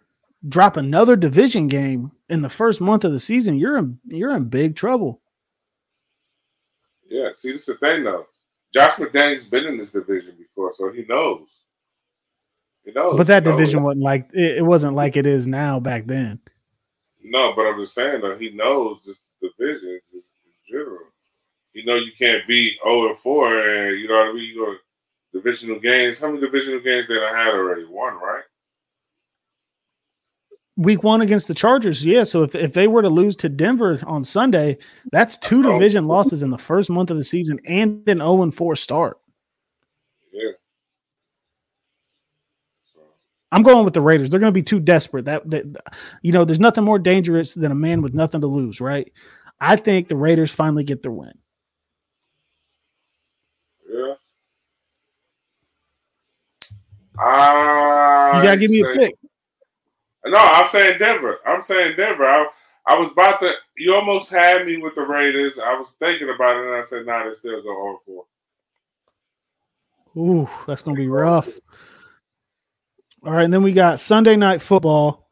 drop 0.49 0.75
another 0.75 1.15
division 1.15 1.69
game 1.69 2.11
in 2.29 2.41
the 2.41 2.49
first 2.49 2.81
month 2.81 3.05
of 3.05 3.13
the 3.13 3.19
season. 3.19 3.57
You're 3.57 3.77
in 3.77 3.97
you're 4.05 4.35
in 4.35 4.45
big 4.45 4.75
trouble. 4.75 5.21
Yeah, 7.09 7.29
see, 7.33 7.53
this 7.53 7.61
is 7.61 7.67
the 7.67 7.75
thing 7.75 8.03
though. 8.03 8.27
Josh 8.73 8.93
McDaniels 8.93 9.49
been 9.49 9.65
in 9.65 9.77
this 9.77 9.91
division 9.91 10.35
before, 10.37 10.73
so 10.75 10.91
he 10.91 11.05
knows. 11.07 11.47
He 12.83 12.91
knows. 12.91 13.17
But 13.17 13.27
that 13.27 13.43
knows. 13.43 13.53
division 13.53 13.83
wasn't 13.83 14.03
like 14.03 14.29
it, 14.33 14.57
it 14.57 14.65
wasn't 14.65 14.95
like 14.95 15.15
it 15.15 15.25
is 15.25 15.47
now 15.47 15.79
back 15.79 16.07
then. 16.07 16.39
No, 17.23 17.53
but 17.55 17.63
I'm 17.63 17.79
just 17.79 17.93
saying 17.93 18.21
though, 18.21 18.37
he 18.37 18.49
knows 18.49 18.99
this 19.05 19.17
division 19.41 19.99
just 20.11 20.25
in 20.45 20.75
general. 20.75 21.05
You 21.73 21.85
know, 21.85 21.95
you 21.95 22.11
can't 22.17 22.47
beat 22.47 22.77
0 22.83 23.09
and 23.09 23.17
4, 23.17 23.69
and 23.69 23.99
you 23.99 24.07
know 24.07 24.15
what 24.15 24.27
I 24.27 24.33
mean. 24.33 24.43
You 24.43 24.65
go 24.65 25.39
divisional 25.39 25.79
games. 25.79 26.19
How 26.19 26.27
many 26.27 26.41
divisional 26.41 26.79
games 26.79 27.07
they 27.07 27.17
I 27.17 27.45
had 27.45 27.53
already? 27.53 27.85
One, 27.85 28.15
right? 28.15 28.43
Week 30.75 31.03
one 31.03 31.21
against 31.21 31.47
the 31.47 31.53
Chargers, 31.53 32.03
yeah. 32.03 32.23
So 32.23 32.41
if, 32.43 32.55
if 32.55 32.73
they 32.73 32.87
were 32.87 33.03
to 33.03 33.09
lose 33.09 33.35
to 33.37 33.49
Denver 33.49 33.99
on 34.07 34.23
Sunday, 34.23 34.77
that's 35.11 35.37
two 35.37 35.59
Oh. 35.59 35.73
division 35.73 36.07
losses 36.07 36.41
in 36.41 36.49
the 36.49 36.57
first 36.57 36.89
month 36.89 37.11
of 37.11 37.17
the 37.17 37.23
season 37.23 37.59
and 37.67 38.01
an 38.09 38.17
0 38.17 38.41
and 38.41 38.53
4 38.55 38.75
start. 38.75 39.19
Yeah. 40.31 40.49
I'm 43.51 43.61
going 43.61 43.85
with 43.85 43.93
the 43.93 44.01
Raiders. 44.01 44.31
They're 44.31 44.39
going 44.39 44.51
to 44.51 44.59
be 44.59 44.63
too 44.63 44.79
desperate. 44.79 45.25
That, 45.25 45.47
that 45.51 45.65
you 46.23 46.31
know, 46.31 46.43
there's 46.43 46.59
nothing 46.59 46.83
more 46.83 46.97
dangerous 46.97 47.53
than 47.53 47.71
a 47.71 47.75
man 47.75 48.01
with 48.01 48.15
nothing 48.15 48.41
to 48.41 48.47
lose, 48.47 48.81
right? 48.81 49.11
I 49.61 49.75
think 49.75 50.07
the 50.07 50.15
Raiders 50.15 50.51
finally 50.51 50.83
get 50.83 51.03
their 51.03 51.11
win. 51.11 51.33
yeah. 53.87 54.13
I 57.19 58.37
You 58.37 58.43
got 58.43 58.51
to 58.55 58.57
give 58.57 58.71
me 58.71 58.81
a 58.81 58.93
pick. 58.97 59.15
No, 60.25 60.37
I'm 60.37 60.67
saying 60.67 60.99
Denver. 60.99 61.39
I'm 61.45 61.63
saying 61.63 61.95
Denver. 61.97 62.25
I, 62.25 62.47
I 62.87 62.97
was 62.97 63.11
about 63.11 63.39
to. 63.41 63.53
You 63.77 63.93
almost 63.93 64.29
had 64.29 64.65
me 64.65 64.77
with 64.77 64.95
the 64.95 65.01
Raiders. 65.01 65.59
I 65.59 65.73
was 65.73 65.87
thinking 65.99 66.29
about 66.33 66.57
it, 66.57 66.65
and 66.65 66.75
I 66.75 66.85
said, 66.85 67.05
"Nah, 67.05 67.25
they 67.25 67.33
still 67.33 67.61
go 67.61 67.69
on 67.69 67.97
four." 68.05 68.25
Ooh, 70.15 70.49
that's 70.67 70.81
going 70.81 70.95
to 70.95 71.01
be 71.01 71.07
rough. 71.07 71.49
All 73.25 73.31
right, 73.31 73.43
and 73.43 73.53
then 73.53 73.63
we 73.63 73.73
got 73.73 73.99
Sunday 73.99 74.35
night 74.35 74.61
football. 74.61 75.29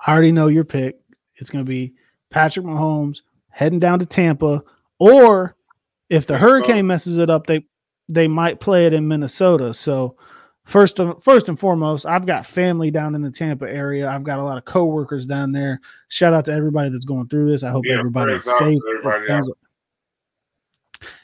I 0.00 0.12
already 0.12 0.32
know 0.32 0.46
your 0.48 0.64
pick. 0.64 0.98
It's 1.36 1.50
going 1.50 1.64
to 1.64 1.68
be 1.68 1.94
Patrick 2.30 2.66
Mahomes 2.66 3.22
heading 3.50 3.78
down 3.78 3.98
to 3.98 4.06
Tampa, 4.06 4.62
or 4.98 5.56
if 6.08 6.26
the 6.26 6.38
Hurricane 6.38 6.86
messes 6.86 7.18
it 7.18 7.30
up, 7.30 7.46
they 7.46 7.64
they 8.08 8.28
might 8.28 8.60
play 8.60 8.86
it 8.86 8.92
in 8.92 9.06
Minnesota. 9.06 9.72
So 9.74 10.16
first 10.64 10.98
of, 11.00 11.22
first 11.22 11.48
and 11.48 11.58
foremost, 11.58 12.06
I've 12.06 12.26
got 12.26 12.46
family 12.46 12.90
down 12.90 13.14
in 13.14 13.22
the 13.22 13.30
Tampa 13.30 13.70
area. 13.70 14.08
I've 14.08 14.24
got 14.24 14.38
a 14.38 14.44
lot 14.44 14.58
of 14.58 14.64
coworkers 14.64 15.26
down 15.26 15.52
there. 15.52 15.80
Shout 16.08 16.34
out 16.34 16.44
to 16.46 16.52
everybody 16.52 16.90
that's 16.90 17.04
going 17.04 17.28
through 17.28 17.50
this. 17.50 17.62
I 17.62 17.70
hope 17.70 17.84
Yeah, 17.86 17.98
everybody's 17.98 18.44
prayers 18.44 18.48
out 18.48 18.58
to 18.58 18.72
safe. 18.72 18.82
everybody 18.88 19.24
it, 19.24 19.28
sounds, 19.28 19.50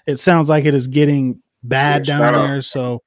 it 0.06 0.16
sounds 0.16 0.48
like 0.48 0.64
it 0.64 0.74
is 0.74 0.86
getting 0.86 1.40
bad 1.62 2.06
Yeah, 2.06 2.18
down 2.18 2.32
there. 2.48 2.62
So 2.62 3.02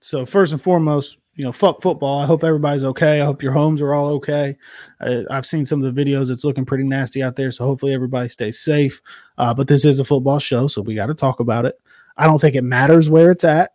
so 0.00 0.24
first 0.24 0.52
and 0.52 0.62
foremost, 0.62 1.18
you 1.34 1.44
know, 1.44 1.52
fuck 1.52 1.80
football. 1.82 2.20
I 2.20 2.26
hope 2.26 2.42
everybody's 2.42 2.84
okay. 2.84 3.20
I 3.20 3.24
hope 3.24 3.42
your 3.42 3.52
homes 3.52 3.80
are 3.82 3.94
all 3.94 4.08
okay. 4.14 4.56
Uh, 5.00 5.22
I've 5.30 5.46
seen 5.46 5.64
some 5.64 5.82
of 5.82 5.94
the 5.94 6.02
videos; 6.04 6.30
it's 6.30 6.44
looking 6.44 6.64
pretty 6.64 6.84
nasty 6.84 7.22
out 7.22 7.36
there. 7.36 7.50
So 7.50 7.64
hopefully 7.66 7.94
everybody 7.94 8.28
stays 8.28 8.58
safe. 8.60 9.00
Uh, 9.38 9.52
but 9.54 9.68
this 9.68 9.84
is 9.84 10.00
a 10.00 10.04
football 10.04 10.38
show, 10.38 10.66
so 10.66 10.82
we 10.82 10.94
got 10.94 11.06
to 11.06 11.14
talk 11.14 11.40
about 11.40 11.66
it. 11.66 11.78
I 12.16 12.26
don't 12.26 12.38
think 12.40 12.56
it 12.56 12.64
matters 12.64 13.08
where 13.08 13.30
it's 13.30 13.44
at. 13.44 13.72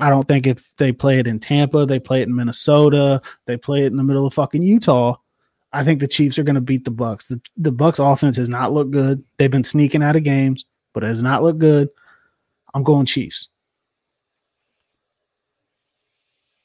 I 0.00 0.10
don't 0.10 0.26
think 0.26 0.46
if 0.46 0.74
they 0.76 0.92
play 0.92 1.18
it 1.18 1.26
in 1.26 1.38
Tampa, 1.38 1.86
they 1.86 2.00
play 2.00 2.20
it 2.20 2.28
in 2.28 2.34
Minnesota, 2.34 3.22
they 3.46 3.56
play 3.56 3.82
it 3.84 3.86
in 3.86 3.96
the 3.96 4.02
middle 4.02 4.26
of 4.26 4.34
fucking 4.34 4.62
Utah. 4.62 5.16
I 5.72 5.84
think 5.84 6.00
the 6.00 6.08
Chiefs 6.08 6.38
are 6.38 6.44
going 6.44 6.54
to 6.54 6.60
beat 6.60 6.84
the 6.84 6.90
Bucs. 6.92 7.28
The, 7.28 7.40
the 7.56 7.72
Bucs 7.72 7.98
offense 7.98 8.36
has 8.36 8.48
not 8.48 8.72
looked 8.72 8.92
good. 8.92 9.22
They've 9.38 9.50
been 9.50 9.64
sneaking 9.64 10.02
out 10.02 10.16
of 10.16 10.22
games, 10.22 10.64
but 10.92 11.02
it 11.02 11.08
has 11.08 11.22
not 11.22 11.42
looked 11.42 11.58
good. 11.58 11.88
I'm 12.74 12.82
going 12.82 13.06
Chiefs. 13.06 13.48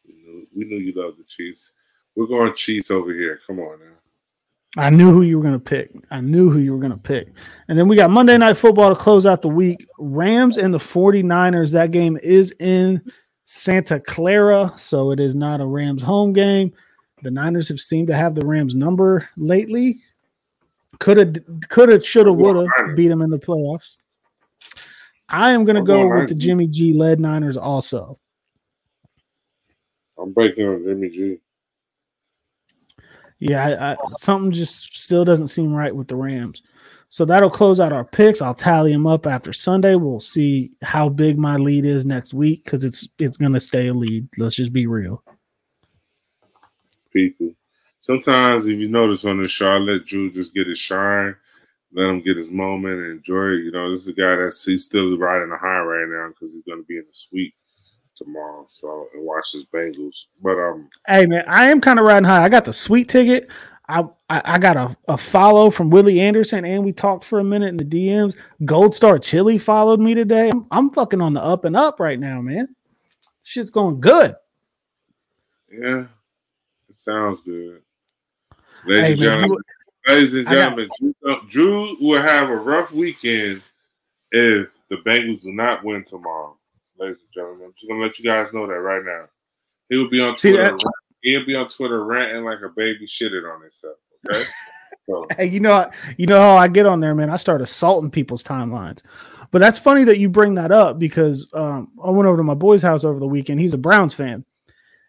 We 0.07 0.13
knew, 0.13 0.47
we 0.55 0.65
knew 0.65 0.77
you 0.77 0.93
loved 0.95 1.19
the 1.19 1.23
Chiefs. 1.23 1.71
We're 2.15 2.27
going 2.27 2.53
Chiefs 2.55 2.91
over 2.91 3.13
here. 3.13 3.39
Come 3.45 3.59
on 3.59 3.79
now. 3.79 3.95
I 4.77 4.89
knew 4.89 5.11
who 5.11 5.23
you 5.23 5.37
were 5.37 5.43
going 5.43 5.55
to 5.55 5.59
pick. 5.59 5.91
I 6.11 6.21
knew 6.21 6.49
who 6.49 6.59
you 6.59 6.73
were 6.73 6.79
going 6.79 6.91
to 6.91 6.97
pick. 6.97 7.29
And 7.67 7.77
then 7.77 7.87
we 7.87 7.95
got 7.95 8.11
Monday 8.11 8.37
Night 8.37 8.55
Football 8.55 8.89
to 8.89 8.95
close 8.95 9.25
out 9.25 9.41
the 9.41 9.49
week. 9.49 9.87
Rams 9.97 10.57
and 10.57 10.73
the 10.73 10.77
49ers. 10.77 11.73
That 11.73 11.91
game 11.91 12.19
is 12.21 12.51
in 12.59 13.01
Santa 13.45 13.99
Clara, 13.99 14.71
so 14.77 15.11
it 15.11 15.19
is 15.19 15.33
not 15.33 15.59
a 15.59 15.65
Rams 15.65 16.03
home 16.03 16.33
game. 16.33 16.71
The 17.23 17.31
Niners 17.31 17.67
have 17.69 17.79
seemed 17.79 18.07
to 18.09 18.15
have 18.15 18.35
the 18.35 18.45
Rams 18.45 18.75
number 18.75 19.27
lately. 19.37 20.01
Could 20.99 21.17
have, 21.17 21.35
could 21.69 21.89
have, 21.89 22.05
should 22.05 22.27
have, 22.27 22.35
would 22.35 22.55
have 22.55 22.95
beat 22.95 23.07
them 23.07 23.21
in 23.21 23.31
the 23.31 23.39
playoffs. 23.39 23.95
I 25.27 25.51
am 25.51 25.65
going 25.65 25.75
to 25.75 25.83
go 25.83 26.07
with 26.07 26.29
the 26.29 26.35
Jimmy 26.35 26.67
G 26.67 26.93
led 26.93 27.19
Niners 27.19 27.57
also. 27.57 28.19
I'm 30.21 30.31
breaking 30.31 30.67
on 30.67 30.83
Jimmy 30.83 31.09
G. 31.09 31.39
Yeah, 33.39 33.65
I, 33.65 33.91
I, 33.91 33.97
something 34.17 34.51
just 34.51 34.97
still 34.97 35.23
doesn't 35.23 35.47
seem 35.47 35.73
right 35.73 35.95
with 35.95 36.07
the 36.07 36.15
Rams. 36.15 36.61
So 37.07 37.25
that'll 37.25 37.49
close 37.49 37.79
out 37.79 37.93
our 37.93 38.05
picks. 38.05 38.41
I'll 38.41 38.53
tally 38.53 38.91
them 38.91 39.07
up 39.07 39.25
after 39.25 39.51
Sunday. 39.51 39.95
We'll 39.95 40.19
see 40.19 40.71
how 40.83 41.09
big 41.09 41.39
my 41.39 41.55
lead 41.55 41.85
is 41.85 42.05
next 42.05 42.33
week 42.33 42.63
because 42.63 42.83
it's 42.83 43.07
it's 43.17 43.37
gonna 43.37 43.59
stay 43.59 43.87
a 43.87 43.93
lead. 43.93 44.27
Let's 44.37 44.55
just 44.55 44.73
be 44.73 44.85
real. 44.85 45.23
People. 47.11 47.51
Sometimes, 48.01 48.67
if 48.67 48.77
you 48.77 48.87
notice 48.87 49.25
on 49.25 49.41
the 49.41 49.47
show, 49.47 49.71
I 49.71 49.77
let 49.77 50.05
Drew 50.05 50.31
just 50.31 50.53
get 50.53 50.67
his 50.67 50.77
shine, 50.77 51.35
let 51.93 52.09
him 52.09 52.21
get 52.21 52.37
his 52.37 52.51
moment 52.51 52.99
and 52.99 53.11
enjoy 53.11 53.49
it. 53.53 53.63
You 53.63 53.71
know, 53.71 53.89
this 53.89 54.01
is 54.01 54.07
a 54.09 54.13
guy 54.13 54.35
that's 54.35 54.63
he's 54.63 54.83
still 54.83 55.17
riding 55.17 55.51
a 55.51 55.57
high 55.57 55.79
right 55.79 56.07
now 56.07 56.29
because 56.29 56.51
he's 56.51 56.63
to 56.63 56.83
be 56.87 56.97
in 56.97 57.05
the 57.07 57.13
suite 57.13 57.53
tomorrow. 58.19 58.67
So 58.69 59.07
and 59.15 59.25
watch 59.25 59.53
his 59.53 59.65
Bengals. 59.65 60.27
But 60.43 60.59
um, 60.59 60.89
Hey 61.07 61.25
man, 61.25 61.45
I 61.47 61.65
am 61.71 61.81
kind 61.81 61.99
of 61.99 62.05
riding 62.05 62.25
high. 62.29 62.43
I 62.43 62.49
got 62.49 62.65
the 62.65 62.73
sweet 62.73 63.09
ticket. 63.09 63.49
I, 63.89 64.01
I, 64.29 64.41
I 64.45 64.59
got 64.59 64.77
a, 64.77 64.95
a 65.07 65.17
follow 65.17 65.71
from 65.71 65.89
Willie 65.89 66.19
Anderson, 66.21 66.65
and 66.65 66.85
we 66.85 66.93
talked 66.93 67.23
for 67.25 67.39
a 67.39 67.43
minute 67.43 67.69
in 67.69 67.77
the 67.77 67.85
DMs. 67.85 68.37
Gold 68.65 68.93
Star 68.95 69.17
Chili 69.19 69.57
followed 69.57 69.99
me 69.99 70.13
today. 70.13 70.49
I'm, 70.51 70.67
I'm 70.71 70.91
fucking 70.91 71.21
on 71.21 71.33
the 71.33 71.43
up 71.43 71.65
and 71.65 71.75
up 71.75 71.99
right 71.99 72.19
now, 72.19 72.41
man. 72.41 72.75
Shit's 73.43 73.71
going 73.71 73.99
good. 73.99 74.35
yeah, 75.71 76.05
it 76.89 76.97
sounds 76.97 77.41
good. 77.41 77.81
Ladies 78.85 79.01
Hey 79.07 79.11
and 79.13 79.19
gentlemen, 79.19 79.57
ladies 80.07 80.35
and 80.35 80.47
I 80.47 80.53
got- 80.53 80.75
Drew, 80.99 81.47
Drew 81.49 81.97
will 81.99 82.21
have 82.21 82.49
a 82.49 82.57
rough 82.57 82.91
weekend 82.91 83.63
if 84.31 84.69
the 84.91 84.97
Bengals 84.97 85.41
do 85.43 85.51
not 85.53 85.83
win 85.83 86.03
tomorrow. 86.05 86.58
Ladies 86.99 87.17
and 87.21 87.33
gentlemen, 87.33 87.67
I'm 87.67 87.73
just 87.73 87.87
gonna 87.87 88.01
let 88.01 88.19
you 88.19 88.25
guys 88.25 88.51
know 88.53 88.67
that 88.67 88.73
right 88.73 89.03
now. 89.03 89.25
He 89.89 89.95
will 89.95 90.09
be 90.09 90.21
on 90.21 90.35
See 90.35 90.51
Twitter. 90.51 90.75
that? 90.75 90.93
He'll 91.21 91.45
be 91.45 91.55
on 91.55 91.69
Twitter 91.69 92.03
ranting 92.03 92.43
like 92.43 92.59
a 92.61 92.69
baby 92.69 93.07
shitted 93.07 93.49
on 93.51 93.61
himself. 93.61 93.95
Okay, 94.29 94.43
so 95.09 95.25
Hey, 95.37 95.45
you 95.45 95.59
know, 95.59 95.89
you 96.17 96.27
know 96.27 96.39
how 96.39 96.57
I 96.57 96.67
get 96.67 96.85
on 96.85 96.99
there, 96.99 97.15
man. 97.15 97.29
I 97.29 97.37
start 97.37 97.61
assaulting 97.61 98.11
people's 98.11 98.43
timelines. 98.43 99.01
But 99.51 99.59
that's 99.59 99.79
funny 99.79 100.03
that 100.03 100.19
you 100.19 100.29
bring 100.29 100.55
that 100.55 100.71
up 100.71 100.99
because 100.99 101.47
um, 101.53 101.91
I 102.03 102.09
went 102.11 102.27
over 102.27 102.37
to 102.37 102.43
my 102.43 102.53
boy's 102.53 102.81
house 102.83 103.03
over 103.03 103.19
the 103.19 103.27
weekend. 103.27 103.59
He's 103.59 103.73
a 103.73 103.79
Browns 103.79 104.13
fan, 104.13 104.45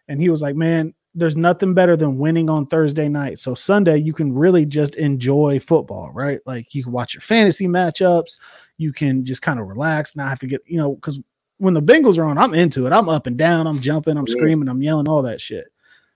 and 0.07 0.19
he 0.19 0.29
was 0.29 0.41
like, 0.41 0.55
"Man, 0.55 0.93
there's 1.13 1.35
nothing 1.35 1.73
better 1.73 1.97
than 1.97 2.17
winning 2.17 2.49
on 2.49 2.67
Thursday 2.67 3.09
night. 3.09 3.37
So 3.39 3.53
Sunday 3.53 3.97
you 3.97 4.13
can 4.13 4.33
really 4.33 4.65
just 4.65 4.95
enjoy 4.95 5.59
football, 5.59 6.11
right? 6.13 6.39
Like 6.45 6.73
you 6.73 6.83
can 6.83 6.93
watch 6.93 7.13
your 7.13 7.21
fantasy 7.21 7.67
matchups, 7.67 8.37
you 8.77 8.93
can 8.93 9.25
just 9.25 9.41
kind 9.41 9.59
of 9.59 9.67
relax, 9.67 10.15
not 10.15 10.29
have 10.29 10.39
to 10.39 10.47
get, 10.47 10.61
you 10.65 10.77
know, 10.77 10.95
because 10.95 11.19
when 11.61 11.73
the 11.75 11.81
Bengals 11.81 12.17
are 12.17 12.25
on, 12.25 12.37
I'm 12.37 12.53
into 12.53 12.87
it. 12.87 12.91
I'm 12.93 13.07
up 13.07 13.27
and 13.27 13.37
down. 13.37 13.67
I'm 13.67 13.79
jumping. 13.79 14.17
I'm 14.17 14.25
Yeah. 14.27 14.33
screaming. 14.33 14.67
I'm 14.67 14.81
yelling. 14.81 15.07
All 15.07 15.21
that 15.21 15.39
shit. 15.39 15.71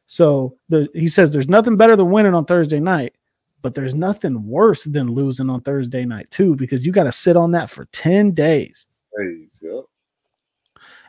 So 0.07 0.55
the, 0.69 0.89
he 0.93 1.07
says 1.07 1.31
there's 1.31 1.47
nothing 1.47 1.77
better 1.77 1.95
than 1.95 2.09
winning 2.09 2.33
on 2.33 2.45
Thursday 2.45 2.79
night, 2.79 3.13
but 3.61 3.75
there's 3.75 3.95
nothing 3.95 4.47
worse 4.47 4.83
than 4.83 5.11
losing 5.11 5.49
on 5.49 5.61
Thursday 5.61 6.03
night 6.03 6.29
too, 6.31 6.55
because 6.55 6.85
you 6.85 6.91
got 6.91 7.03
to 7.03 7.11
sit 7.11 7.35
on 7.37 7.51
that 7.51 7.69
for 7.69 7.85
ten 7.85 8.31
days. 8.31 8.87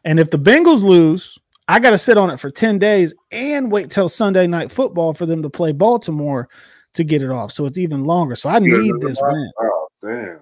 And 0.05 0.21
if 0.21 0.31
the 0.31 0.39
Bengals 0.39 0.85
lose, 0.85 1.39
I 1.69 1.81
got 1.81 1.91
to 1.91 1.99
sit 1.99 2.17
on 2.17 2.31
it 2.31 2.39
for 2.39 2.49
10 2.49 2.79
days 2.79 3.13
and 3.33 3.73
wait 3.73 3.91
till 3.91 4.09
Sunday 4.09 4.47
night 4.47 4.71
football 4.71 5.13
for 5.13 5.27
them 5.27 5.43
to 5.43 5.51
play 5.51 5.73
Baltimore 5.73 6.49
to 6.95 7.03
get 7.03 7.23
it 7.23 7.31
off. 7.31 7.51
So 7.51 7.67
it's 7.67 7.77
even 7.77 8.05
longer. 8.05 8.37
So 8.37 8.49
I 8.49 8.61
need 8.61 8.95
this 9.01 9.19
win. 9.21 9.51
Oh, 9.61 9.89
damn. 10.05 10.39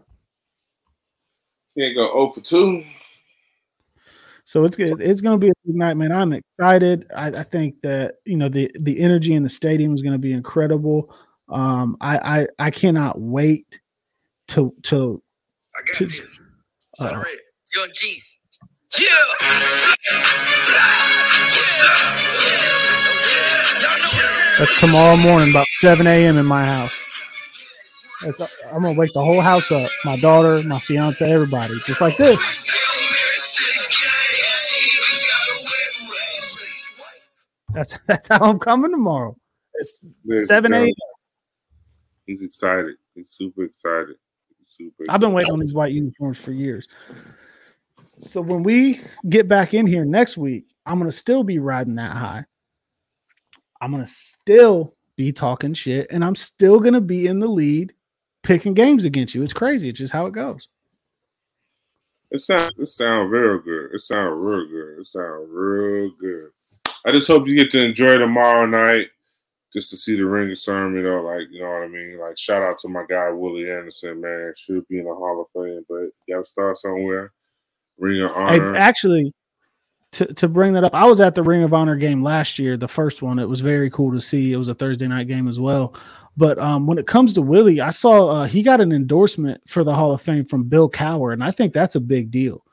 Can't 1.78 1.94
go 1.96 2.12
0 2.12 2.32
for 2.34 2.40
2. 2.42 2.84
So 4.44 4.64
it's. 4.64 4.76
It's 4.78 5.20
going 5.22 5.40
to 5.40 5.44
be 5.46 5.48
a 5.50 5.52
big 5.66 5.76
night, 5.76 5.96
man. 5.96 6.12
I'm 6.12 6.32
excited. 6.32 7.06
I, 7.16 7.28
I 7.28 7.42
think 7.44 7.80
that 7.82 8.16
you 8.24 8.36
know 8.36 8.48
the 8.48 8.70
the 8.80 9.00
energy 9.00 9.34
in 9.34 9.42
the 9.42 9.48
stadium 9.48 9.94
is 9.94 10.02
going 10.02 10.12
to 10.12 10.18
be 10.18 10.32
incredible. 10.32 11.14
Um, 11.48 11.96
I, 12.00 12.40
I 12.42 12.46
I 12.58 12.70
cannot 12.70 13.20
wait 13.20 13.66
to 14.48 14.74
to 14.84 15.22
I 15.76 15.80
got 15.86 15.96
To- 15.96 16.06
this. 16.06 16.40
Sorry. 16.96 17.30
Young. 17.74 17.88
Yeah. 19.00 19.06
that's 24.58 24.78
tomorrow 24.78 25.16
morning 25.16 25.50
about 25.50 25.66
7 25.66 26.06
a.m. 26.06 26.36
in 26.38 26.46
my 26.46 26.64
house. 26.64 27.00
It's, 28.22 28.40
I'm 28.40 28.82
gonna 28.82 28.98
wake 28.98 29.12
the 29.12 29.24
whole 29.24 29.40
house 29.40 29.72
up. 29.72 29.90
My 30.04 30.16
daughter, 30.16 30.62
my 30.68 30.78
fiance, 30.78 31.28
everybody, 31.30 31.74
just 31.86 32.00
like 32.00 32.16
this. 32.16 32.38
That's 37.74 37.98
that's 38.06 38.28
how 38.28 38.38
I'm 38.40 38.58
coming 38.58 38.90
tomorrow. 38.90 39.36
It's 39.74 40.00
Listen, 40.24 40.46
7 40.46 40.72
yo, 40.72 40.82
a.m. 40.82 40.94
He's 42.26 42.42
excited. 42.42 42.94
He's 43.14 43.30
super 43.30 43.64
excited. 43.64 44.16
He's 44.58 44.70
super 44.70 45.04
I've 45.08 45.20
been 45.20 45.32
waiting 45.32 45.52
on 45.52 45.58
these 45.58 45.74
white 45.74 45.92
uniforms 45.92 46.38
for 46.38 46.52
years. 46.52 46.88
So 48.18 48.40
when 48.40 48.62
we 48.62 49.00
get 49.28 49.48
back 49.48 49.74
in 49.74 49.86
here 49.86 50.04
next 50.04 50.36
week, 50.36 50.66
I'm 50.86 50.98
gonna 50.98 51.12
still 51.12 51.42
be 51.42 51.58
riding 51.58 51.96
that 51.96 52.12
high. 52.12 52.44
I'm 53.80 53.90
gonna 53.90 54.06
still 54.06 54.94
be 55.16 55.32
talking 55.32 55.74
shit, 55.74 56.06
and 56.10 56.24
I'm 56.24 56.34
still 56.34 56.78
gonna 56.78 57.00
be 57.00 57.26
in 57.26 57.40
the 57.40 57.48
lead, 57.48 57.92
picking 58.42 58.74
games 58.74 59.04
against 59.04 59.34
you. 59.34 59.42
It's 59.42 59.52
crazy. 59.52 59.88
It's 59.88 59.98
just 59.98 60.12
how 60.12 60.26
it 60.26 60.32
goes. 60.32 60.68
It 62.30 62.40
sounds 62.40 62.70
it 62.78 62.88
sound 62.88 63.30
real 63.30 63.60
good. 63.60 63.90
It 63.92 64.00
sound 64.00 64.44
real 64.44 64.66
good. 64.68 65.00
It 65.00 65.06
sound 65.06 65.48
real 65.50 66.10
good. 66.20 66.50
I 67.04 67.12
just 67.12 67.28
hope 67.28 67.46
you 67.46 67.54
get 67.54 67.70
to 67.72 67.84
enjoy 67.84 68.18
tomorrow 68.18 68.66
night 68.66 69.08
just 69.72 69.90
to 69.90 69.96
see 69.96 70.16
the 70.16 70.24
ring 70.24 70.50
of 70.50 70.58
sermon, 70.58 70.94
you 70.94 71.02
know, 71.02 71.20
like 71.22 71.48
you 71.50 71.60
know 71.60 71.70
what 71.70 71.82
I 71.82 71.88
mean. 71.88 72.18
Like 72.18 72.38
shout 72.38 72.62
out 72.62 72.78
to 72.80 72.88
my 72.88 73.04
guy 73.08 73.30
Willie 73.30 73.70
Anderson, 73.70 74.20
man. 74.20 74.54
Should 74.56 74.86
be 74.88 74.98
in 74.98 75.04
the 75.04 75.14
Hall 75.14 75.40
of 75.40 75.62
Fame, 75.62 75.84
but 75.88 76.10
you 76.26 76.34
gotta 76.34 76.44
start 76.44 76.78
somewhere. 76.78 77.32
Ring 77.98 78.22
of 78.22 78.32
honor. 78.32 78.74
actually, 78.76 79.32
to, 80.14 80.26
to 80.34 80.48
bring 80.48 80.72
that 80.74 80.84
up, 80.84 80.94
I 80.94 81.04
was 81.04 81.20
at 81.20 81.34
the 81.34 81.42
Ring 81.42 81.62
of 81.62 81.74
Honor 81.74 81.96
game 81.96 82.22
last 82.22 82.58
year, 82.58 82.76
the 82.76 82.88
first 82.88 83.20
one. 83.20 83.38
It 83.38 83.48
was 83.48 83.60
very 83.60 83.90
cool 83.90 84.12
to 84.12 84.20
see. 84.20 84.52
It 84.52 84.56
was 84.56 84.68
a 84.68 84.74
Thursday 84.74 85.08
night 85.08 85.28
game 85.28 85.48
as 85.48 85.58
well. 85.58 85.94
But 86.36 86.58
um, 86.58 86.86
when 86.86 86.98
it 86.98 87.06
comes 87.06 87.32
to 87.34 87.42
Willie, 87.42 87.80
I 87.80 87.90
saw 87.90 88.30
uh, 88.30 88.46
he 88.46 88.62
got 88.62 88.80
an 88.80 88.92
endorsement 88.92 89.60
for 89.68 89.84
the 89.84 89.94
Hall 89.94 90.12
of 90.12 90.22
Fame 90.22 90.44
from 90.44 90.64
Bill 90.64 90.88
Cowher, 90.88 91.32
and 91.32 91.42
I 91.42 91.50
think 91.50 91.72
that's 91.72 91.96
a 91.96 92.00
big 92.00 92.30
deal. 92.30 92.64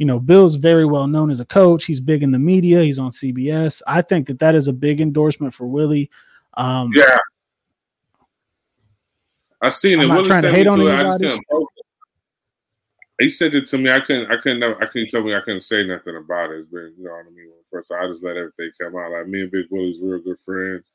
You 0.00 0.06
know, 0.06 0.18
Bill's 0.18 0.54
very 0.54 0.86
well 0.86 1.06
known 1.06 1.30
as 1.30 1.40
a 1.40 1.44
coach. 1.44 1.84
He's 1.84 2.00
big 2.00 2.22
in 2.22 2.30
the 2.30 2.38
media. 2.38 2.82
He's 2.82 2.98
on 2.98 3.10
CBS. 3.10 3.82
I 3.86 4.00
think 4.00 4.28
that 4.28 4.38
that 4.38 4.54
is 4.54 4.66
a 4.66 4.72
big 4.72 4.98
endorsement 4.98 5.52
for 5.52 5.66
Willie. 5.66 6.10
Um, 6.54 6.90
yeah. 6.94 7.18
I 9.60 9.68
seen 9.68 10.00
it. 10.00 10.08
Willie 10.08 10.24
trying 10.24 10.40
to 10.40 10.52
sent 10.52 10.64
me 10.64 10.66
on 10.66 10.78
to 10.78 10.86
it. 10.86 10.94
I 10.94 11.02
just 11.02 11.18
couldn't 11.18 11.44
post 11.50 11.72
it. 11.76 11.86
He 13.24 13.28
said 13.28 13.54
it 13.54 13.66
to 13.66 13.76
me. 13.76 13.90
I 13.90 14.00
couldn't. 14.00 14.32
I 14.32 14.38
couldn't. 14.38 14.60
Never, 14.60 14.82
I 14.82 14.86
couldn't 14.86 15.10
tell 15.10 15.22
me. 15.22 15.34
I 15.34 15.40
couldn't 15.40 15.60
say 15.60 15.84
nothing 15.84 16.16
about 16.16 16.50
it. 16.50 16.60
It's 16.60 16.66
been, 16.68 16.94
you 16.96 17.04
know 17.04 17.10
what 17.10 17.26
I 17.26 17.34
mean. 17.36 17.50
First, 17.70 17.92
I 17.92 18.06
just 18.06 18.24
let 18.24 18.38
everything 18.38 18.70
come 18.80 18.96
out. 18.96 19.12
Like 19.12 19.28
me 19.28 19.42
and 19.42 19.50
Big 19.50 19.66
Willie's 19.70 20.00
real 20.00 20.20
good 20.20 20.40
friends, 20.40 20.90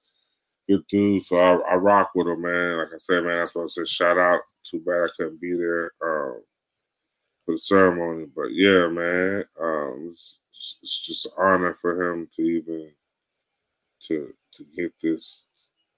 good 0.68 0.82
dude. 0.88 1.22
So 1.22 1.38
I, 1.38 1.74
I 1.74 1.76
rock 1.76 2.10
with 2.16 2.26
him, 2.26 2.42
man. 2.42 2.78
Like 2.78 2.88
I 2.88 2.98
said, 2.98 3.24
man, 3.24 3.38
that's 3.38 3.54
what 3.54 3.66
I 3.66 3.68
said. 3.68 3.88
Shout 3.88 4.18
out. 4.18 4.42
Too 4.64 4.80
bad 4.80 5.04
I 5.04 5.08
couldn't 5.16 5.40
be 5.40 5.54
there 5.54 5.92
um, 6.04 6.42
for 7.46 7.54
the 7.54 7.60
ceremony, 7.60 8.26
but 8.36 8.48
yeah, 8.52 8.88
man, 8.88 9.44
um, 9.62 10.08
it's, 10.10 10.40
it's 10.82 11.00
just 11.00 11.26
an 11.28 11.32
honor 11.38 11.76
for 11.80 12.02
him 12.02 12.28
to 12.36 12.42
even 12.42 12.92
to 14.04 14.34
to 14.54 14.66
get 14.76 14.94
this 15.02 15.46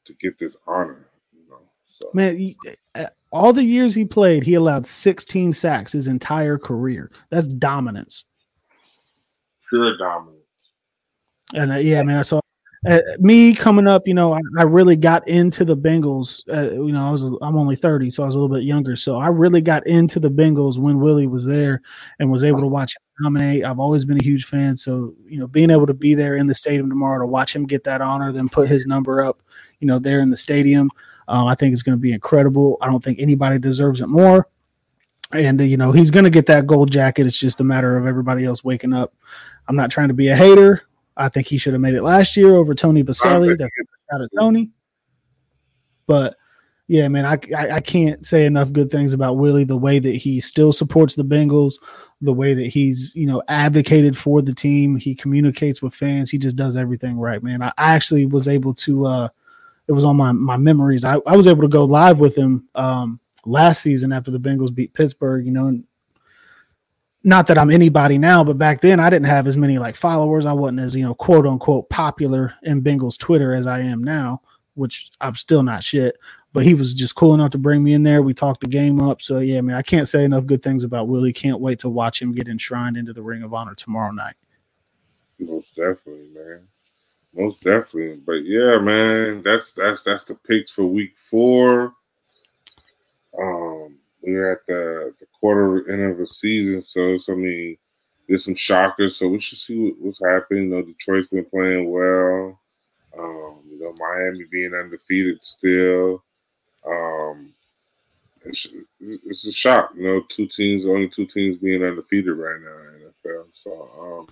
to 0.06 0.14
get 0.16 0.38
this 0.38 0.58
honor. 0.68 1.08
You 1.34 1.50
know, 1.50 1.60
so 1.86 2.10
Man, 2.14 2.38
he- 2.38 2.58
uh, 2.95 3.08
all 3.32 3.54
the 3.54 3.64
years 3.64 3.93
he 3.93 4.06
played, 4.06 4.43
he 4.43 4.54
allowed 4.54 4.88
16 4.88 5.52
sacks 5.52 5.91
his 5.91 6.08
entire 6.08 6.58
career. 6.58 7.12
That's 7.30 7.48
dominance. 7.48 8.26
pure 9.70 9.98
dominance. 9.98 10.41
And 11.54 11.72
uh, 11.72 11.76
yeah, 11.76 12.02
man, 12.04 12.18
I 12.18 12.22
saw 12.24 12.39
uh, 12.86 13.00
me 13.20 13.56
coming 13.56 13.88
up. 13.88 14.08
You 14.08 14.14
know, 14.14 14.34
I, 14.34 14.40
I 14.60 14.64
really 14.64 14.96
got 14.96 15.28
into 15.28 15.66
the 15.66 15.76
Bengals. 15.76 16.42
Uh, 16.48 16.74
you 16.74 16.92
know, 16.92 17.08
I 17.08 17.10
was 17.10 17.24
I'm 17.24 17.58
only 17.58 17.76
30, 17.76 18.10
so 18.10 18.24
I 18.24 18.26
was 18.26 18.36
a 18.36 18.40
little 18.40 18.56
bit 18.56 18.64
younger. 18.64 18.96
So 18.96 19.18
I 19.18 19.28
really 19.28 19.62
got 19.62 19.86
into 19.88 20.20
the 20.20 20.30
Bengals 20.30 20.78
when 20.78 21.00
Willie 21.00 21.28
was 21.28 21.46
there 21.46 21.82
and 22.20 22.32
was 22.32 22.44
able 22.44 22.60
to 22.60 22.68
watch 22.68 22.96
him 22.96 23.24
dominate. 23.24 23.66
I've 23.66 23.80
always 23.80 24.06
been 24.06 24.20
a 24.20 24.24
huge 24.24 24.46
fan. 24.46 24.78
So 24.78 25.14
you 25.26 25.40
know, 25.40 25.48
being 25.48 25.70
able 25.70 25.88
to 25.88 25.94
be 25.94 26.14
there 26.14 26.36
in 26.36 26.48
the 26.48 26.56
stadium 26.56 26.90
tomorrow 26.90 27.20
to 27.20 27.28
watch 27.28 27.56
him 27.56 27.66
get 27.66 27.84
that 27.86 28.02
honor, 28.02 28.32
then 28.32 28.50
put 28.50 28.70
his 28.70 28.86
number 28.86 29.24
up, 29.24 29.42
you 29.80 29.88
know, 29.88 30.00
there 30.00 30.20
in 30.20 30.30
the 30.30 30.38
stadium, 30.38 30.92
um, 31.28 31.48
I 31.48 31.56
think 31.56 31.74
it's 31.74 31.84
going 31.84 31.98
to 31.98 32.02
be 32.02 32.14
incredible. 32.14 32.78
I 32.82 32.90
don't 32.90 33.04
think 33.04 33.20
anybody 33.20 33.60
deserves 33.60 34.02
it 34.02 34.08
more. 34.08 34.48
And 35.34 35.60
uh, 35.60 35.66
you 35.66 35.78
know, 35.78 35.92
he's 35.92 36.12
going 36.12 36.24
to 36.24 36.30
get 36.30 36.46
that 36.46 36.68
gold 36.68 36.92
jacket. 36.92 37.26
It's 37.26 37.38
just 37.38 37.60
a 37.60 37.64
matter 37.64 37.98
of 37.98 38.06
everybody 38.06 38.46
else 38.46 38.64
waking 38.64 38.94
up. 38.94 39.14
I'm 39.68 39.76
not 39.76 39.92
trying 39.92 40.08
to 40.08 40.14
be 40.14 40.30
a 40.30 40.36
hater. 40.36 40.87
I 41.18 41.30
think 41.30 41.47
he 41.47 41.57
should 41.57 41.74
have 41.74 41.82
made 41.82 41.95
it 41.95 42.03
last 42.03 42.38
year 42.38 42.55
over 42.55 42.74
Tony 42.76 43.03
Boselli. 43.03 43.57
That's 43.57 43.72
out 44.13 44.22
of 44.22 44.30
Tony. 44.38 44.70
But 46.05 46.36
yeah, 46.88 47.07
man, 47.09 47.26
I, 47.26 47.38
I 47.57 47.72
I 47.72 47.80
can't 47.82 48.26
say 48.26 48.45
enough 48.45 48.72
good 48.72 48.89
things 48.89 49.13
about 49.13 49.38
Willie. 49.38 49.65
The 49.65 49.76
way 49.76 49.99
that 49.99 50.15
he 50.15 50.39
still 50.39 50.72
supports 50.72 51.15
the 51.15 51.24
Bengals, 51.26 51.74
the 52.22 52.32
way 52.32 52.53
that 52.53 52.68
he's 52.68 53.13
you 53.15 53.26
know 53.28 53.43
advocated 53.49 54.18
for 54.18 54.41
the 54.41 54.53
team, 54.53 54.95
he 54.95 55.13
communicates 55.13 55.82
with 55.82 55.93
fans. 55.93 56.32
He 56.32 56.38
just 56.38 56.55
does 56.55 56.78
everything 56.78 57.18
right, 57.18 57.43
man. 57.43 57.61
I, 57.61 57.74
I 57.78 57.93
actually 57.95 58.26
was 58.26 58.47
able 58.47 58.74
to. 58.76 59.05
uh 59.05 59.30
It 59.88 59.93
was 59.93 60.05
on 60.05 60.15
my 60.15 60.32
my 60.32 60.57
memories. 60.57 61.03
I, 61.03 61.15
I 61.26 61.36
was 61.36 61.47
able 61.47 61.63
to 61.63 61.68
go 61.68 61.84
live 61.84 62.20
with 62.20 62.38
him 62.38 62.68
um 62.76 63.20
last 63.45 63.82
season 63.82 64.13
after 64.13 64.32
the 64.32 64.39
Bengals 64.39 64.74
beat 64.74 64.93
Pittsburgh. 64.93 65.45
You 65.45 65.51
know, 65.51 65.68
and 65.68 65.84
not 67.28 67.46
that 67.48 67.58
I'm 67.58 67.70
anybody 67.70 68.18
now, 68.18 68.42
but 68.42 68.58
back 68.58 68.80
then 68.80 69.02
I 69.02 69.10
didn't 69.10 69.28
have 69.28 69.48
as 69.48 69.58
many 69.58 69.78
like 69.78 69.96
followers. 69.96 70.46
I 70.46 70.54
wasn't 70.54 70.80
as 70.80 70.96
you 70.96 71.04
know 71.04 71.14
quote 71.14 71.46
unquote 71.46 71.90
popular 71.90 72.54
in 72.64 72.82
Bengals 72.82 73.20
Twitter 73.20 73.54
as 73.54 73.68
I 73.68 73.80
am 73.80 74.02
now, 74.02 74.42
which 74.76 75.12
I'm 75.20 75.36
still 75.36 75.62
not 75.62 75.84
shit. 75.84 76.18
But 76.54 76.64
he 76.64 76.74
was 76.74 76.94
just 76.94 77.16
cool 77.16 77.34
enough 77.34 77.52
to 77.52 77.58
bring 77.58 77.84
me 77.84 77.94
in 77.94 78.04
there. 78.04 78.22
We 78.22 78.34
talked 78.34 78.62
the 78.62 78.68
game 78.68 79.02
up. 79.02 79.22
So 79.22 79.40
yeah, 79.40 79.58
I 79.58 79.62
man, 79.62 79.76
I 79.76 79.82
can't 79.82 80.08
say 80.08 80.24
enough 80.24 80.46
good 80.46 80.64
things 80.64 80.86
about 80.86 81.10
Willie. 81.10 81.34
Can't 81.34 81.60
wait 81.60 81.80
to 81.80 81.90
watch 81.90 82.22
him 82.22 82.32
get 82.32 82.48
enshrined 82.48 82.96
into 82.96 83.12
the 83.12 83.22
Ring 83.22 83.44
of 83.44 83.54
Honor 83.54 83.76
tomorrow 83.76 84.12
night. 84.12 84.36
Most 85.38 85.76
definitely, 85.76 86.30
man. 86.34 86.62
Most 87.36 87.62
definitely. 87.62 88.22
But 88.26 88.46
yeah, 88.46 88.78
man, 88.78 89.44
that's 89.44 89.72
that's 89.72 90.02
that's 90.02 90.24
the 90.24 90.36
picks 90.36 90.72
for 90.72 90.86
week 90.86 91.16
four. 91.30 91.94
Um, 93.38 93.87
we're 94.28 94.52
at 94.52 94.66
the, 94.68 95.14
the 95.20 95.26
quarter 95.40 95.90
end 95.92 96.12
of 96.12 96.18
the 96.18 96.28
season, 96.28 96.82
so 96.82 97.14
it's, 97.14 97.30
I 97.30 97.34
mean, 97.34 97.78
there's 98.28 98.44
some 98.44 98.56
shockers. 98.56 99.18
So 99.18 99.30
we 99.30 99.40
should 99.40 99.58
see 99.58 99.80
what, 99.80 99.94
what's 100.00 100.20
happening. 100.24 100.64
You 100.64 100.70
know, 100.70 100.82
Detroit's 100.82 101.30
been 101.30 101.46
playing 101.46 101.90
well. 101.90 102.60
Um, 103.18 103.62
you 103.70 103.80
know, 103.80 103.94
Miami 103.98 104.44
being 104.52 104.74
undefeated 104.74 105.44
still. 105.44 106.24
Um, 106.86 107.54
it's, 108.46 108.68
it's 109.00 109.46
a 109.48 109.52
shock. 109.52 109.92
You 109.96 110.04
know, 110.04 110.22
two 110.28 110.48
teams, 110.48 110.86
only 110.86 111.08
two 111.08 111.26
teams 111.26 111.58
being 111.58 111.84
undefeated 111.84 112.38
right 112.38 112.60
now 112.62 112.78
in 112.96 113.32
NFL. 113.32 113.46
So, 113.54 114.28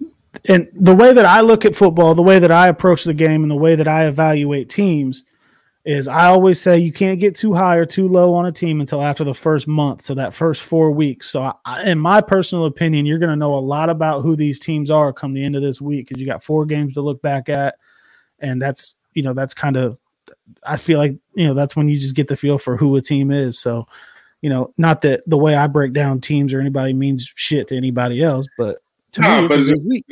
um, 0.00 0.10
and 0.46 0.68
the 0.74 0.94
way 0.94 1.12
that 1.12 1.24
I 1.24 1.40
look 1.42 1.64
at 1.64 1.76
football, 1.76 2.14
the 2.14 2.22
way 2.22 2.38
that 2.38 2.50
I 2.50 2.68
approach 2.68 3.04
the 3.04 3.14
game, 3.14 3.42
and 3.42 3.50
the 3.50 3.56
way 3.56 3.76
that 3.76 3.88
I 3.88 4.06
evaluate 4.06 4.68
teams 4.68 5.24
is 5.88 6.06
I 6.06 6.26
always 6.26 6.60
say 6.60 6.78
you 6.78 6.92
can't 6.92 7.18
get 7.18 7.34
too 7.34 7.54
high 7.54 7.76
or 7.76 7.86
too 7.86 8.08
low 8.08 8.34
on 8.34 8.44
a 8.44 8.52
team 8.52 8.80
until 8.82 9.00
after 9.02 9.24
the 9.24 9.32
first 9.32 9.66
month, 9.66 10.02
so 10.02 10.14
that 10.14 10.34
first 10.34 10.62
four 10.62 10.90
weeks. 10.90 11.30
So, 11.30 11.50
I, 11.64 11.90
in 11.90 11.98
my 11.98 12.20
personal 12.20 12.66
opinion, 12.66 13.06
you're 13.06 13.18
going 13.18 13.30
to 13.30 13.36
know 13.36 13.54
a 13.54 13.56
lot 13.58 13.88
about 13.88 14.20
who 14.20 14.36
these 14.36 14.58
teams 14.58 14.90
are 14.90 15.14
come 15.14 15.32
the 15.32 15.42
end 15.42 15.56
of 15.56 15.62
this 15.62 15.80
week 15.80 16.06
because 16.06 16.20
you 16.20 16.26
got 16.26 16.44
four 16.44 16.66
games 16.66 16.92
to 16.94 17.00
look 17.00 17.22
back 17.22 17.48
at, 17.48 17.76
and 18.38 18.60
that's 18.60 18.96
you 19.14 19.22
know 19.22 19.32
that's 19.32 19.54
kind 19.54 19.78
of 19.78 19.98
I 20.62 20.76
feel 20.76 20.98
like 20.98 21.16
you 21.34 21.46
know 21.46 21.54
that's 21.54 21.74
when 21.74 21.88
you 21.88 21.96
just 21.96 22.14
get 22.14 22.28
the 22.28 22.36
feel 22.36 22.58
for 22.58 22.76
who 22.76 22.94
a 22.96 23.00
team 23.00 23.30
is. 23.30 23.58
So, 23.58 23.88
you 24.42 24.50
know, 24.50 24.74
not 24.76 25.00
that 25.02 25.22
the 25.26 25.38
way 25.38 25.54
I 25.56 25.68
break 25.68 25.94
down 25.94 26.20
teams 26.20 26.52
or 26.52 26.60
anybody 26.60 26.92
means 26.92 27.32
shit 27.34 27.66
to 27.68 27.76
anybody 27.78 28.22
else, 28.22 28.46
but 28.58 28.76
to 29.12 29.22
Nah, 29.22 29.38
me, 29.38 29.44
it's 29.46 29.54
but 29.54 29.60
it's- 29.62 29.84
week. 29.86 30.04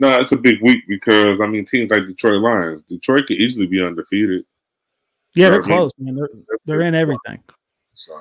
No, 0.00 0.20
it's 0.20 0.32
a 0.32 0.36
big 0.36 0.62
week 0.62 0.84
because 0.86 1.40
I 1.40 1.46
mean 1.46 1.64
teams 1.64 1.90
like 1.90 2.06
Detroit 2.06 2.42
Lions. 2.42 2.82
Detroit 2.90 3.26
could 3.26 3.38
easily 3.38 3.66
be 3.66 3.82
undefeated. 3.82 4.44
Yeah, 5.34 5.50
they're 5.50 5.62
close, 5.62 5.92
man. 5.98 6.16
They're, 6.16 6.28
they're 6.64 6.80
in 6.82 6.94
everything. 6.94 7.42
So 7.94 8.14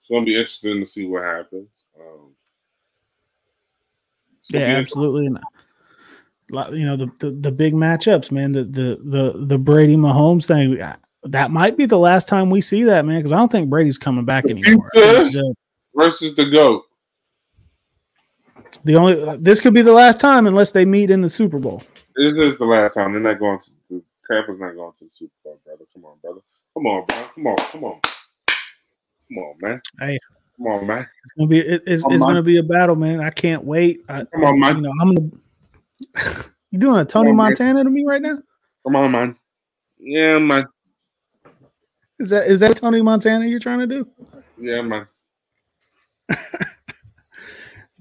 it's 0.00 0.08
gonna 0.10 0.24
be 0.24 0.34
interesting 0.34 0.80
to 0.80 0.86
see 0.86 1.06
what 1.06 1.22
happens. 1.22 1.68
Um, 1.98 2.34
Yeah, 4.50 4.60
absolutely. 4.76 5.26
And, 5.26 5.38
uh, 6.54 6.70
you 6.72 6.84
know 6.84 6.96
the, 6.96 7.10
the 7.20 7.30
the 7.30 7.50
big 7.52 7.72
matchups, 7.74 8.30
man. 8.30 8.52
The 8.52 8.64
the 8.64 8.98
the 9.04 9.44
the 9.46 9.58
Brady 9.58 9.96
Mahomes 9.96 10.46
thing. 10.46 10.80
Uh, 10.80 10.96
that 11.24 11.50
might 11.50 11.76
be 11.76 11.86
the 11.86 11.98
last 11.98 12.26
time 12.28 12.50
we 12.50 12.60
see 12.60 12.82
that, 12.84 13.04
man. 13.04 13.18
Because 13.18 13.32
I 13.32 13.36
don't 13.36 13.50
think 13.50 13.70
Brady's 13.70 13.96
coming 13.98 14.24
back 14.24 14.44
The 14.44 14.50
anymore. 14.50 14.90
just- 14.94 15.38
versus 15.94 16.34
the 16.34 16.46
goat. 16.46 16.84
The 18.84 18.96
only 18.96 19.22
uh, 19.22 19.36
this 19.38 19.60
could 19.60 19.74
be 19.74 19.82
the 19.82 19.92
last 19.92 20.18
time 20.18 20.46
unless 20.46 20.70
they 20.72 20.84
meet 20.84 21.10
in 21.10 21.20
the 21.20 21.28
Super 21.28 21.58
Bowl. 21.58 21.82
This 22.16 22.36
is 22.36 22.58
the 22.58 22.64
last 22.64 22.94
time. 22.94 23.12
They're 23.12 23.20
not 23.20 23.38
going 23.38 23.60
to 23.60 23.70
Tampa's 24.30 24.60
not 24.60 24.74
going 24.74 24.92
to 24.98 25.04
the 25.04 25.10
Super 25.12 25.32
Bowl, 25.44 25.60
brother. 25.64 25.84
Come 25.92 26.04
on, 26.04 26.16
brother. 26.22 26.40
Come 26.74 26.86
on, 26.86 27.04
bro. 27.06 27.16
Come 27.34 27.46
on, 27.46 27.56
come 27.56 27.84
on. 27.84 28.00
Come 29.28 29.38
on, 29.38 29.54
man. 29.60 29.82
Hey. 29.98 30.18
Come 30.56 30.66
on, 30.66 30.86
man. 30.86 31.00
It's 31.24 31.32
gonna 31.36 31.48
be 31.48 31.58
it, 31.60 31.82
it's, 31.86 32.04
it's 32.06 32.24
gonna 32.24 32.42
be 32.42 32.58
a 32.58 32.62
battle, 32.62 32.96
man. 32.96 33.20
I 33.20 33.30
can't 33.30 33.64
wait. 33.64 34.00
I, 34.08 34.24
Come 34.24 34.44
on, 34.44 34.60
man. 34.60 34.76
You 34.76 34.82
know, 34.82 34.92
I'm 35.00 35.14
gonna. 35.14 36.44
You 36.72 36.78
doing 36.78 36.98
a 36.98 37.04
Tony 37.04 37.28
on, 37.28 37.36
man. 37.36 37.48
Montana 37.48 37.84
to 37.84 37.90
me 37.90 38.02
right 38.06 38.22
now? 38.22 38.38
Come 38.86 38.96
on, 38.96 39.10
man. 39.10 39.36
Yeah, 39.98 40.38
man. 40.38 40.64
Is 42.18 42.30
that 42.30 42.46
is 42.46 42.60
that 42.60 42.76
Tony 42.76 43.02
Montana 43.02 43.44
you're 43.44 43.60
trying 43.60 43.80
to 43.80 43.86
do? 43.86 44.08
Yeah, 44.58 44.80
man. 44.80 45.06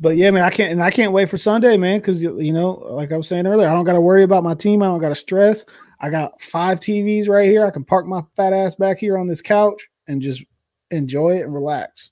But 0.01 0.17
yeah, 0.17 0.31
man, 0.31 0.43
I 0.43 0.49
can't 0.49 0.71
and 0.71 0.81
I 0.81 0.89
can't 0.89 1.11
wait 1.11 1.29
for 1.29 1.37
Sunday, 1.37 1.77
man, 1.77 1.99
because 1.99 2.23
you 2.23 2.51
know, 2.51 2.71
like 2.89 3.11
I 3.11 3.17
was 3.17 3.27
saying 3.27 3.45
earlier, 3.45 3.69
I 3.69 3.73
don't 3.73 3.85
got 3.85 3.93
to 3.93 4.01
worry 4.01 4.23
about 4.23 4.43
my 4.43 4.55
team. 4.55 4.81
I 4.81 4.87
don't 4.87 4.99
got 4.99 5.09
to 5.09 5.15
stress. 5.15 5.63
I 6.01 6.09
got 6.09 6.41
five 6.41 6.79
TVs 6.79 7.29
right 7.29 7.47
here. 7.47 7.63
I 7.63 7.69
can 7.69 7.83
park 7.83 8.07
my 8.07 8.21
fat 8.35 8.53
ass 8.53 8.73
back 8.73 8.97
here 8.97 9.19
on 9.19 9.27
this 9.27 9.41
couch 9.41 9.87
and 10.07 10.19
just 10.19 10.43
enjoy 10.89 11.37
it 11.37 11.43
and 11.43 11.53
relax. 11.53 12.09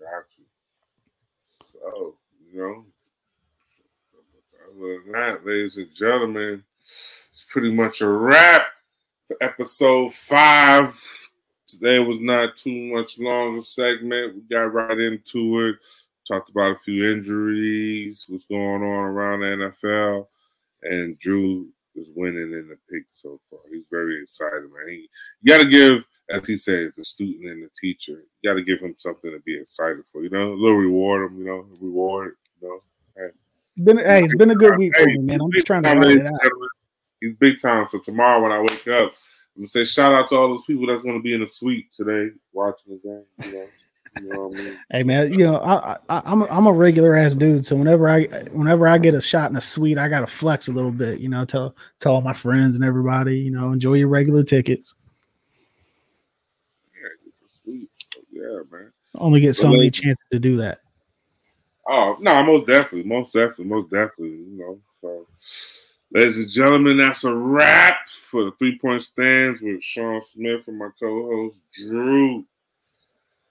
Got 0.00 0.24
you. 0.38 0.44
So, 1.72 2.14
you 2.50 2.58
know, 2.58 2.84
other 4.66 5.02
than 5.04 5.12
that, 5.12 5.46
ladies 5.46 5.76
and 5.76 5.94
gentlemen, 5.94 6.64
it's 7.30 7.44
pretty 7.50 7.70
much 7.70 8.00
a 8.00 8.08
wrap 8.08 8.68
for 9.26 9.36
episode 9.42 10.14
five. 10.14 10.98
Today 11.66 11.98
was 11.98 12.18
not 12.18 12.56
too 12.56 12.94
much 12.94 13.18
longer 13.18 13.60
segment. 13.60 14.34
We 14.34 14.40
got 14.50 14.72
right 14.72 14.98
into 14.98 15.66
it. 15.66 15.76
Talked 16.26 16.48
about 16.48 16.76
a 16.76 16.78
few 16.78 17.10
injuries, 17.10 18.24
what's 18.28 18.46
going 18.46 18.82
on 18.82 18.82
around 18.82 19.40
the 19.40 19.72
NFL, 19.86 20.26
and 20.82 21.18
Drew 21.18 21.68
is 21.98 22.08
winning 22.14 22.52
in 22.52 22.68
the 22.68 22.76
pick 22.90 23.04
so 23.12 23.40
far. 23.50 23.60
He's 23.70 23.84
very 23.90 24.22
excited, 24.22 24.62
man. 24.62 24.88
He, 24.88 25.08
you 25.42 25.52
got 25.52 25.62
to 25.62 25.68
give, 25.68 26.04
as 26.30 26.46
he 26.46 26.56
said, 26.56 26.92
the 26.96 27.04
student 27.04 27.50
and 27.50 27.62
the 27.62 27.70
teacher, 27.80 28.24
you 28.40 28.50
got 28.50 28.54
to 28.54 28.62
give 28.62 28.80
him 28.80 28.94
something 28.98 29.30
to 29.30 29.40
be 29.40 29.58
excited 29.58 30.04
for. 30.12 30.22
You 30.22 30.30
know, 30.30 30.44
a 30.44 30.54
little 30.54 30.76
reward 30.76 31.30
him. 31.30 31.38
You 31.38 31.46
know, 31.46 31.66
reward. 31.80 32.36
You 32.60 32.68
know, 32.68 33.28
Been 33.84 33.98
hey, 33.98 34.24
it's 34.24 34.34
been 34.34 34.50
a 34.50 34.56
good 34.56 34.78
week 34.78 34.96
for 34.96 35.08
Hey, 35.08 35.16
me, 35.16 35.18
man. 35.18 35.40
I'm 35.40 35.52
just 35.52 35.66
trying 35.66 35.82
to 35.82 35.88
big 35.88 35.98
time, 35.98 36.08
write 36.08 36.16
it 36.18 36.26
out. 36.26 36.52
He's 37.20 37.34
big 37.36 37.60
time. 37.60 37.86
So 37.90 37.98
tomorrow 37.98 38.42
when 38.42 38.52
I 38.52 38.60
wake 38.60 38.88
up, 38.88 39.12
I'm 39.56 39.62
gonna 39.62 39.68
say 39.68 39.84
shout 39.84 40.12
out 40.12 40.28
to 40.28 40.36
all 40.36 40.48
those 40.48 40.64
people 40.66 40.86
that's 40.86 41.02
gonna 41.02 41.20
be 41.20 41.34
in 41.34 41.40
the 41.40 41.46
suite 41.46 41.92
today 41.92 42.32
watching 42.52 42.98
the 43.02 43.08
game. 43.08 43.24
You 43.44 43.58
know, 43.58 43.66
you 44.22 44.28
know 44.28 44.52
I 44.52 44.56
mean. 44.56 44.78
Hey 44.90 45.02
man, 45.02 45.32
you 45.32 45.44
know 45.44 45.56
I, 45.58 45.96
I 46.08 46.22
I'm 46.24 46.42
a, 46.42 46.46
I'm 46.46 46.66
a 46.66 46.72
regular 46.72 47.14
ass 47.14 47.34
dude, 47.34 47.64
so 47.64 47.76
whenever 47.76 48.08
I 48.08 48.24
whenever 48.52 48.86
I 48.88 48.98
get 48.98 49.14
a 49.14 49.20
shot 49.20 49.50
in 49.50 49.56
a 49.56 49.60
suite, 49.60 49.98
I 49.98 50.08
gotta 50.08 50.26
flex 50.26 50.68
a 50.68 50.72
little 50.72 50.90
bit. 50.90 51.20
You 51.20 51.28
know, 51.28 51.44
tell 51.44 51.74
tell 52.00 52.12
all 52.14 52.20
my 52.20 52.32
friends 52.32 52.76
and 52.76 52.84
everybody, 52.84 53.38
you 53.38 53.50
know, 53.50 53.72
enjoy 53.72 53.94
your 53.94 54.08
regular 54.08 54.42
tickets. 54.42 54.94
Yeah, 56.94 57.08
get 57.24 57.34
the 57.42 57.48
suite. 57.62 57.90
So, 58.14 58.20
yeah, 58.32 58.62
man. 58.70 58.92
Only 59.14 59.40
get 59.40 59.54
so 59.54 59.64
Well, 59.64 59.72
many 59.72 59.84
like- 59.84 59.94
chances 59.94 60.26
to 60.30 60.38
do 60.38 60.56
that. 60.58 60.78
Oh 61.90 62.16
no, 62.20 62.42
most 62.42 62.66
definitely, 62.66 63.08
most 63.08 63.32
definitely, 63.32 63.64
most 63.64 63.90
definitely. 63.90 64.28
You 64.36 64.58
know, 64.58 64.78
so 65.00 65.26
ladies 66.12 66.36
and 66.36 66.50
gentlemen, 66.50 66.98
that's 66.98 67.24
a 67.24 67.34
wrap 67.34 67.96
for 68.30 68.44
the 68.44 68.52
three 68.58 68.78
point 68.78 69.00
stands 69.02 69.62
with 69.62 69.82
Sean 69.82 70.20
Smith 70.20 70.68
and 70.68 70.78
my 70.78 70.90
co-host 71.00 71.56
Drew 71.74 72.44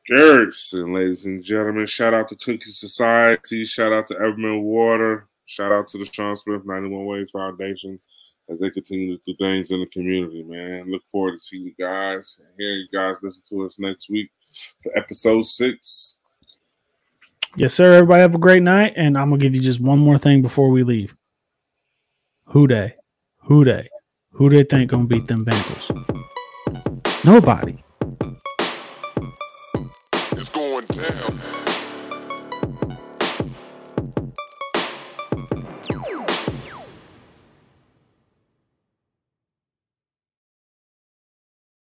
Gerson. 0.07 0.93
Ladies 0.93 1.25
and 1.25 1.43
gentlemen, 1.43 1.85
shout 1.85 2.13
out 2.13 2.29
to 2.29 2.35
Cookie 2.35 2.71
Society, 2.71 3.65
shout 3.65 3.91
out 3.91 4.07
to 4.07 4.15
Everman 4.15 4.61
Water, 4.61 5.27
shout 5.45 5.71
out 5.71 5.87
to 5.89 5.97
the 5.97 6.05
Sean 6.05 6.35
Smith 6.35 6.65
91 6.65 7.05
Ways 7.05 7.31
Foundation 7.31 7.99
as 8.49 8.59
they 8.59 8.69
continue 8.69 9.17
to 9.17 9.23
do 9.27 9.35
things 9.37 9.71
in 9.71 9.81
the 9.81 9.85
community. 9.87 10.43
Man, 10.43 10.89
look 10.89 11.03
forward 11.11 11.33
to 11.33 11.39
seeing 11.39 11.65
you 11.65 11.73
guys 11.77 12.37
hearing 12.57 12.87
you 12.89 12.97
guys 12.97 13.17
listen 13.21 13.43
to 13.49 13.65
us 13.65 13.77
next 13.79 14.09
week 14.09 14.31
for 14.81 14.97
episode 14.97 15.45
six. 15.45 16.19
Yes, 17.55 17.73
sir. 17.73 17.93
Everybody 17.93 18.21
have 18.21 18.35
a 18.35 18.39
great 18.39 18.63
night, 18.63 18.93
and 18.95 19.17
I'm 19.17 19.29
gonna 19.29 19.41
give 19.41 19.55
you 19.55 19.61
just 19.61 19.81
one 19.81 19.99
more 19.99 20.17
thing 20.17 20.41
before 20.41 20.69
we 20.69 20.83
leave. 20.83 21.15
Who 22.45 22.67
they? 22.67 22.95
Who 23.43 23.65
they? 23.65 23.89
Who 24.31 24.49
they 24.49 24.63
think 24.63 24.91
gonna 24.91 25.05
beat 25.05 25.27
them 25.27 25.43
Bengals? 25.43 27.25
Nobody. 27.25 27.83